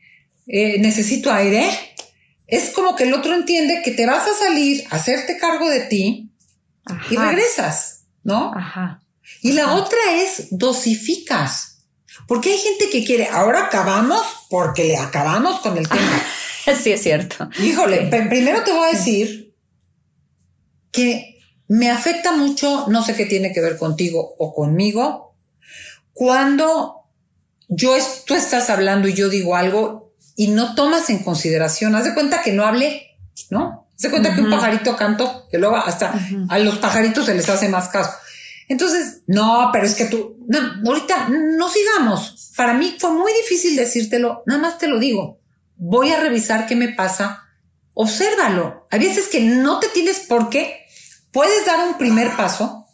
eh, 0.47 0.77
necesito 0.79 1.31
aire 1.31 1.65
es 2.47 2.69
como 2.69 2.95
que 2.95 3.05
el 3.05 3.13
otro 3.13 3.33
entiende 3.33 3.81
que 3.83 3.91
te 3.91 4.05
vas 4.05 4.27
a 4.27 4.37
salir, 4.37 4.85
a 4.91 4.97
hacerte 4.97 5.37
cargo 5.37 5.69
de 5.69 5.81
ti 5.81 6.31
y 7.09 7.15
regresas, 7.15 8.03
¿no? 8.23 8.53
Ajá. 8.55 9.01
Y 9.41 9.53
la 9.53 9.73
otra 9.73 9.97
es 10.13 10.49
dosificas. 10.51 11.69
Porque 12.27 12.51
hay 12.51 12.59
gente 12.59 12.91
que 12.91 13.03
quiere, 13.03 13.27
ahora 13.27 13.65
acabamos 13.65 14.23
porque 14.51 14.83
le 14.83 14.97
acabamos 14.97 15.61
con 15.61 15.77
el 15.77 15.89
tema. 15.89 16.21
sí, 16.83 16.91
es 16.91 17.01
cierto. 17.01 17.49
Híjole, 17.59 18.07
primero 18.29 18.63
te 18.63 18.71
voy 18.71 18.87
a 18.87 18.97
decir 18.97 19.55
que 20.91 21.39
me 21.67 21.89
afecta 21.89 22.33
mucho, 22.33 22.85
no 22.87 23.03
sé 23.03 23.15
qué 23.15 23.25
tiene 23.25 23.51
que 23.51 23.61
ver 23.61 23.77
contigo 23.77 24.35
o 24.37 24.53
conmigo, 24.53 25.35
cuando 26.13 27.02
yo, 27.75 27.95
tú 28.25 28.35
estás 28.35 28.69
hablando 28.69 29.07
y 29.07 29.13
yo 29.13 29.29
digo 29.29 29.55
algo 29.55 30.13
y 30.35 30.47
no 30.47 30.75
tomas 30.75 31.09
en 31.09 31.23
consideración, 31.23 31.95
haz 31.95 32.05
de 32.05 32.13
cuenta 32.13 32.41
que 32.41 32.51
no 32.51 32.65
hable, 32.65 33.17
¿no? 33.49 33.87
Haz 33.95 34.01
de 34.01 34.09
cuenta 34.09 34.33
que 34.33 34.41
un 34.41 34.49
pajarito 34.49 34.95
canto, 34.95 35.47
que 35.49 35.57
luego 35.57 35.77
hasta 35.77 36.13
a 36.49 36.59
los 36.59 36.77
pajaritos 36.77 37.25
se 37.25 37.35
les 37.35 37.47
hace 37.49 37.69
más 37.69 37.89
caso. 37.89 38.11
Entonces, 38.67 39.21
no, 39.27 39.69
pero 39.71 39.85
es 39.85 39.95
que 39.95 40.05
tú, 40.05 40.37
no, 40.47 40.59
ahorita 40.89 41.29
no 41.29 41.69
sigamos. 41.69 42.51
Para 42.55 42.73
mí 42.73 42.95
fue 42.99 43.11
muy 43.11 43.31
difícil 43.33 43.75
decírtelo, 43.75 44.43
nada 44.45 44.61
más 44.61 44.77
te 44.77 44.87
lo 44.87 44.99
digo. 44.99 45.39
Voy 45.75 46.11
a 46.11 46.19
revisar 46.19 46.65
qué 46.65 46.75
me 46.75 46.89
pasa. 46.89 47.43
Obsérvalo. 47.93 48.87
Hay 48.89 48.99
veces 48.99 49.27
que 49.27 49.41
no 49.41 49.79
te 49.79 49.89
tienes 49.89 50.21
por 50.21 50.49
qué. 50.49 50.85
Puedes 51.31 51.65
dar 51.65 51.87
un 51.87 51.97
primer 51.97 52.35
paso, 52.35 52.85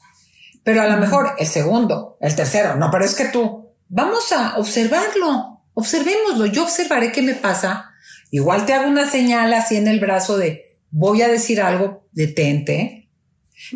pero 0.63 0.82
a 0.82 0.88
lo 0.88 0.97
mejor 0.97 1.36
el 1.38 1.47
segundo, 1.47 2.17
el 2.21 2.36
tercero, 2.36 2.75
no, 2.75 2.89
pero 2.91 3.03
es 3.03 3.15
que 3.15 3.25
tú, 3.25 3.68
vamos 3.90 4.32
a 4.32 4.58
observarlo 4.58 5.60
observémoslo, 5.80 6.46
yo 6.46 6.64
observaré 6.64 7.12
qué 7.12 7.22
me 7.22 7.34
pasa. 7.34 7.92
Igual 8.32 8.66
te 8.66 8.74
hago 8.74 8.88
una 8.88 9.10
señal 9.10 9.54
así 9.54 9.78
en 9.78 9.88
el 9.88 10.00
brazo 10.00 10.38
de 10.38 10.78
voy 10.92 11.22
a 11.22 11.30
decir 11.30 11.62
algo, 11.62 12.04
detente. 12.12 13.08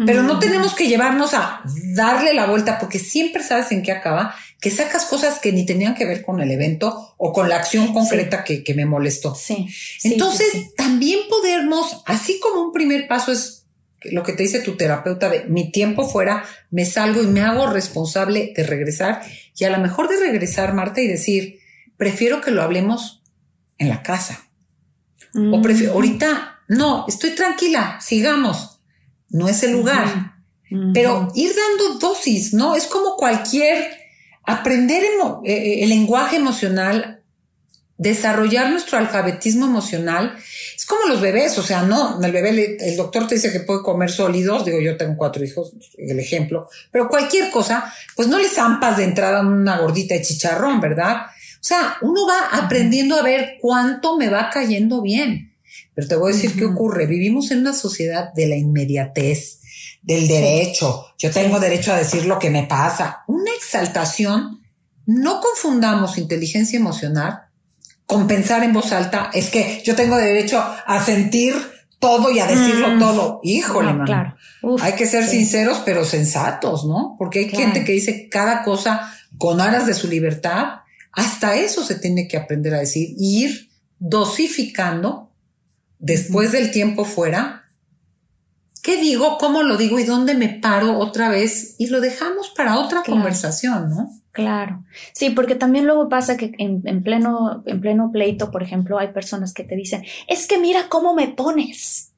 Pero 0.06 0.24
no 0.24 0.40
tenemos 0.40 0.76
que 0.76 0.88
llevarnos 0.88 1.34
a 1.34 1.62
darle 1.94 2.34
la 2.34 2.46
vuelta 2.46 2.80
porque 2.80 3.00
siempre 3.00 3.44
sabes 3.44 3.72
en 3.72 3.84
qué 3.84 3.92
acaba, 3.92 4.34
que 4.62 4.70
sacas 4.70 5.06
cosas 5.06 5.40
que 5.40 5.52
ni 5.52 5.66
tenían 5.66 5.94
que 5.94 6.06
ver 6.06 6.24
con 6.24 6.40
el 6.40 6.52
evento 6.52 7.16
o 7.18 7.34
con 7.34 7.50
la 7.50 7.58
acción 7.58 7.94
concreta 7.94 8.44
que, 8.44 8.64
me 8.76 8.86
molestó. 8.86 9.36
Sí. 9.36 9.68
Entonces, 10.04 10.74
también 10.76 11.20
podemos, 11.30 12.02
así 12.06 12.40
como 12.40 12.62
un 12.62 12.72
primer 12.72 13.08
paso 13.10 13.34
es 13.34 13.63
lo 14.12 14.24
que 14.24 14.34
te 14.34 14.44
dice 14.44 14.60
tu 14.60 14.76
terapeuta 14.78 15.30
de 15.30 15.46
mi 15.46 15.72
tiempo 15.72 16.08
fuera, 16.08 16.44
me 16.72 16.86
salgo 16.86 17.22
y 17.22 17.28
me 17.28 17.42
hago 17.42 17.68
responsable 17.68 18.54
de 18.56 18.64
regresar 18.64 19.22
y 19.56 19.64
a 19.64 19.70
lo 19.70 19.78
mejor 19.78 20.10
de 20.10 20.20
regresar, 20.20 20.74
Marta, 20.74 21.02
y 21.02 21.08
decir, 21.08 21.60
prefiero 21.98 22.42
que 22.42 22.52
lo 22.52 22.62
hablemos 22.62 23.24
en 23.78 23.90
la 23.90 24.04
casa. 24.04 24.48
O 25.52 25.62
prefiero, 25.62 25.94
ahorita, 25.94 26.60
no, 26.68 27.06
estoy 27.08 27.32
tranquila, 27.32 28.00
sigamos. 28.02 28.82
No 29.30 29.50
es 29.50 29.64
el 29.64 29.72
lugar. 29.72 30.34
Pero 30.94 31.28
ir 31.36 31.52
dando 31.56 32.00
dosis, 32.00 32.54
¿no? 32.54 32.76
Es 32.76 32.88
como 32.88 33.16
cualquier, 33.16 33.92
aprender 34.44 35.04
eh, 35.04 35.10
eh, 35.46 35.84
el 35.84 35.90
lenguaje 35.90 36.38
emocional, 36.38 37.22
desarrollar 37.98 38.72
nuestro 38.72 38.98
alfabetismo 38.98 39.66
emocional. 39.66 40.36
Es 40.76 40.86
como 40.86 41.08
los 41.08 41.22
bebés, 41.22 41.58
o 41.58 41.64
sea, 41.64 41.84
no, 41.84 42.22
el 42.22 42.32
bebé, 42.32 42.78
el 42.80 42.98
doctor 42.98 43.28
te 43.28 43.36
dice 43.36 43.52
que 43.52 43.62
puede 43.62 43.84
comer 43.84 44.12
sólidos, 44.12 44.66
digo, 44.66 44.80
yo 44.80 44.98
tengo 44.98 45.16
cuatro 45.16 45.44
hijos, 45.44 45.74
el 45.98 46.20
ejemplo, 46.20 46.70
pero 46.92 47.08
cualquier 47.08 47.52
cosa, 47.52 47.94
pues 48.16 48.28
no 48.28 48.40
le 48.40 48.48
zampas 48.48 48.98
de 48.98 49.04
entrada 49.04 49.42
una 49.42 49.80
gordita 49.80 50.16
de 50.16 50.22
chicharrón, 50.22 50.82
¿verdad? 50.82 51.28
O 51.64 51.66
sea, 51.66 51.96
uno 52.02 52.28
va 52.28 52.58
aprendiendo 52.58 53.16
a 53.16 53.24
ver 53.24 53.58
cuánto 53.62 54.18
me 54.18 54.30
va 54.30 54.50
cayendo 54.50 55.02
bien. 55.02 55.54
Pero 55.96 56.08
te 56.08 56.16
voy 56.16 56.32
a 56.32 56.36
decir 56.36 56.58
qué 56.58 56.66
ocurre. 56.66 57.06
Vivimos 57.06 57.52
en 57.52 57.60
una 57.60 57.74
sociedad 57.74 58.34
de 58.34 58.48
la 58.48 58.56
inmediatez, 58.56 59.60
del 60.02 60.28
derecho. 60.28 61.06
Yo 61.18 61.32
tengo 61.32 61.60
derecho 61.60 61.94
a 61.94 61.98
decir 61.98 62.26
lo 62.26 62.38
que 62.38 62.50
me 62.50 62.64
pasa. 62.64 63.24
Una 63.28 63.52
exaltación. 63.56 64.62
No 65.06 65.40
confundamos 65.40 66.18
inteligencia 66.18 66.78
emocional 66.78 67.44
con 68.14 68.28
pensar 68.28 68.64
en 68.64 68.74
voz 68.74 68.92
alta. 68.92 69.30
Es 69.34 69.50
que 69.50 69.82
yo 69.84 69.96
tengo 69.96 70.18
derecho 70.18 70.64
a 70.86 71.04
sentir 71.04 71.56
todo 72.00 72.32
y 72.32 72.40
a 72.40 72.48
decirlo 72.48 72.96
mm. 72.96 73.00
todo. 73.00 73.40
Híjole, 73.44 73.94
Claro. 74.06 74.36
hay 74.82 74.94
que 74.94 75.06
ser 75.06 75.26
sinceros, 75.26 75.82
pero 75.86 76.06
sensatos, 76.06 76.86
¿no? 76.86 77.16
Porque 77.18 77.40
hay 77.40 77.50
gente 77.50 77.84
que 77.84 77.94
dice 77.94 78.30
cada 78.30 78.64
cosa 78.64 79.14
con 79.38 79.62
aras 79.62 79.86
de 79.86 79.94
su 79.94 80.08
libertad 80.08 80.84
hasta 81.14 81.56
eso 81.56 81.84
se 81.84 81.96
tiene 81.96 82.28
que 82.28 82.38
aprender 82.38 82.74
a 82.74 82.80
decir, 82.80 83.14
ir 83.18 83.70
dosificando 84.00 85.32
después 86.00 86.52
del 86.52 86.72
tiempo 86.72 87.06
fuera. 87.06 87.63
¿Qué 88.84 88.98
digo? 88.98 89.38
¿Cómo 89.38 89.64
lo 89.64 89.78
digo? 89.78 89.98
¿Y 89.98 90.04
dónde 90.04 90.36
me 90.36 90.50
paro 90.50 91.00
otra 91.00 91.30
vez? 91.30 91.76
Y 91.78 91.88
lo 91.88 92.02
dejamos 92.02 92.50
para 92.50 92.78
otra 92.78 93.02
conversación, 93.02 93.90
¿no? 93.90 94.10
Claro. 94.34 94.84
Sí, 95.14 95.30
porque 95.30 95.56
también 95.56 95.86
luego 95.86 96.10
pasa 96.10 96.36
que 96.36 96.52
en, 96.58 97.02
pleno, 97.02 97.64
en 97.66 97.80
pleno 97.80 98.12
pleito, 98.12 98.52
por 98.52 98.62
ejemplo, 98.62 99.00
hay 99.00 99.14
personas 99.14 99.54
que 99.54 99.64
te 99.64 99.78
dicen, 99.78 100.04
es 100.28 100.48
que 100.48 100.58
mira 100.58 100.90
cómo 100.90 101.16
me 101.16 101.30
pones. 101.30 102.12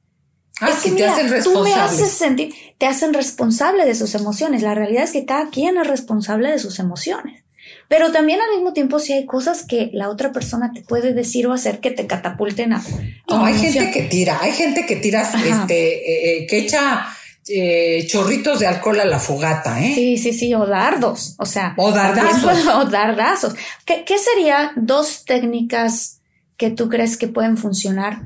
Ah, 0.60 0.70
es 0.70 0.82
que 0.82 0.90
te 0.90 1.06
hacen 1.06 1.30
responsable. 1.30 1.70
Tú 1.70 1.76
me 1.76 1.80
haces 1.80 2.10
sentir, 2.10 2.54
te 2.78 2.86
hacen 2.86 3.14
responsable 3.14 3.86
de 3.86 3.94
sus 3.94 4.16
emociones. 4.16 4.62
La 4.62 4.74
realidad 4.74 5.04
es 5.04 5.12
que 5.12 5.24
cada 5.24 5.50
quien 5.50 5.78
es 5.78 5.86
responsable 5.86 6.50
de 6.50 6.58
sus 6.58 6.80
emociones. 6.80 7.44
Pero 7.88 8.10
también 8.10 8.40
al 8.40 8.54
mismo 8.54 8.72
tiempo 8.72 8.98
si 8.98 9.12
hay 9.12 9.26
cosas 9.26 9.64
que 9.64 9.90
la 9.92 10.08
otra 10.08 10.32
persona 10.32 10.72
te 10.72 10.82
puede 10.82 11.12
decir 11.12 11.46
o 11.46 11.52
hacer 11.52 11.78
que 11.80 11.90
te 11.90 12.06
catapulten 12.06 12.72
a... 12.72 12.82
No, 13.28 13.44
hay 13.44 13.54
gente 13.54 13.90
que 13.90 14.02
tira, 14.02 14.38
hay 14.40 14.52
gente 14.52 14.86
que 14.86 14.96
tira, 14.96 15.22
este, 15.22 15.94
eh, 15.94 16.38
eh, 16.38 16.46
que 16.46 16.58
echa 16.58 17.06
eh, 17.48 18.04
chorritos 18.08 18.58
de 18.58 18.66
alcohol 18.66 18.98
a 18.98 19.04
la 19.04 19.20
fogata, 19.20 19.80
¿eh? 19.84 19.94
Sí, 19.94 20.18
sí, 20.18 20.32
sí, 20.32 20.52
o 20.54 20.66
dardos, 20.66 21.36
o 21.38 21.46
sea. 21.46 21.74
O 21.76 21.92
dardazos. 21.92 22.66
O 22.74 22.84
dardazos. 22.86 23.54
¿Qué, 23.84 24.04
qué 24.04 24.18
sería 24.18 24.72
dos 24.74 25.24
técnicas 25.24 26.20
que 26.56 26.70
tú 26.70 26.88
crees 26.88 27.16
que 27.16 27.28
pueden 27.28 27.56
funcionar 27.56 28.22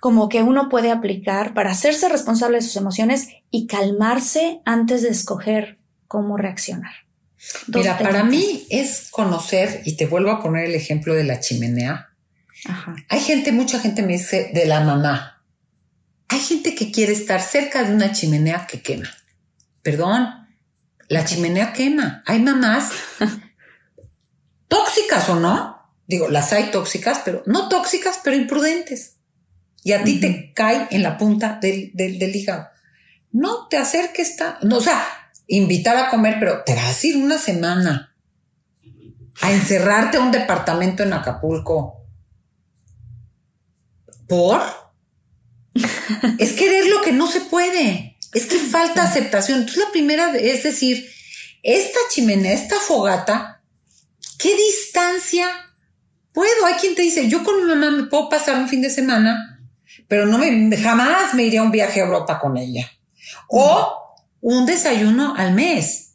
como 0.00 0.28
que 0.28 0.42
uno 0.42 0.68
puede 0.68 0.92
aplicar 0.92 1.52
para 1.52 1.72
hacerse 1.72 2.08
responsable 2.08 2.58
de 2.58 2.62
sus 2.62 2.76
emociones 2.76 3.28
y 3.50 3.66
calmarse 3.66 4.60
antes 4.64 5.02
de 5.02 5.08
escoger 5.08 5.78
cómo 6.06 6.36
reaccionar? 6.36 6.92
Mira, 7.68 7.98
para 7.98 8.24
mí 8.24 8.66
es 8.70 9.08
conocer, 9.10 9.82
y 9.84 9.96
te 9.96 10.06
vuelvo 10.06 10.30
a 10.30 10.42
poner 10.42 10.66
el 10.66 10.74
ejemplo 10.74 11.14
de 11.14 11.24
la 11.24 11.40
chimenea. 11.40 12.10
Hay 13.08 13.20
gente, 13.20 13.52
mucha 13.52 13.80
gente 13.80 14.02
me 14.02 14.14
dice 14.14 14.50
de 14.52 14.66
la 14.66 14.80
mamá. 14.80 15.42
Hay 16.28 16.40
gente 16.40 16.74
que 16.74 16.92
quiere 16.92 17.12
estar 17.12 17.40
cerca 17.40 17.82
de 17.82 17.94
una 17.94 18.12
chimenea 18.12 18.66
que 18.66 18.82
quema. 18.82 19.10
Perdón, 19.82 20.28
la 21.08 21.24
chimenea 21.24 21.72
quema. 21.72 22.22
Hay 22.26 22.40
mamás 22.40 22.90
tóxicas 24.68 25.28
o 25.28 25.40
no. 25.40 25.80
Digo, 26.06 26.28
las 26.28 26.52
hay 26.52 26.70
tóxicas, 26.70 27.22
pero 27.24 27.42
no 27.46 27.68
tóxicas, 27.68 28.20
pero 28.22 28.36
imprudentes. 28.36 29.16
Y 29.82 29.92
a 29.92 30.04
ti 30.04 30.20
te 30.20 30.52
cae 30.52 30.88
en 30.90 31.02
la 31.02 31.16
punta 31.16 31.58
del, 31.60 31.90
del, 31.94 32.36
hígado. 32.36 32.68
No 33.32 33.68
te 33.68 33.78
acerques, 33.78 34.36
no, 34.62 34.76
o 34.76 34.80
sea, 34.80 35.02
invitar 35.50 35.96
a 35.96 36.08
comer, 36.08 36.36
pero 36.38 36.62
te 36.64 36.74
vas 36.74 37.02
a 37.02 37.06
ir 37.06 37.16
una 37.16 37.36
semana 37.36 38.14
a 39.42 39.52
encerrarte 39.52 40.16
a 40.16 40.20
un 40.20 40.30
departamento 40.30 41.02
en 41.02 41.12
Acapulco. 41.12 42.06
¿Por? 44.28 44.62
es 46.38 46.52
querer 46.52 46.86
lo 46.86 47.02
que 47.02 47.12
no 47.12 47.26
se 47.26 47.40
puede. 47.40 48.16
Es 48.32 48.46
que 48.46 48.58
falta 48.58 49.02
aceptación. 49.02 49.60
Entonces 49.60 49.84
la 49.84 49.90
primera 49.90 50.30
es 50.36 50.62
decir, 50.62 51.10
esta 51.64 51.98
chimenea, 52.10 52.52
esta 52.52 52.76
fogata, 52.76 53.60
¿qué 54.38 54.54
distancia 54.56 55.48
puedo? 56.32 56.64
Hay 56.66 56.74
quien 56.74 56.94
te 56.94 57.02
dice, 57.02 57.28
yo 57.28 57.42
con 57.42 57.56
mi 57.56 57.74
mamá 57.74 57.90
me 57.90 58.04
puedo 58.04 58.28
pasar 58.28 58.54
un 58.56 58.68
fin 58.68 58.82
de 58.82 58.90
semana, 58.90 59.60
pero 60.06 60.26
no 60.26 60.38
me, 60.38 60.76
jamás 60.76 61.34
me 61.34 61.42
iría 61.42 61.60
a 61.60 61.64
un 61.64 61.72
viaje 61.72 62.00
a 62.00 62.04
Europa 62.04 62.38
con 62.38 62.56
ella. 62.56 62.88
O 63.48 64.09
un 64.40 64.66
desayuno 64.66 65.34
al 65.36 65.52
mes. 65.52 66.14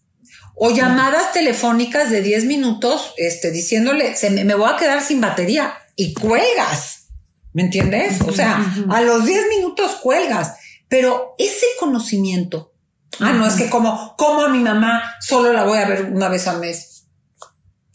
O 0.56 0.72
llamadas 0.72 1.34
telefónicas 1.34 2.10
de 2.10 2.22
10 2.22 2.46
minutos, 2.46 3.14
este, 3.18 3.52
diciéndole, 3.52 4.16
se 4.16 4.30
me, 4.30 4.46
me 4.46 4.56
voy 4.56 4.70
a 4.72 4.78
quedar 4.78 5.04
sin 5.04 5.20
batería 5.20 5.74
y 5.96 6.14
cuelgas. 6.14 7.08
¿Me 7.56 7.62
entiendes? 7.62 8.20
O 8.28 8.34
sea, 8.34 8.74
a 8.90 9.02
los 9.02 9.26
10 9.26 9.48
minutos 9.50 9.92
cuelgas. 10.02 10.56
Pero 10.90 11.36
ese 11.38 11.66
conocimiento, 11.80 12.74
ah, 13.22 13.32
no, 13.32 13.48
es 13.48 13.56
que 13.56 13.70
como, 13.70 14.14
como 14.18 14.44
a 14.44 14.50
mi 14.50 14.60
mamá 14.60 15.16
solo 15.22 15.54
la 15.54 15.64
voy 15.64 15.78
a 15.78 15.88
ver 15.88 16.12
una 16.14 16.28
vez 16.28 16.48
al 16.48 16.60
mes. 16.60 17.06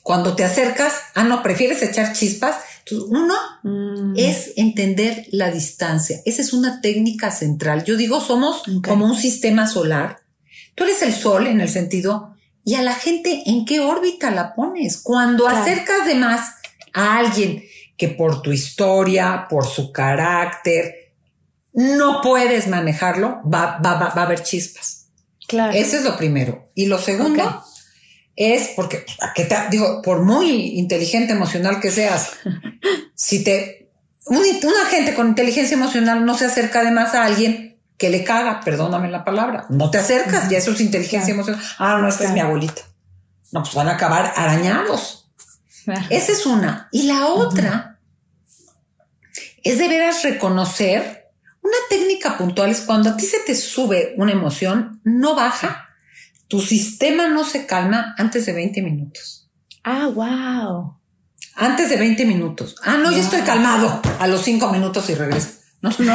Cuando 0.02 0.34
te 0.34 0.44
acercas, 0.44 0.94
ah, 1.14 1.24
no, 1.24 1.42
prefieres 1.42 1.82
echar 1.82 2.14
chispas. 2.14 2.56
uno 2.90 3.34
mm. 3.62 4.14
es 4.16 4.54
entender 4.56 5.26
la 5.30 5.50
distancia. 5.50 6.20
Esa 6.24 6.40
es 6.40 6.54
una 6.54 6.80
técnica 6.80 7.30
central. 7.30 7.84
Yo 7.84 7.98
digo, 7.98 8.20
somos 8.20 8.62
como 8.82 9.04
un 9.04 9.16
sistema 9.16 9.66
solar. 9.66 10.19
Tú 10.80 10.84
eres 10.84 11.02
el 11.02 11.12
sol 11.12 11.46
en 11.46 11.60
el 11.60 11.68
sentido, 11.68 12.34
y 12.64 12.74
a 12.74 12.80
la 12.80 12.94
gente, 12.94 13.42
¿en 13.44 13.66
qué 13.66 13.80
órbita 13.80 14.30
la 14.30 14.54
pones? 14.54 14.96
Cuando 14.96 15.46
acercas 15.46 16.06
de 16.06 16.14
más 16.14 16.54
a 16.94 17.18
alguien 17.18 17.62
que 17.98 18.08
por 18.08 18.40
tu 18.40 18.50
historia, 18.50 19.46
por 19.50 19.66
su 19.66 19.92
carácter, 19.92 21.12
no 21.74 22.22
puedes 22.22 22.66
manejarlo, 22.66 23.42
va, 23.44 23.78
va, 23.84 23.98
va, 23.98 24.06
a 24.06 24.22
haber 24.22 24.42
chispas. 24.42 25.08
Claro. 25.46 25.74
Eso 25.74 25.98
es 25.98 26.02
lo 26.02 26.16
primero. 26.16 26.70
Y 26.74 26.86
lo 26.86 26.96
segundo 26.96 27.62
es 28.34 28.70
porque, 28.74 29.04
¿a 29.20 29.34
te, 29.34 29.54
digo, 29.70 30.00
por 30.00 30.22
muy 30.22 30.78
inteligente 30.78 31.34
emocional 31.34 31.78
que 31.78 31.90
seas, 31.90 32.30
si 33.14 33.44
te, 33.44 33.90
una 34.24 34.86
gente 34.88 35.12
con 35.12 35.28
inteligencia 35.28 35.76
emocional 35.76 36.24
no 36.24 36.34
se 36.38 36.46
acerca 36.46 36.80
además 36.80 37.14
a 37.14 37.26
alguien 37.26 37.69
que 38.00 38.08
le 38.08 38.24
caga, 38.24 38.60
perdóname 38.60 39.10
la 39.10 39.26
palabra, 39.26 39.66
no 39.68 39.90
te 39.90 39.98
acercas, 39.98 40.50
y 40.50 40.54
eso 40.54 40.70
es 40.70 40.80
inteligencia 40.80 41.34
emocional. 41.34 41.62
Ah, 41.78 41.98
no, 42.00 42.08
esta 42.08 42.24
es 42.24 42.32
mi 42.32 42.40
abuelita. 42.40 42.80
No, 43.52 43.62
pues 43.62 43.74
van 43.74 43.88
a 43.88 43.92
acabar 43.92 44.32
arañados. 44.36 45.30
Esa 46.08 46.32
es 46.32 46.46
una. 46.46 46.88
Y 46.92 47.02
la 47.02 47.26
otra 47.26 47.98
es 49.62 49.78
de 49.78 49.88
veras 49.88 50.22
reconocer 50.22 51.28
una 51.60 51.76
técnica 51.90 52.38
puntual 52.38 52.70
es 52.70 52.80
cuando 52.80 53.10
a 53.10 53.16
ti 53.18 53.26
se 53.26 53.40
te 53.40 53.54
sube 53.54 54.14
una 54.16 54.32
emoción, 54.32 55.02
no 55.04 55.34
baja, 55.34 55.88
tu 56.48 56.62
sistema 56.62 57.28
no 57.28 57.44
se 57.44 57.66
calma 57.66 58.14
antes 58.16 58.46
de 58.46 58.54
20 58.54 58.80
minutos. 58.80 59.50
Ah, 59.84 60.06
wow. 60.06 60.96
Antes 61.54 61.90
de 61.90 61.96
20 61.96 62.24
minutos. 62.24 62.76
Ah, 62.82 62.96
no, 62.96 63.12
yo 63.12 63.18
estoy 63.18 63.42
calmado 63.42 64.00
a 64.18 64.26
los 64.26 64.40
5 64.40 64.72
minutos 64.72 65.10
y 65.10 65.14
regreso. 65.14 65.59
No, 65.82 65.90
no. 65.98 66.14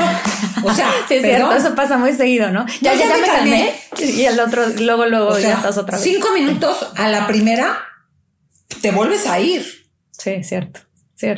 O 0.64 0.74
sea, 0.74 0.92
sí, 1.08 1.16
es 1.16 1.24
cierto, 1.24 1.52
eso 1.54 1.76
pasa 1.76 1.98
muy 1.98 2.14
seguido, 2.14 2.52
¿no? 2.52 2.66
Ya, 2.82 2.94
ya, 2.94 3.08
ya, 3.08 3.18
me 3.18 3.26
calmé. 3.26 3.74
Y 4.00 4.26
el 4.26 4.40
otro, 4.40 4.68
luego, 4.80 5.06
luego 5.06 5.40
ya 5.40 5.54
estás 5.54 5.78
otra 5.78 5.98
vez. 5.98 6.04
Cinco 6.04 6.32
minutos 6.34 6.88
a 6.96 7.10
la 7.10 7.28
primera, 7.28 7.80
te 8.82 8.92
vuelves 8.92 9.26
a 9.28 9.40
ir. 9.40 9.66
Sí, 10.12 10.44
cierto. 10.44 10.82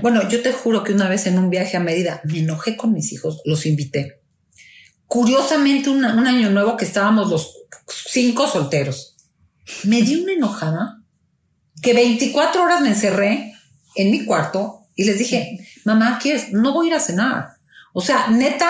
Bueno, 0.02 0.28
yo 0.28 0.42
te 0.42 0.52
juro 0.52 0.84
que 0.84 0.92
una 0.92 1.08
vez 1.08 1.28
en 1.28 1.38
un 1.38 1.50
viaje 1.50 1.78
a 1.78 1.80
Mérida 1.80 2.20
me 2.24 2.40
enojé 2.40 2.76
con 2.76 2.94
mis 2.94 3.14
hijos, 3.14 3.42
los 3.46 3.66
invité. 3.66 4.22
Curiosamente, 5.06 5.90
un 5.90 6.04
año 6.04 6.50
nuevo 6.50 6.76
que 6.76 6.84
estábamos 6.84 7.30
los 7.30 7.64
cinco 7.88 8.48
solteros. 8.48 9.16
Me 9.84 10.02
di 10.02 10.22
una 10.22 10.34
enojada 10.34 11.02
que 11.82 11.94
24 11.94 12.64
horas 12.64 12.82
me 12.82 12.90
encerré 12.90 13.54
en 13.96 14.12
mi 14.12 14.26
cuarto 14.26 14.88
y 14.96 15.04
les 15.04 15.20
dije, 15.20 15.60
mamá, 15.86 16.20
¿quieres? 16.22 16.52
No 16.52 16.74
voy 16.74 16.88
a 16.88 16.90
ir 16.90 16.96
a 16.96 17.00
cenar. 17.00 17.57
O 18.00 18.02
sea, 18.02 18.28
neta, 18.28 18.70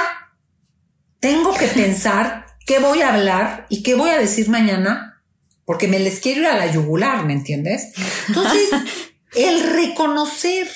tengo 1.20 1.54
que 1.54 1.68
pensar 1.68 2.46
qué 2.66 2.80
voy 2.80 3.02
a 3.02 3.14
hablar 3.14 3.66
y 3.68 3.84
qué 3.84 3.94
voy 3.94 4.10
a 4.10 4.18
decir 4.18 4.48
mañana 4.48 5.22
porque 5.66 5.90
me 5.90 6.00
les 6.00 6.22
quiero 6.22 6.44
ir 6.44 6.48
a 6.48 6.56
la 6.56 6.72
yugular, 6.72 7.26
¿me 7.26 7.34
entiendes? 7.34 7.92
Entonces, 8.30 8.70
el 9.36 9.70
reconocer 9.70 10.70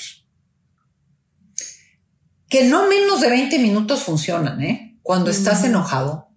que 2.50 2.66
no 2.66 2.90
menos 2.90 3.22
de 3.22 3.30
20 3.30 3.58
minutos 3.60 4.04
funcionan, 4.04 4.62
¿eh? 4.62 4.98
Cuando 5.02 5.32
estás 5.32 5.64
enojado. 5.64 6.28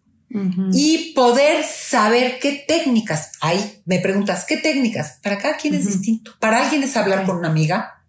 Y 0.72 1.14
poder 1.14 1.64
saber 1.64 2.38
qué 2.38 2.64
técnicas 2.68 3.32
hay. 3.40 3.82
Me 3.86 3.98
preguntas, 3.98 4.44
¿qué 4.44 4.58
técnicas? 4.58 5.18
Para 5.20 5.38
cada 5.38 5.56
quien 5.56 5.74
es 5.74 5.86
distinto. 5.86 6.30
Para 6.38 6.62
alguien 6.62 6.84
es 6.84 6.96
hablar 6.96 7.26
con 7.26 7.38
una 7.38 7.48
amiga. 7.48 8.04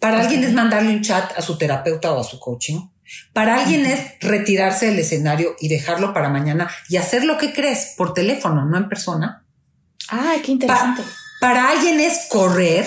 Para 0.00 0.20
alguien 0.20 0.44
es 0.44 0.52
mandarle 0.52 0.94
un 0.94 1.00
chat 1.00 1.32
a 1.34 1.40
su 1.40 1.56
terapeuta 1.56 2.12
o 2.12 2.20
a 2.20 2.24
su 2.24 2.38
coaching. 2.38 2.80
Para 3.32 3.56
alguien 3.56 3.86
es 3.86 4.00
retirarse 4.20 4.86
del 4.86 4.98
escenario 4.98 5.56
y 5.60 5.68
dejarlo 5.68 6.12
para 6.12 6.28
mañana 6.28 6.70
y 6.88 6.96
hacer 6.96 7.24
lo 7.24 7.38
que 7.38 7.52
crees 7.52 7.94
por 7.96 8.14
teléfono, 8.14 8.64
no 8.64 8.76
en 8.76 8.88
persona. 8.88 9.44
Ah, 10.10 10.36
qué 10.44 10.52
interesante. 10.52 11.02
para 11.40 11.68
alguien 11.70 12.00
es 12.00 12.26
correr 12.28 12.86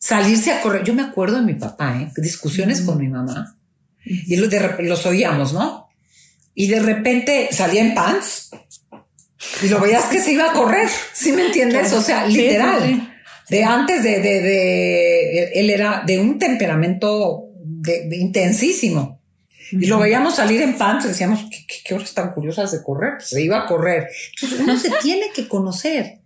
salirse 0.00 0.52
a 0.52 0.60
correr. 0.60 0.82
Yo 0.82 0.94
me 0.94 1.02
acuerdo 1.02 1.36
de 1.36 1.42
mi 1.42 1.54
papá, 1.54 2.00
¿eh? 2.00 2.10
discusiones 2.16 2.80
con 2.80 2.98
mi 2.98 3.08
mamá 3.08 3.56
y 4.04 4.36
los 4.36 5.06
oíamos, 5.06 5.52
¿no? 5.52 5.88
Y 6.54 6.66
de 6.66 6.80
repente 6.80 7.48
salía 7.52 7.82
en 7.82 7.94
pants 7.94 8.50
y 9.62 9.68
lo 9.68 9.78
veías 9.78 10.06
que 10.06 10.20
se 10.20 10.32
iba 10.32 10.50
a 10.50 10.52
correr, 10.52 10.88
¿sí 11.12 11.32
me 11.32 11.46
entiendes? 11.46 11.92
O 11.92 12.02
sea, 12.02 12.26
literal. 12.26 13.06
De 13.48 13.64
antes 13.64 14.02
de, 14.02 14.20
de, 14.20 14.40
de, 14.40 15.44
él 15.54 15.70
era 15.70 16.02
de 16.06 16.18
un 16.18 16.38
temperamento 16.38 17.49
de, 17.80 18.08
intensísimo. 18.16 19.20
Y 19.72 19.86
lo 19.86 19.98
veíamos 19.98 20.36
salir 20.36 20.60
en 20.62 20.76
pants 20.76 21.06
decíamos, 21.06 21.40
¿qué, 21.48 21.64
qué, 21.84 21.94
horas 21.94 22.12
tan 22.12 22.32
curiosas 22.32 22.72
de 22.72 22.82
correr? 22.82 23.14
Pues 23.18 23.28
se 23.28 23.42
iba 23.42 23.58
a 23.58 23.66
correr. 23.66 24.08
Entonces 24.34 24.60
uno 24.60 24.76
se 24.76 24.90
tiene 25.02 25.30
que 25.34 25.48
conocer. 25.48 26.18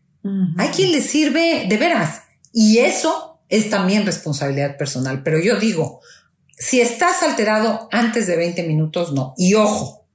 Hay 0.57 0.69
quien 0.69 0.91
le 0.91 1.03
sirve 1.03 1.67
de 1.69 1.77
veras. 1.77 2.23
Y 2.51 2.79
eso 2.79 3.41
es 3.51 3.69
también 3.69 4.07
responsabilidad 4.07 4.79
personal. 4.79 5.23
Pero 5.23 5.39
yo 5.39 5.61
digo, 5.61 6.01
si 6.57 6.81
estás 6.81 7.23
alterado 7.23 7.89
antes 7.93 8.27
de 8.27 8.37
20 8.37 8.63
minutos, 8.63 9.13
no. 9.13 9.35
Y 9.37 9.53
ojo, 9.53 10.07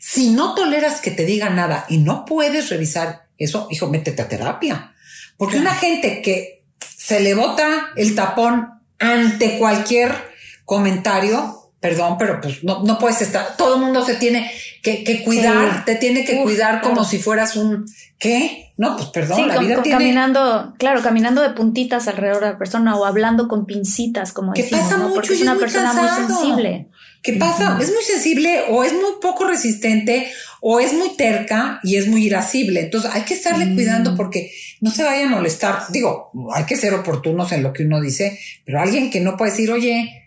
si 0.00 0.30
no 0.30 0.54
toleras 0.54 1.02
que 1.02 1.10
te 1.10 1.26
diga 1.26 1.50
nada 1.50 1.84
y 1.90 1.98
no 1.98 2.24
puedes 2.24 2.70
revisar 2.70 3.26
eso, 3.36 3.68
hijo, 3.70 3.88
métete 3.88 4.22
a 4.22 4.28
terapia. 4.28 4.94
Porque 5.36 5.58
una 5.58 5.74
gente 5.74 6.22
que 6.22 6.64
se 6.80 7.20
le 7.20 7.34
bota 7.34 7.90
el 7.96 8.14
tapón 8.14 8.70
ante 8.98 9.58
cualquier 9.58 10.31
comentario, 10.64 11.70
perdón, 11.80 12.16
pero 12.18 12.40
pues 12.40 12.62
no, 12.62 12.82
no 12.84 12.98
puedes 12.98 13.22
estar, 13.22 13.56
todo 13.56 13.74
el 13.74 13.80
mundo 13.80 14.04
se 14.04 14.14
tiene 14.14 14.50
que, 14.82 15.22
cuidar, 15.24 15.84
te 15.84 15.96
tiene 15.96 16.24
que 16.24 16.42
cuidar 16.42 16.80
como 16.80 17.04
si 17.04 17.18
fueras 17.18 17.56
un, 17.56 17.86
¿qué? 18.18 18.72
No, 18.76 18.96
pues 18.96 19.08
perdón, 19.10 19.48
la 19.48 19.58
vida 19.58 19.82
tiene... 19.82 19.98
caminando, 19.98 20.74
claro, 20.78 21.02
caminando 21.02 21.42
de 21.42 21.50
puntitas 21.50 22.08
alrededor 22.08 22.40
de 22.40 22.52
la 22.52 22.58
persona 22.58 22.96
o 22.96 23.04
hablando 23.04 23.48
con 23.48 23.66
pincitas, 23.66 24.32
como 24.32 24.52
que 24.52 24.64
pasa 24.64 24.96
mucho 24.96 25.14
Porque 25.14 25.34
es 25.34 25.42
una 25.42 25.56
persona 25.56 25.92
muy 25.92 26.08
sensible. 26.08 26.88
¿Qué 27.22 27.34
pasa? 27.34 27.78
Es 27.80 27.92
muy 27.92 28.02
sensible 28.02 28.64
o 28.70 28.82
es 28.82 28.92
muy 28.92 29.12
poco 29.20 29.44
resistente 29.44 30.32
o 30.60 30.80
es 30.80 30.92
muy 30.92 31.16
terca 31.16 31.78
y 31.84 31.96
es 31.96 32.08
muy 32.08 32.24
irascible. 32.24 32.80
Entonces 32.80 33.10
hay 33.12 33.22
que 33.22 33.34
estarle 33.34 33.66
mm. 33.66 33.74
cuidando 33.74 34.16
porque 34.16 34.52
no 34.80 34.90
se 34.90 35.04
vaya 35.04 35.26
a 35.26 35.30
molestar. 35.30 35.82
Digo, 35.90 36.30
hay 36.52 36.64
que 36.64 36.76
ser 36.76 36.94
oportunos 36.94 37.52
en 37.52 37.62
lo 37.62 37.72
que 37.72 37.84
uno 37.84 38.00
dice, 38.00 38.40
pero 38.64 38.80
alguien 38.80 39.10
que 39.10 39.20
no 39.20 39.36
puede 39.36 39.52
decir, 39.52 39.70
oye, 39.70 40.21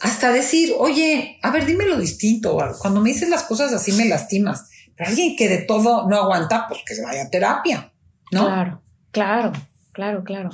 hasta 0.00 0.32
decir, 0.32 0.74
oye, 0.78 1.38
a 1.42 1.50
ver, 1.50 1.66
dime 1.66 1.86
lo 1.86 1.98
distinto. 1.98 2.58
Cuando 2.80 3.00
me 3.00 3.10
dices 3.10 3.28
las 3.28 3.44
cosas 3.44 3.72
así 3.72 3.92
me 3.92 4.06
lastimas. 4.06 4.68
Pero 4.96 5.10
alguien 5.10 5.36
que 5.36 5.48
de 5.48 5.58
todo 5.58 6.08
no 6.08 6.16
aguanta, 6.16 6.66
pues 6.68 6.80
que 6.86 6.94
se 6.94 7.02
vaya 7.02 7.22
a 7.22 7.30
terapia. 7.30 7.92
¿no? 8.30 8.46
Claro, 8.46 8.82
claro, 9.12 9.52
claro, 9.92 10.24
claro. 10.24 10.50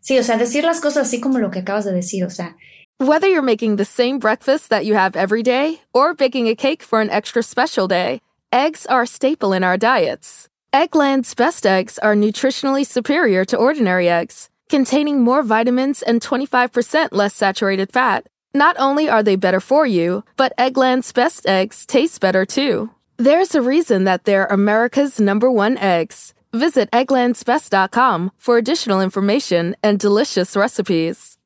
Sí, 0.00 0.18
o 0.18 0.22
sea, 0.22 0.36
decir 0.36 0.64
las 0.64 0.80
cosas 0.80 1.06
así 1.08 1.20
como 1.20 1.38
lo 1.38 1.50
que 1.50 1.60
acabas 1.60 1.84
de 1.84 1.92
decir, 1.92 2.24
o 2.24 2.30
sea. 2.30 2.56
Whether 2.98 3.28
you're 3.28 3.42
making 3.42 3.76
the 3.76 3.84
same 3.84 4.18
breakfast 4.18 4.70
that 4.70 4.84
you 4.84 4.94
have 4.94 5.16
every 5.16 5.42
day 5.42 5.80
or 5.92 6.14
baking 6.14 6.48
a 6.48 6.54
cake 6.54 6.82
for 6.82 7.00
an 7.00 7.10
extra 7.10 7.42
special 7.42 7.88
day, 7.88 8.20
eggs 8.52 8.86
are 8.86 9.02
a 9.02 9.06
staple 9.06 9.52
in 9.52 9.64
our 9.64 9.76
diets. 9.76 10.48
Eggland's 10.72 11.34
best 11.34 11.66
eggs 11.66 11.98
are 11.98 12.14
nutritionally 12.14 12.86
superior 12.86 13.44
to 13.44 13.56
ordinary 13.56 14.08
eggs, 14.08 14.50
containing 14.68 15.22
more 15.22 15.42
vitamins 15.42 16.02
and 16.02 16.20
25% 16.20 17.08
less 17.12 17.34
saturated 17.34 17.92
fat. 17.92 18.26
Not 18.54 18.76
only 18.78 19.08
are 19.08 19.22
they 19.22 19.36
better 19.36 19.60
for 19.60 19.84
you, 19.86 20.24
but 20.36 20.52
Eggland's 20.56 21.12
best 21.12 21.46
eggs 21.46 21.84
taste 21.86 22.20
better 22.20 22.46
too. 22.46 22.90
There's 23.16 23.54
a 23.54 23.62
reason 23.62 24.04
that 24.04 24.24
they're 24.24 24.46
America's 24.46 25.20
number 25.20 25.50
one 25.50 25.76
eggs. 25.78 26.34
Visit 26.52 26.88
egglandsbest.com 26.92 28.30
for 28.38 28.56
additional 28.56 29.00
information 29.00 29.74
and 29.82 29.98
delicious 29.98 30.56
recipes. 30.56 31.36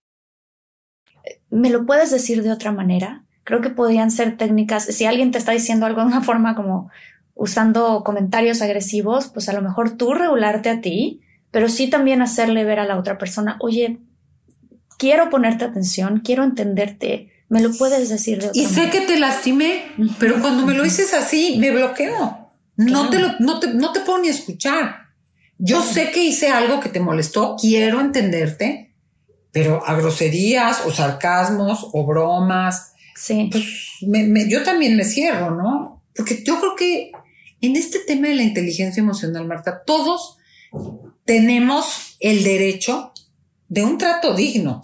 ¿Me 1.51 1.71
lo 1.71 1.85
puedes 1.87 2.11
decir 2.11 2.43
de 2.43 2.53
otra 2.53 2.73
manera? 2.73 3.25
creo 3.49 3.63
que 3.63 3.71
podrían 3.71 4.11
ser 4.11 4.37
técnicas, 4.37 4.85
si 4.85 5.07
alguien 5.07 5.31
te 5.31 5.39
está 5.39 5.53
diciendo 5.53 5.87
algo 5.87 6.03
de 6.03 6.09
una 6.09 6.21
forma 6.21 6.55
como 6.55 6.91
usando 7.35 8.05
comentarios 8.05 8.61
agresivos, 8.61 9.29
pues 9.29 9.49
a 9.49 9.55
lo 9.55 9.63
mejor 9.63 9.97
tú 9.97 10.13
regularte 10.13 10.69
a 10.69 10.83
ti, 10.83 11.23
pero 11.51 11.71
sí 11.71 11.89
también 11.89 12.21
hacerle 12.21 12.65
ver 12.65 12.79
a 12.79 12.85
la 12.85 12.99
otra 12.99 13.17
persona, 13.17 13.57
oye, 13.61 14.01
quiero 14.99 15.31
ponerte 15.31 15.65
atención, 15.65 16.21
quiero 16.23 16.45
entenderte, 16.45 17.33
me 17.49 17.63
lo 17.63 17.73
puedes 17.73 18.11
decir 18.11 18.41
de 18.41 18.49
otra 18.49 18.61
Y 18.61 18.67
sé 18.67 18.91
que 18.91 19.01
te 19.01 19.19
lastimé, 19.19 19.85
pero 20.19 20.41
cuando 20.43 20.67
me 20.67 20.75
lo 20.75 20.85
dices 20.85 21.15
así, 21.15 21.57
me 21.59 21.71
bloqueo. 21.71 22.51
No, 22.77 23.09
te 23.09 23.19
lo, 23.19 23.33
no, 23.39 23.59
te, 23.59 23.69
no 23.69 23.93
te 23.93 24.01
puedo 24.01 24.19
ni 24.19 24.29
escuchar. 24.29 25.09
Yo 25.57 25.83
sé 25.83 26.11
que 26.13 26.23
hice 26.23 26.51
algo 26.51 26.79
que 26.79 26.89
te 26.89 27.01
molestó, 27.01 27.57
quiero 27.59 28.01
entenderte, 28.01 28.95
pero 29.51 29.85
a 29.85 29.95
groserías 29.95 30.83
o 30.87 30.93
sarcasmos 30.93 31.89
o 31.93 32.07
bromas, 32.07 32.93
sí. 33.17 33.49
pues 33.51 33.65
me, 34.03 34.49
yo 34.49 34.63
también 34.63 34.97
me 34.97 35.05
cierro, 35.05 35.51
¿no? 35.51 36.03
Porque 36.15 36.45
yo 36.45 36.61
creo 36.61 36.77
que 36.77 37.11
en 37.61 37.75
este 37.75 37.99
tema 38.01 38.29
de 38.29 38.35
la 38.35 38.45
inteligencia 38.45 39.01
emocional, 39.01 39.47
Marta, 39.47 39.83
todos 39.85 40.37
tenemos 41.25 42.17
el 42.21 42.45
derecho 42.45 43.08
de 43.69 43.85
un 43.85 43.99
trato 43.99 44.35
digno. 44.35 44.83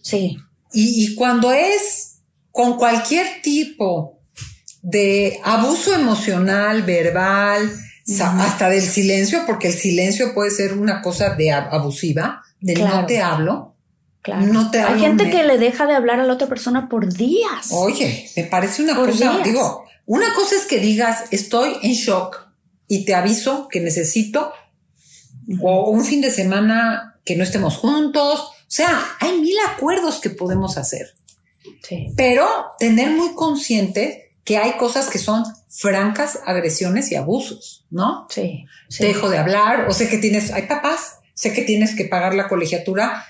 Sí. 0.00 0.38
Y, 0.72 1.14
cuando 1.14 1.52
es 1.52 2.20
con 2.50 2.76
cualquier 2.76 3.42
tipo 3.42 4.20
de 4.82 5.40
abuso 5.44 5.94
emocional, 5.94 6.82
verbal, 6.82 7.70
hasta 8.18 8.68
del 8.68 8.82
silencio, 8.82 9.42
porque 9.46 9.68
el 9.68 9.74
silencio 9.74 10.34
puede 10.34 10.50
ser 10.50 10.74
una 10.74 11.02
cosa 11.02 11.30
de 11.34 11.52
abusiva, 11.52 12.42
de 12.60 12.74
no 12.74 13.06
te 13.06 13.20
hablo. 13.20 13.76
Claro. 14.22 14.46
No 14.46 14.70
te 14.70 14.80
Hay 14.80 15.00
gente 15.00 15.30
que 15.30 15.42
le 15.42 15.58
deja 15.58 15.86
de 15.86 15.94
hablar 15.94 16.20
a 16.20 16.24
la 16.24 16.32
otra 16.32 16.46
persona 16.46 16.88
por 16.88 17.12
días. 17.12 17.70
Oye, 17.70 18.30
me 18.36 18.44
parece 18.44 18.82
una 18.82 18.94
cosa, 18.94 19.40
digo, 19.42 19.84
una 20.06 20.32
cosa 20.34 20.54
es 20.56 20.64
que 20.64 20.78
digas, 20.78 21.24
estoy 21.32 21.76
en 21.82 21.92
shock 21.92 22.48
y 22.86 23.04
te 23.04 23.14
aviso 23.14 23.68
que 23.68 23.80
necesito, 23.80 24.52
o 25.60 25.90
un 25.90 26.04
fin 26.04 26.20
de 26.20 26.30
semana 26.30 27.11
que 27.24 27.36
no 27.36 27.44
estemos 27.44 27.76
juntos. 27.76 28.40
O 28.40 28.74
sea, 28.74 29.16
hay 29.20 29.38
mil 29.38 29.56
acuerdos 29.74 30.20
que 30.20 30.30
podemos 30.30 30.76
hacer. 30.76 31.14
Sí. 31.82 32.12
Pero 32.16 32.46
tener 32.78 33.10
muy 33.10 33.34
consciente 33.34 34.32
que 34.44 34.58
hay 34.58 34.72
cosas 34.72 35.08
que 35.08 35.18
son 35.18 35.44
francas 35.68 36.38
agresiones 36.44 37.10
y 37.12 37.16
abusos, 37.16 37.86
¿no? 37.90 38.26
Sí, 38.28 38.66
dejo 38.98 39.30
de 39.30 39.38
hablar, 39.38 39.88
o 39.88 39.92
sé 39.92 40.08
que 40.08 40.18
tienes, 40.18 40.50
hay 40.50 40.66
papás, 40.66 41.20
sé 41.34 41.52
que 41.52 41.62
tienes 41.62 41.94
que 41.94 42.04
pagar 42.04 42.34
la 42.34 42.48
colegiatura 42.48 43.24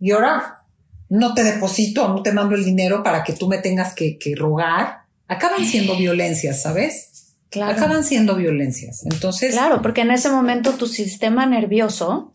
y 0.00 0.10
ahora 0.10 0.64
no 1.08 1.34
te 1.34 1.44
deposito, 1.44 2.08
no 2.08 2.22
te 2.22 2.32
mando 2.32 2.54
el 2.54 2.64
dinero 2.64 3.02
para 3.02 3.24
que 3.24 3.32
tú 3.32 3.48
me 3.48 3.58
tengas 3.58 3.94
que, 3.94 4.18
rogar. 4.36 5.04
Acaban 5.28 5.64
siendo 5.64 5.96
violencias, 5.96 6.62
¿sabes? 6.62 7.34
Claro. 7.50 7.72
Acaban 7.72 8.04
siendo 8.04 8.36
violencias. 8.36 9.04
Entonces. 9.06 9.52
Claro, 9.52 9.80
porque 9.80 10.02
en 10.02 10.10
ese 10.10 10.28
momento 10.28 10.74
tu 10.74 10.86
sistema 10.86 11.46
nervioso 11.46 12.32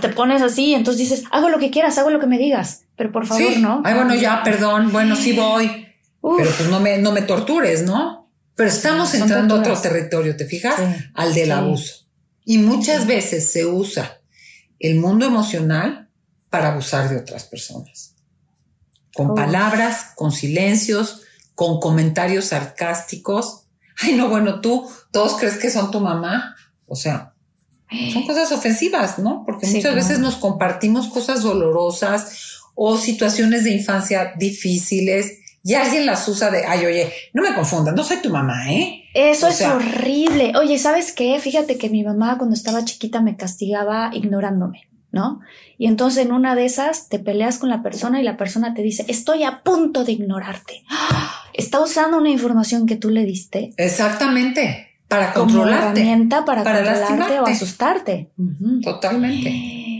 te 0.00 0.08
pones 0.10 0.42
así, 0.42 0.66
y 0.66 0.74
entonces 0.74 1.08
dices, 1.08 1.24
hago 1.30 1.48
lo 1.48 1.58
que 1.58 1.70
quieras, 1.70 1.98
hago 1.98 2.10
lo 2.10 2.20
que 2.20 2.26
me 2.26 2.38
digas, 2.38 2.84
pero 2.96 3.12
por 3.12 3.26
favor, 3.26 3.56
¿no? 3.58 3.82
Ay, 3.84 3.94
bueno, 3.94 4.14
ya, 4.14 4.42
perdón, 4.42 4.92
bueno, 4.92 5.16
sí 5.16 5.32
voy. 5.32 5.86
Pero 6.38 6.50
pues 6.56 6.68
no 6.70 6.80
me, 6.80 6.98
no 6.98 7.12
me 7.12 7.22
tortures, 7.22 7.82
¿no? 7.82 8.30
Pero 8.54 8.70
estamos 8.70 9.12
entrando 9.14 9.56
a 9.56 9.58
otro 9.58 9.76
territorio, 9.76 10.36
¿te 10.36 10.46
fijas? 10.46 10.76
Al 11.14 11.34
del 11.34 11.52
abuso. 11.52 12.06
Y 12.44 12.58
muchas 12.58 13.06
veces 13.06 13.50
se 13.50 13.66
usa 13.66 14.20
el 14.78 14.96
mundo 14.96 15.26
emocional 15.26 16.08
para 16.50 16.72
abusar 16.72 17.08
de 17.08 17.16
otras 17.16 17.44
personas. 17.44 18.14
Con 19.14 19.34
palabras, 19.34 20.12
con 20.14 20.32
silencios, 20.32 21.22
con 21.54 21.80
comentarios 21.80 22.46
sarcásticos. 22.46 23.64
Ay, 24.00 24.14
no, 24.14 24.28
bueno, 24.28 24.60
tú, 24.60 24.90
todos 25.10 25.36
crees 25.38 25.56
que 25.56 25.70
son 25.70 25.90
tu 25.90 26.00
mamá. 26.00 26.56
O 26.86 26.96
sea, 26.96 27.33
son 28.12 28.26
cosas 28.26 28.52
ofensivas, 28.52 29.18
¿no? 29.18 29.42
Porque 29.44 29.66
muchas 29.66 29.94
veces 29.94 30.18
nos 30.18 30.36
compartimos 30.36 31.08
cosas 31.08 31.42
dolorosas 31.42 32.60
o 32.74 32.96
situaciones 32.96 33.64
de 33.64 33.72
infancia 33.72 34.34
difíciles 34.36 35.38
y 35.66 35.74
alguien 35.74 36.04
las 36.04 36.28
usa 36.28 36.50
de, 36.50 36.66
ay, 36.66 36.84
oye, 36.84 37.12
no 37.32 37.42
me 37.42 37.54
confundas, 37.54 37.94
no 37.94 38.04
soy 38.04 38.18
tu 38.18 38.28
mamá, 38.28 38.70
¿eh? 38.70 39.04
Eso 39.14 39.48
es 39.48 39.62
horrible. 39.62 40.52
Oye, 40.58 40.78
¿sabes 40.78 41.10
qué? 41.12 41.38
Fíjate 41.40 41.78
que 41.78 41.88
mi 41.88 42.04
mamá 42.04 42.36
cuando 42.36 42.54
estaba 42.54 42.84
chiquita 42.84 43.22
me 43.22 43.36
castigaba 43.36 44.10
ignorándome, 44.12 44.88
¿no? 45.10 45.40
Y 45.78 45.86
entonces 45.86 46.26
en 46.26 46.32
una 46.32 46.54
de 46.54 46.66
esas 46.66 47.08
te 47.08 47.18
peleas 47.18 47.56
con 47.56 47.70
la 47.70 47.82
persona 47.82 48.20
y 48.20 48.24
la 48.24 48.36
persona 48.36 48.74
te 48.74 48.82
dice, 48.82 49.06
estoy 49.08 49.44
a 49.44 49.62
punto 49.62 50.04
de 50.04 50.12
ignorarte. 50.12 50.82
Está 51.54 51.80
usando 51.80 52.18
una 52.18 52.30
información 52.30 52.84
que 52.86 52.96
tú 52.96 53.08
le 53.08 53.24
diste. 53.24 53.72
Exactamente. 53.78 54.93
Para 55.14 55.32
controlarte. 55.32 55.78
Como 55.78 55.90
herramienta 55.90 56.44
para, 56.44 56.64
controlarte 56.64 57.40
o 57.40 57.46
asustarte. 57.46 58.30
Totalmente. 58.82 59.90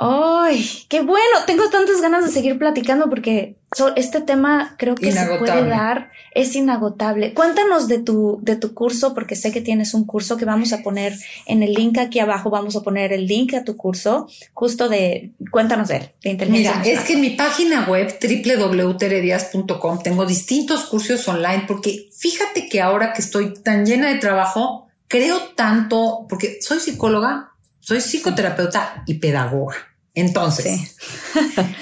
Ay, 0.00 0.64
qué 0.88 1.00
bueno. 1.00 1.38
Tengo 1.44 1.68
tantas 1.70 2.00
ganas 2.00 2.24
de 2.24 2.30
seguir 2.30 2.56
platicando 2.56 3.10
porque 3.10 3.56
este 3.96 4.20
tema 4.20 4.76
creo 4.78 4.94
que 4.94 5.10
se 5.10 5.26
puede 5.40 5.66
dar, 5.66 6.12
es 6.34 6.54
inagotable. 6.54 7.34
Cuéntanos 7.34 7.88
de 7.88 7.98
tu, 7.98 8.38
de 8.42 8.54
tu 8.54 8.74
curso, 8.74 9.12
porque 9.12 9.34
sé 9.34 9.50
que 9.50 9.60
tienes 9.60 9.94
un 9.94 10.06
curso 10.06 10.36
que 10.36 10.44
vamos 10.44 10.72
a 10.72 10.84
poner 10.84 11.14
en 11.46 11.64
el 11.64 11.74
link 11.74 11.98
aquí 11.98 12.20
abajo. 12.20 12.48
Vamos 12.48 12.76
a 12.76 12.82
poner 12.82 13.12
el 13.12 13.26
link 13.26 13.54
a 13.54 13.64
tu 13.64 13.76
curso, 13.76 14.28
justo 14.54 14.88
de, 14.88 15.32
cuéntanos 15.50 15.88
de 15.88 15.96
él, 15.96 16.10
de 16.22 16.30
inteligencia. 16.30 16.76
Mira, 16.78 16.92
es 16.92 17.00
que 17.00 17.14
en 17.14 17.20
mi 17.20 17.30
página 17.30 17.84
web 17.88 18.16
www.teredias.com 18.22 19.98
tengo 20.00 20.26
distintos 20.26 20.84
cursos 20.84 21.26
online 21.26 21.64
porque 21.66 22.08
fíjate 22.16 22.68
que 22.68 22.80
ahora 22.80 23.12
que 23.12 23.20
estoy 23.20 23.52
tan 23.52 23.84
llena 23.84 24.10
de 24.10 24.20
trabajo, 24.20 24.86
creo 25.08 25.40
tanto, 25.56 26.24
porque 26.28 26.58
soy 26.62 26.78
psicóloga, 26.78 27.50
soy 27.80 28.00
psicoterapeuta 28.00 29.02
y 29.06 29.14
pedagoga. 29.14 29.87
Entonces, 30.18 30.96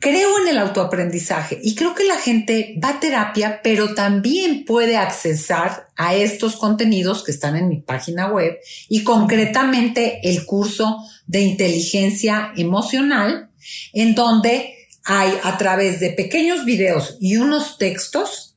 creo 0.00 0.40
en 0.40 0.48
el 0.48 0.58
autoaprendizaje 0.58 1.60
y 1.62 1.76
creo 1.76 1.94
que 1.94 2.04
la 2.04 2.16
gente 2.16 2.74
va 2.82 2.88
a 2.90 3.00
terapia, 3.00 3.60
pero 3.62 3.94
también 3.94 4.64
puede 4.64 4.96
accesar 4.96 5.86
a 5.96 6.16
estos 6.16 6.56
contenidos 6.56 7.22
que 7.22 7.30
están 7.30 7.54
en 7.56 7.68
mi 7.68 7.80
página 7.80 8.26
web 8.26 8.58
y 8.88 9.04
concretamente 9.04 10.18
el 10.24 10.44
curso 10.46 10.98
de 11.26 11.42
inteligencia 11.42 12.52
emocional, 12.56 13.50
en 13.92 14.16
donde 14.16 14.74
hay 15.04 15.32
a 15.44 15.56
través 15.56 16.00
de 16.00 16.10
pequeños 16.10 16.64
videos 16.64 17.16
y 17.20 17.36
unos 17.36 17.78
textos, 17.78 18.56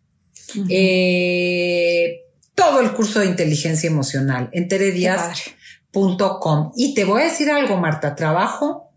eh, 0.70 2.22
todo 2.56 2.80
el 2.80 2.94
curso 2.94 3.20
de 3.20 3.28
inteligencia 3.28 3.88
emocional 3.88 4.50
en 4.54 4.68
teredias.com. 4.68 6.72
Y 6.76 6.96
te 6.96 7.06
voy 7.06 7.22
a 7.22 7.26
decir 7.26 7.52
algo, 7.52 7.78
Marta, 7.78 8.16
trabajo 8.16 8.89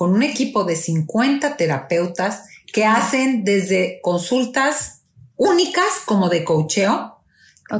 con 0.00 0.14
un 0.14 0.22
equipo 0.22 0.64
de 0.64 0.76
50 0.76 1.58
terapeutas 1.58 2.44
que 2.72 2.86
hacen 2.86 3.44
desde 3.44 4.00
consultas 4.00 5.02
únicas 5.36 5.84
como 6.06 6.30
de 6.30 6.42
coacheo, 6.42 7.18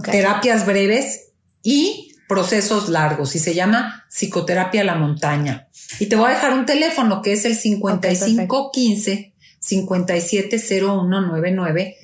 terapias 0.04 0.66
breves 0.66 1.28
y 1.62 2.12
procesos 2.28 2.90
largos 2.90 3.34
y 3.36 3.38
se 3.38 3.54
llama 3.54 4.04
psicoterapia 4.10 4.82
a 4.82 4.84
la 4.84 4.96
montaña. 4.96 5.68
Y 5.98 6.10
te 6.10 6.16
voy 6.16 6.26
a 6.26 6.34
dejar 6.34 6.52
un 6.52 6.66
teléfono 6.66 7.22
que 7.22 7.32
es 7.32 7.46
el 7.46 7.56
5515 7.56 9.32
570199 9.58 11.96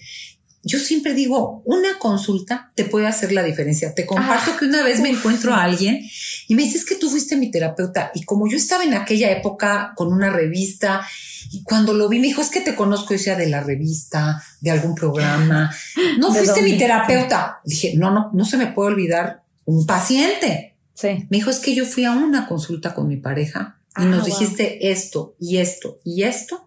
yo 0.67 0.81
siempre 0.81 1.15
digo, 1.15 1.63
una 1.65 1.97
consulta 2.01 2.73
te 2.75 2.85
puede 2.85 3.07
hacer 3.07 3.31
la 3.31 3.45
diferencia. 3.45 3.95
Te 3.95 4.05
comparto 4.05 4.51
ah, 4.53 4.57
que 4.59 4.65
una 4.65 4.83
vez 4.83 4.99
me 4.99 5.11
encuentro 5.11 5.55
a 5.55 5.63
alguien 5.63 6.01
y 6.49 6.55
me 6.57 6.65
dices 6.65 6.85
que 6.85 6.97
tú 6.97 7.09
fuiste 7.09 7.37
mi 7.37 7.53
terapeuta 7.53 8.11
y 8.15 8.25
como 8.25 8.49
yo 8.49 8.57
estaba 8.57 8.83
en 8.83 8.95
aquella 8.95 9.31
época 9.31 9.93
con 9.95 10.13
una 10.13 10.29
revista 10.29 11.07
y 11.53 11.63
cuando 11.63 11.95
lo 11.95 12.09
vi 12.09 12.19
me 12.19 12.27
dijo, 12.27 12.43
es 12.43 12.51
que 12.51 12.61
te 12.61 12.75
conozco, 12.75 13.15
yo 13.15 13.21
sea 13.21 13.37
de 13.37 13.49
la 13.49 13.63
revista, 13.63 14.43
de 14.61 14.73
algún 14.73 14.97
programa. 14.97 15.73
No 16.19 16.35
fuiste 16.35 16.63
mi 16.63 16.77
terapeuta. 16.77 17.61
Dije, 17.65 17.95
no, 17.97 18.11
no, 18.11 18.31
no 18.33 18.45
se 18.45 18.57
me 18.57 18.67
puede 18.67 18.91
olvidar 18.91 19.45
un 19.67 19.87
paciente. 19.87 20.75
Sí. 20.95 21.27
Me 21.31 21.39
dijo, 21.39 21.51
es 21.51 21.61
que 21.61 21.75
yo 21.75 21.87
fui 21.87 22.05
a 22.05 22.11
una 22.11 22.49
consulta 22.49 22.93
con 22.93 23.07
mi 23.07 23.19
pareja 23.19 23.79
y 23.91 24.03
ah, 24.03 24.05
nos 24.07 24.25
dijiste 24.25 24.91
esto 24.91 25.37
y 25.39 25.59
esto 25.59 26.01
y 26.05 26.25
esto 26.25 26.66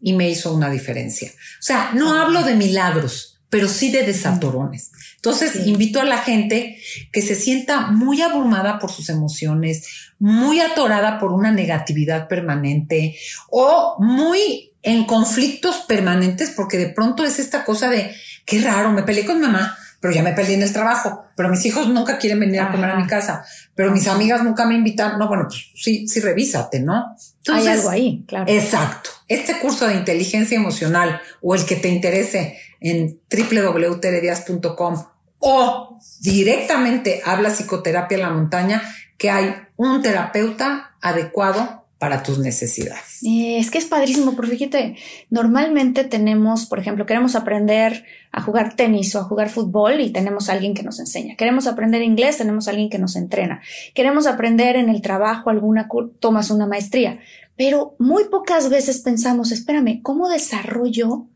y 0.00 0.12
me 0.12 0.28
hizo 0.28 0.52
una 0.52 0.70
diferencia. 0.70 1.30
O 1.30 1.62
sea, 1.62 1.90
no 1.94 2.14
hablo 2.14 2.42
de 2.42 2.54
milagros, 2.54 3.40
pero 3.50 3.68
sí 3.68 3.90
de 3.90 4.02
desatorones. 4.02 4.90
Entonces, 5.16 5.66
invito 5.66 6.00
a 6.00 6.04
la 6.04 6.18
gente 6.18 6.78
que 7.12 7.22
se 7.22 7.34
sienta 7.34 7.88
muy 7.88 8.22
abrumada 8.22 8.78
por 8.78 8.92
sus 8.92 9.08
emociones, 9.08 10.12
muy 10.18 10.60
atorada 10.60 11.18
por 11.18 11.32
una 11.32 11.50
negatividad 11.50 12.28
permanente 12.28 13.16
o 13.50 13.96
muy 13.98 14.72
en 14.82 15.04
conflictos 15.04 15.78
permanentes, 15.88 16.50
porque 16.50 16.78
de 16.78 16.90
pronto 16.90 17.24
es 17.24 17.40
esta 17.40 17.64
cosa 17.64 17.90
de, 17.90 18.14
qué 18.44 18.60
raro, 18.60 18.92
me 18.92 19.02
peleé 19.02 19.26
con 19.26 19.40
mamá, 19.40 19.76
pero 20.00 20.14
ya 20.14 20.22
me 20.22 20.32
peleé 20.32 20.54
en 20.54 20.62
el 20.62 20.72
trabajo, 20.72 21.24
pero 21.34 21.48
mis 21.48 21.64
hijos 21.66 21.88
nunca 21.88 22.18
quieren 22.18 22.38
venir 22.38 22.60
a 22.60 22.70
comer 22.70 22.90
a 22.90 22.96
mi 22.96 23.08
casa, 23.08 23.44
pero 23.74 23.90
mis 23.90 24.06
amigas 24.06 24.44
nunca 24.44 24.64
me 24.64 24.76
invitan. 24.76 25.18
No, 25.18 25.26
bueno, 25.26 25.46
pues 25.48 25.72
sí, 25.74 26.06
sí, 26.06 26.20
revísate, 26.20 26.80
¿no? 26.80 27.16
Hay 27.52 27.66
algo 27.66 27.88
ahí, 27.88 28.24
claro. 28.28 28.44
Exacto. 28.48 29.10
Este 29.28 29.58
curso 29.58 29.86
de 29.86 29.94
inteligencia 29.94 30.56
emocional 30.56 31.20
o 31.40 31.54
el 31.54 31.64
que 31.64 31.76
te 31.76 31.88
interese 31.88 32.58
en 32.80 33.20
www.teredias.com 33.30 35.04
o 35.38 35.98
directamente 36.20 37.22
habla 37.24 37.50
psicoterapia 37.50 38.16
en 38.16 38.22
la 38.22 38.30
montaña, 38.30 38.82
que 39.18 39.30
hay 39.30 39.54
un 39.76 40.02
terapeuta 40.02 40.96
adecuado 41.00 41.85
para 41.98 42.22
tus 42.22 42.38
necesidades. 42.38 43.22
Eh, 43.22 43.58
es 43.58 43.70
que 43.70 43.78
es 43.78 43.86
padrísimo, 43.86 44.34
porque 44.34 44.56
fíjate, 44.56 44.96
normalmente 45.30 46.04
tenemos, 46.04 46.66
por 46.66 46.78
ejemplo, 46.78 47.06
queremos 47.06 47.34
aprender 47.34 48.04
a 48.32 48.42
jugar 48.42 48.76
tenis 48.76 49.14
o 49.14 49.20
a 49.20 49.24
jugar 49.24 49.48
fútbol 49.48 50.00
y 50.00 50.10
tenemos 50.10 50.48
a 50.48 50.52
alguien 50.52 50.74
que 50.74 50.82
nos 50.82 51.00
enseña. 51.00 51.36
Queremos 51.36 51.66
aprender 51.66 52.02
inglés, 52.02 52.36
tenemos 52.36 52.68
a 52.68 52.72
alguien 52.72 52.90
que 52.90 52.98
nos 52.98 53.16
entrena. 53.16 53.62
Queremos 53.94 54.26
aprender 54.26 54.76
en 54.76 54.90
el 54.90 55.00
trabajo 55.00 55.48
alguna, 55.48 55.88
tomas 56.20 56.50
una 56.50 56.66
maestría. 56.66 57.20
Pero 57.56 57.96
muy 57.98 58.24
pocas 58.24 58.68
veces 58.68 58.98
pensamos, 58.98 59.50
espérame, 59.50 60.02
¿cómo 60.02 60.28
desarrollo 60.28 61.28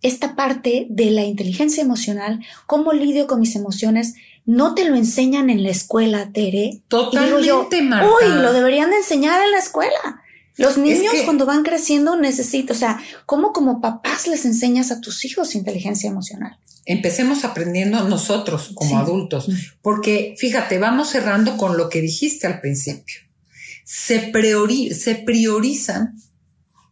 esta 0.00 0.36
parte 0.36 0.86
de 0.90 1.10
la 1.10 1.24
inteligencia 1.24 1.82
emocional? 1.82 2.40
¿Cómo 2.66 2.92
lidio 2.92 3.26
con 3.26 3.40
mis 3.40 3.56
emociones? 3.56 4.14
No 4.46 4.74
te 4.74 4.84
lo 4.84 4.94
enseñan 4.94 5.50
en 5.50 5.62
la 5.62 5.70
escuela, 5.70 6.30
Tere. 6.32 6.82
Totalmente, 6.88 7.40
Uy, 7.42 8.42
lo 8.42 8.52
deberían 8.52 8.90
de 8.90 8.98
enseñar 8.98 9.42
en 9.42 9.50
la 9.50 9.58
escuela. 9.58 10.22
Los 10.56 10.78
niños 10.78 11.14
cuando 11.24 11.46
van 11.46 11.64
creciendo 11.64 12.16
necesitan, 12.16 12.76
o 12.76 12.78
sea, 12.78 13.00
¿cómo 13.26 13.52
como 13.52 13.80
papás 13.80 14.28
les 14.28 14.44
enseñas 14.44 14.92
a 14.92 15.00
tus 15.00 15.24
hijos 15.24 15.54
inteligencia 15.54 16.08
emocional? 16.08 16.58
Empecemos 16.86 17.44
aprendiendo 17.44 18.06
nosotros 18.08 18.70
como 18.74 18.98
adultos, 18.98 19.48
porque 19.82 20.36
fíjate, 20.38 20.78
vamos 20.78 21.08
cerrando 21.08 21.56
con 21.56 21.76
lo 21.76 21.88
que 21.88 22.00
dijiste 22.00 22.46
al 22.46 22.60
principio. 22.60 23.20
Se, 23.84 24.32
se 24.94 25.14
priorizan 25.16 26.20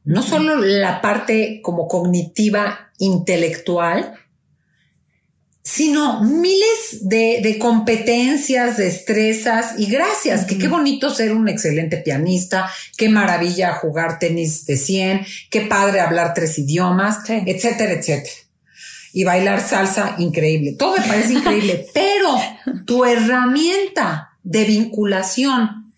no 0.04 0.22
solo 0.22 0.56
la 0.56 1.00
parte 1.00 1.60
como 1.62 1.86
cognitiva 1.86 2.90
intelectual, 2.98 4.14
sino 5.62 6.20
miles 6.22 6.98
de, 7.02 7.56
competencias, 7.60 8.76
destrezas 8.76 9.78
y 9.78 9.86
gracias, 9.86 10.44
que 10.44 10.58
qué 10.58 10.66
bonito 10.66 11.14
ser 11.14 11.32
un 11.32 11.48
excelente 11.48 11.98
pianista, 11.98 12.70
qué 12.96 13.08
maravilla 13.08 13.74
jugar 13.74 14.18
tenis 14.18 14.66
de 14.66 14.76
100, 14.76 15.26
qué 15.50 15.62
padre 15.62 16.00
hablar 16.00 16.34
tres 16.34 16.58
idiomas, 16.58 17.18
etcétera, 17.28 17.92
etcétera. 17.92 18.34
Y 19.14 19.24
bailar 19.24 19.60
salsa, 19.60 20.16
increíble. 20.18 20.72
Todo 20.72 20.96
me 20.96 21.06
parece 21.06 21.34
increíble, 21.34 21.86
pero 21.94 22.40
tu 22.86 23.04
herramienta 23.04 24.30
de 24.42 24.64
vinculación 24.64 25.92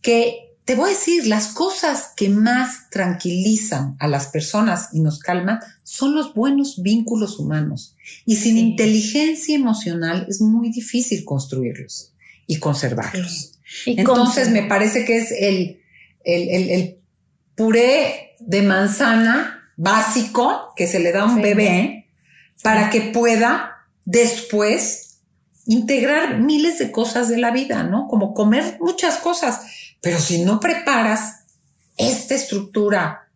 que 0.00 0.43
te 0.64 0.76
voy 0.76 0.90
a 0.90 0.92
decir, 0.94 1.26
las 1.26 1.48
cosas 1.48 2.12
que 2.16 2.30
más 2.30 2.88
tranquilizan 2.88 3.96
a 3.98 4.08
las 4.08 4.28
personas 4.28 4.88
y 4.92 5.00
nos 5.00 5.18
calman 5.18 5.60
son 5.82 6.14
los 6.14 6.32
buenos 6.32 6.82
vínculos 6.82 7.38
humanos. 7.38 7.96
Y 8.24 8.36
sin 8.36 8.56
inteligencia 8.56 9.54
emocional 9.54 10.26
es 10.28 10.40
muy 10.40 10.70
difícil 10.70 11.24
construirlos 11.24 12.12
y 12.46 12.58
conservarlos. 12.58 13.58
Entonces 13.84 14.50
me 14.50 14.62
parece 14.62 15.04
que 15.04 15.18
es 15.18 15.32
el, 15.32 15.80
el, 16.24 16.70
el, 16.70 16.98
puré 17.54 18.34
de 18.40 18.62
manzana 18.62 19.70
básico 19.76 20.72
que 20.76 20.86
se 20.86 20.98
le 20.98 21.12
da 21.12 21.22
a 21.22 21.26
un 21.26 21.42
bebé 21.42 22.08
para 22.62 22.88
que 22.88 23.02
pueda 23.02 23.86
después 24.06 25.18
integrar 25.66 26.40
miles 26.40 26.78
de 26.78 26.90
cosas 26.90 27.28
de 27.28 27.38
la 27.38 27.50
vida, 27.50 27.82
¿no? 27.82 28.06
Como 28.08 28.32
comer 28.32 28.78
muchas 28.80 29.16
cosas 29.18 29.62
pero 30.04 30.20
si 30.20 30.44
no 30.44 30.60
preparas 30.60 31.46
esta 31.96 32.34
estructura, 32.34 33.30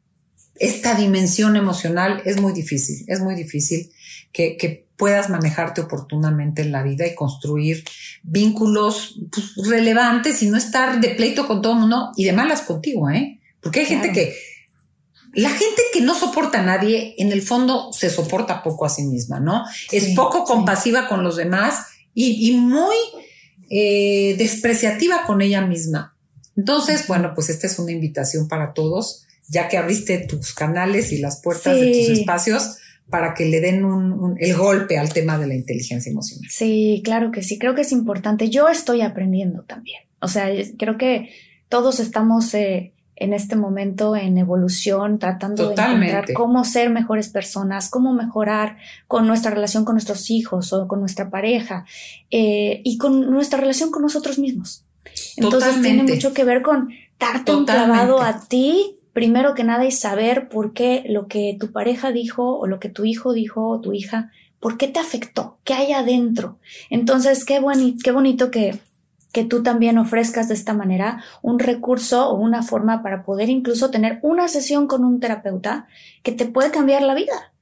esta 0.55 0.95
dimensión 0.95 1.57
emocional, 1.57 2.23
es 2.27 2.41
muy 2.41 2.53
difícil, 2.53 3.05
es 3.09 3.21
muy 3.21 3.35
difícil 3.35 3.91
que, 4.33 4.87
puedas 4.99 5.31
manejarte 5.31 5.81
oportunamente 5.81 6.61
en 6.61 6.73
la 6.73 6.83
vida 6.83 7.07
y 7.07 7.15
construir 7.15 7.85
vínculos 8.25 9.15
pues, 9.31 9.69
relevantes 9.69 10.43
y 10.43 10.51
no 10.51 10.59
estar 10.59 11.01
de 11.01 11.11
pleito 11.11 11.47
con 11.47 11.63
todo 11.63 11.75
el 11.75 11.79
mundo 11.79 12.11
y 12.17 12.25
de 12.25 12.33
malas 12.33 12.63
contigo, 12.63 13.09
¿eh? 13.09 13.39
Porque 13.61 13.79
hay 13.79 13.87
gente 13.87 14.11
que, 14.13 14.35
la 15.35 15.51
gente 15.51 15.83
que 15.93 16.01
no 16.01 16.17
soporta 16.17 16.59
a 16.59 16.65
nadie, 16.65 17.15
en 17.19 17.31
el 17.31 17.43
fondo 17.43 17.93
se 17.93 18.11
soporta 18.11 18.61
poco 18.65 18.87
a 18.87 18.89
sí 18.89 19.05
misma, 19.05 19.39
¿no? 19.39 19.65
es 19.93 20.17
poco 20.17 20.43
compasiva 20.43 21.07
con 21.07 21.23
los 21.23 21.37
demás 21.37 21.87
y, 22.13 22.57
muy 22.57 22.97
eh, 23.71 24.35
despreciativa 24.37 25.23
con 25.25 25.43
ella 25.43 25.61
misma. 25.61 26.18
Entonces, 26.59 27.07
bueno, 27.07 27.35
pues 27.37 27.51
esta 27.51 27.69
es 27.69 27.79
una 27.79 27.93
invitación 27.93 28.49
para 28.49 28.75
todos, 28.75 29.25
ya 29.47 29.69
que 29.69 29.79
abriste 29.79 30.19
tus 30.19 30.53
canales 30.53 31.13
y 31.13 31.19
las 31.19 31.41
puertas 31.41 31.79
de 31.79 31.87
tus 31.87 32.19
espacios 32.19 32.79
para 33.09 33.33
que 33.33 33.47
le 33.47 33.61
den 33.61 33.85
un, 33.85 34.37
el 34.41 34.57
golpe 34.57 34.99
al 34.99 35.13
tema 35.13 35.39
de 35.39 35.47
la 35.47 35.55
inteligencia 35.55 36.11
emocional. 36.11 36.51
Sí, 36.51 37.01
claro 37.05 37.31
que 37.31 37.45
sí, 37.45 37.61
creo 37.61 37.77
que 37.77 37.83
es 37.83 37.93
importante. 37.93 38.51
Yo 38.51 38.69
estoy 38.69 39.03
aprendiendo 39.03 39.63
también. 39.63 40.03
O 40.21 40.27
sea, 40.27 40.51
creo 40.77 40.99
que 40.99 41.31
todos 41.69 42.01
estamos 42.01 42.53
eh, 42.55 42.93
en 43.15 43.33
este 43.33 43.55
momento 43.55 44.17
en 44.17 44.37
evolución, 44.37 45.21
tratando 45.21 45.69
de 45.69 45.75
encontrar 45.81 46.33
cómo 46.33 46.65
ser 46.65 46.91
mejores 46.91 47.29
personas, 47.29 47.89
cómo 47.89 48.15
mejorar 48.15 48.79
con 49.07 49.29
nuestra 49.29 49.53
relación 49.53 49.85
con 49.85 49.95
nuestros 49.95 50.29
hijos 50.29 50.73
o 50.73 50.89
con 50.89 50.99
nuestra 50.99 51.31
pareja 51.31 51.85
eh, 52.33 52.81
y 52.83 52.99
con 52.99 53.31
nuestra 53.31 53.61
relación 53.61 53.93
con 53.93 54.03
nosotros 54.03 54.41
mismos. 54.41 54.88
Entonces 55.39 55.81
tiene 55.83 56.03
mucho 56.03 56.33
que 56.33 56.45
ver 56.45 56.63
con 56.63 56.91
darte 57.19 57.55
un 57.55 57.65
clavado 57.65 58.21
a 58.21 58.41
ti, 58.41 58.97
primero 59.13 59.55
que 59.55 59.65
nada, 59.65 59.85
y 59.85 59.91
saber 59.91 60.49
por 60.49 60.73
qué 60.73 61.05
lo 61.09 61.27
que 61.27 61.57
tu 61.59 61.73
pareja 61.73 62.13
dijo 62.13 62.59
o 62.59 62.67
lo 62.67 62.79
que 62.79 62.89
tu 62.89 63.05
hijo 63.05 63.33
dijo 63.33 63.69
o 63.69 63.81
tu 63.81 63.93
hija, 63.93 64.31
por 64.61 64.77
qué 64.77 64.89
te 64.89 65.01
afectó, 65.01 65.59
qué 65.65 65.75
hay 65.75 65.93
adentro. 65.93 66.59
Entonces, 66.91 67.45
qué, 67.45 67.61
qué 68.03 68.13
bonito 68.13 68.51
que, 68.51 68.79
que 69.33 69.45
tú 69.45 69.63
también 69.63 69.99
ofrezcas 69.99 70.49
de 70.49 70.55
esta 70.55 70.75
manera 70.75 71.23
un 71.43 71.59
recurso 71.59 72.29
o 72.31 72.35
una 72.35 72.63
forma 72.63 73.03
para 73.03 73.23
poder 73.23 73.49
incluso 73.49 73.91
tener 73.91 74.19
una 74.23 74.49
sesión 74.49 74.87
con 74.87 75.05
un 75.05 75.21
terapeuta 75.21 75.87
que 76.23 76.33
te 76.33 76.47
puede 76.47 76.71
cambiar 76.71 77.03
la 77.03 77.15
vida. 77.15 77.53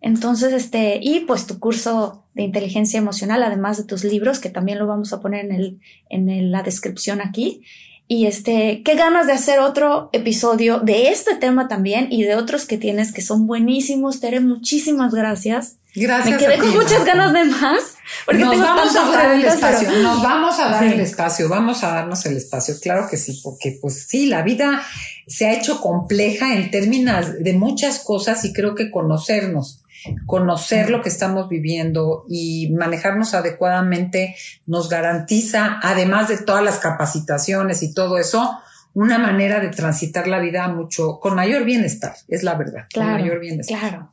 Entonces, 0.00 0.52
este, 0.52 1.00
y 1.02 1.20
pues 1.20 1.46
tu 1.46 1.58
curso 1.58 2.24
de 2.34 2.42
inteligencia 2.42 2.98
emocional, 2.98 3.42
además 3.42 3.78
de 3.78 3.84
tus 3.84 4.04
libros, 4.04 4.38
que 4.38 4.50
también 4.50 4.78
lo 4.78 4.86
vamos 4.86 5.12
a 5.12 5.20
poner 5.20 5.46
en 5.46 5.52
el, 5.52 5.80
en 6.10 6.50
la 6.52 6.62
descripción 6.62 7.20
aquí. 7.20 7.62
Y 8.08 8.26
este, 8.26 8.82
qué 8.84 8.94
ganas 8.94 9.26
de 9.26 9.32
hacer 9.32 9.58
otro 9.58 10.10
episodio 10.12 10.78
de 10.78 11.08
este 11.08 11.34
tema 11.34 11.66
también 11.66 12.06
y 12.10 12.22
de 12.22 12.36
otros 12.36 12.64
que 12.64 12.78
tienes 12.78 13.12
que 13.12 13.20
son 13.20 13.48
buenísimos. 13.48 14.20
Tere, 14.20 14.38
muchísimas 14.38 15.12
gracias. 15.12 15.78
Gracias. 15.92 16.40
Me 16.40 16.46
quedé 16.46 16.58
con 16.58 16.72
muchas 16.74 17.04
ganas 17.04 17.32
de 17.32 17.44
más. 17.46 17.96
Porque 18.24 18.44
nos 18.44 18.60
vamos 18.60 18.94
a 18.94 19.10
dar 19.10 19.34
el 19.34 19.44
espacio. 19.44 19.90
Nos 19.90 20.22
vamos 20.22 20.58
a 20.60 20.68
dar 20.68 20.84
el 20.84 21.00
espacio. 21.00 21.48
Vamos 21.48 21.82
a 21.82 21.88
darnos 21.88 22.24
el 22.26 22.36
espacio. 22.36 22.76
Claro 22.80 23.08
que 23.10 23.16
sí, 23.16 23.40
porque 23.42 23.78
pues 23.80 24.06
sí, 24.06 24.26
la 24.26 24.42
vida 24.42 24.82
se 25.26 25.46
ha 25.46 25.54
hecho 25.54 25.80
compleja 25.80 26.54
en 26.54 26.70
términos 26.70 27.32
de 27.40 27.54
muchas 27.54 27.98
cosas 27.98 28.44
y 28.44 28.52
creo 28.52 28.76
que 28.76 28.90
conocernos 28.90 29.82
conocer 30.26 30.90
lo 30.90 31.02
que 31.02 31.08
estamos 31.08 31.48
viviendo 31.48 32.24
y 32.28 32.72
manejarnos 32.72 33.34
adecuadamente 33.34 34.36
nos 34.66 34.88
garantiza, 34.88 35.78
además 35.82 36.28
de 36.28 36.38
todas 36.38 36.62
las 36.62 36.78
capacitaciones 36.78 37.82
y 37.82 37.92
todo 37.92 38.18
eso, 38.18 38.58
una 38.94 39.18
manera 39.18 39.60
de 39.60 39.68
transitar 39.68 40.26
la 40.26 40.38
vida 40.38 40.66
mucho, 40.68 41.20
con 41.20 41.34
mayor 41.34 41.64
bienestar, 41.64 42.16
es 42.28 42.42
la 42.42 42.54
verdad, 42.54 42.86
claro, 42.90 43.12
con 43.12 43.20
mayor 43.20 43.40
bienestar. 43.40 43.78
Claro. 43.78 44.10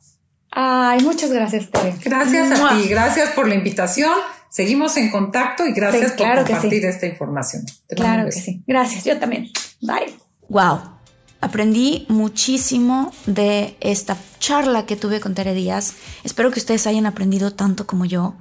Ay, 0.50 1.02
muchas 1.02 1.32
gracias, 1.32 1.70
Tere. 1.70 1.94
Gracias 2.04 2.60
a 2.60 2.76
ti, 2.76 2.88
gracias 2.88 3.30
por 3.30 3.48
la 3.48 3.54
invitación. 3.54 4.12
Seguimos 4.48 4.96
en 4.96 5.10
contacto 5.10 5.66
y 5.66 5.72
gracias 5.72 6.12
por 6.12 6.28
compartir 6.28 6.84
esta 6.84 7.06
información. 7.06 7.64
claro 7.88 8.26
que 8.26 8.32
sí. 8.32 8.62
Gracias, 8.66 9.04
yo 9.04 9.18
también. 9.18 9.50
Bye. 9.80 10.14
Wow. 10.48 10.93
Aprendí 11.44 12.06
muchísimo 12.08 13.12
de 13.26 13.76
esta 13.80 14.16
charla 14.38 14.86
que 14.86 14.96
tuve 14.96 15.20
con 15.20 15.34
Tere 15.34 15.52
Díaz. 15.52 15.92
Espero 16.22 16.50
que 16.50 16.58
ustedes 16.58 16.86
hayan 16.86 17.04
aprendido 17.04 17.50
tanto 17.50 17.86
como 17.86 18.06
yo. 18.06 18.32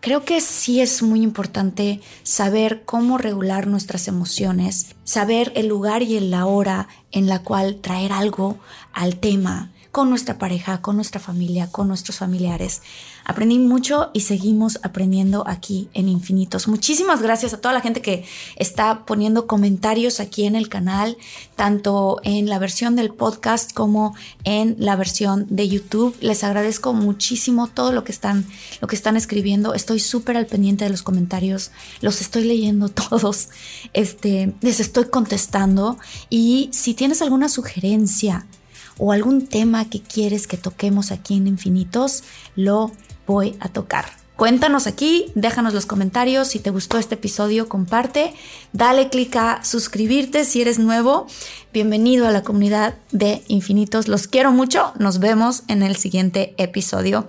Creo 0.00 0.26
que 0.26 0.42
sí 0.42 0.82
es 0.82 1.02
muy 1.02 1.22
importante 1.22 2.02
saber 2.22 2.82
cómo 2.84 3.16
regular 3.16 3.66
nuestras 3.66 4.08
emociones, 4.08 4.94
saber 5.04 5.54
el 5.56 5.68
lugar 5.68 6.02
y 6.02 6.20
la 6.20 6.44
hora 6.44 6.88
en 7.12 7.28
la 7.28 7.42
cual 7.42 7.76
traer 7.80 8.12
algo 8.12 8.58
al 8.92 9.16
tema 9.16 9.70
con 9.92 10.08
nuestra 10.08 10.38
pareja, 10.38 10.80
con 10.80 10.96
nuestra 10.96 11.20
familia, 11.20 11.68
con 11.70 11.88
nuestros 11.88 12.18
familiares. 12.18 12.82
Aprendí 13.24 13.58
mucho 13.58 14.10
y 14.12 14.20
seguimos 14.20 14.78
aprendiendo 14.82 15.44
aquí 15.46 15.88
en 15.94 16.08
Infinitos. 16.08 16.68
Muchísimas 16.68 17.22
gracias 17.22 17.52
a 17.54 17.60
toda 17.60 17.74
la 17.74 17.80
gente 17.80 18.00
que 18.02 18.24
está 18.56 19.04
poniendo 19.04 19.46
comentarios 19.46 20.20
aquí 20.20 20.46
en 20.46 20.56
el 20.56 20.68
canal, 20.68 21.16
tanto 21.56 22.20
en 22.22 22.48
la 22.48 22.58
versión 22.58 22.96
del 22.96 23.12
podcast 23.12 23.72
como 23.72 24.14
en 24.44 24.76
la 24.78 24.96
versión 24.96 25.46
de 25.48 25.68
YouTube. 25.68 26.16
Les 26.20 26.44
agradezco 26.44 26.92
muchísimo 26.92 27.66
todo 27.68 27.92
lo 27.92 28.04
que 28.04 28.12
están, 28.12 28.46
lo 28.80 28.88
que 28.88 28.96
están 28.96 29.16
escribiendo. 29.16 29.74
Estoy 29.74 30.00
súper 30.00 30.36
al 30.36 30.46
pendiente 30.46 30.84
de 30.84 30.90
los 30.90 31.02
comentarios. 31.02 31.72
Los 32.00 32.20
estoy 32.20 32.44
leyendo 32.44 32.88
todos. 33.10 33.48
Este, 33.92 34.54
les 34.60 34.80
estoy 34.80 35.06
contestando. 35.06 35.98
Y 36.30 36.70
si 36.72 36.94
tienes 36.94 37.22
alguna 37.22 37.48
sugerencia, 37.48 38.46
o 39.00 39.12
algún 39.12 39.46
tema 39.46 39.88
que 39.88 40.00
quieres 40.02 40.46
que 40.46 40.58
toquemos 40.58 41.10
aquí 41.10 41.36
en 41.36 41.48
Infinitos, 41.48 42.22
lo 42.54 42.92
voy 43.26 43.56
a 43.58 43.70
tocar. 43.70 44.04
Cuéntanos 44.36 44.86
aquí, 44.86 45.32
déjanos 45.34 45.74
los 45.74 45.86
comentarios. 45.86 46.48
Si 46.48 46.60
te 46.60 46.70
gustó 46.70 46.98
este 46.98 47.14
episodio, 47.14 47.68
comparte. 47.68 48.34
Dale 48.72 49.08
clic 49.08 49.36
a 49.36 49.64
suscribirte 49.64 50.44
si 50.44 50.62
eres 50.62 50.78
nuevo. 50.78 51.26
Bienvenido 51.72 52.26
a 52.26 52.30
la 52.30 52.42
comunidad 52.42 52.94
de 53.10 53.42
Infinitos. 53.48 54.08
Los 54.08 54.28
quiero 54.28 54.52
mucho. 54.52 54.92
Nos 54.98 55.18
vemos 55.18 55.62
en 55.68 55.82
el 55.82 55.96
siguiente 55.96 56.54
episodio. 56.56 57.28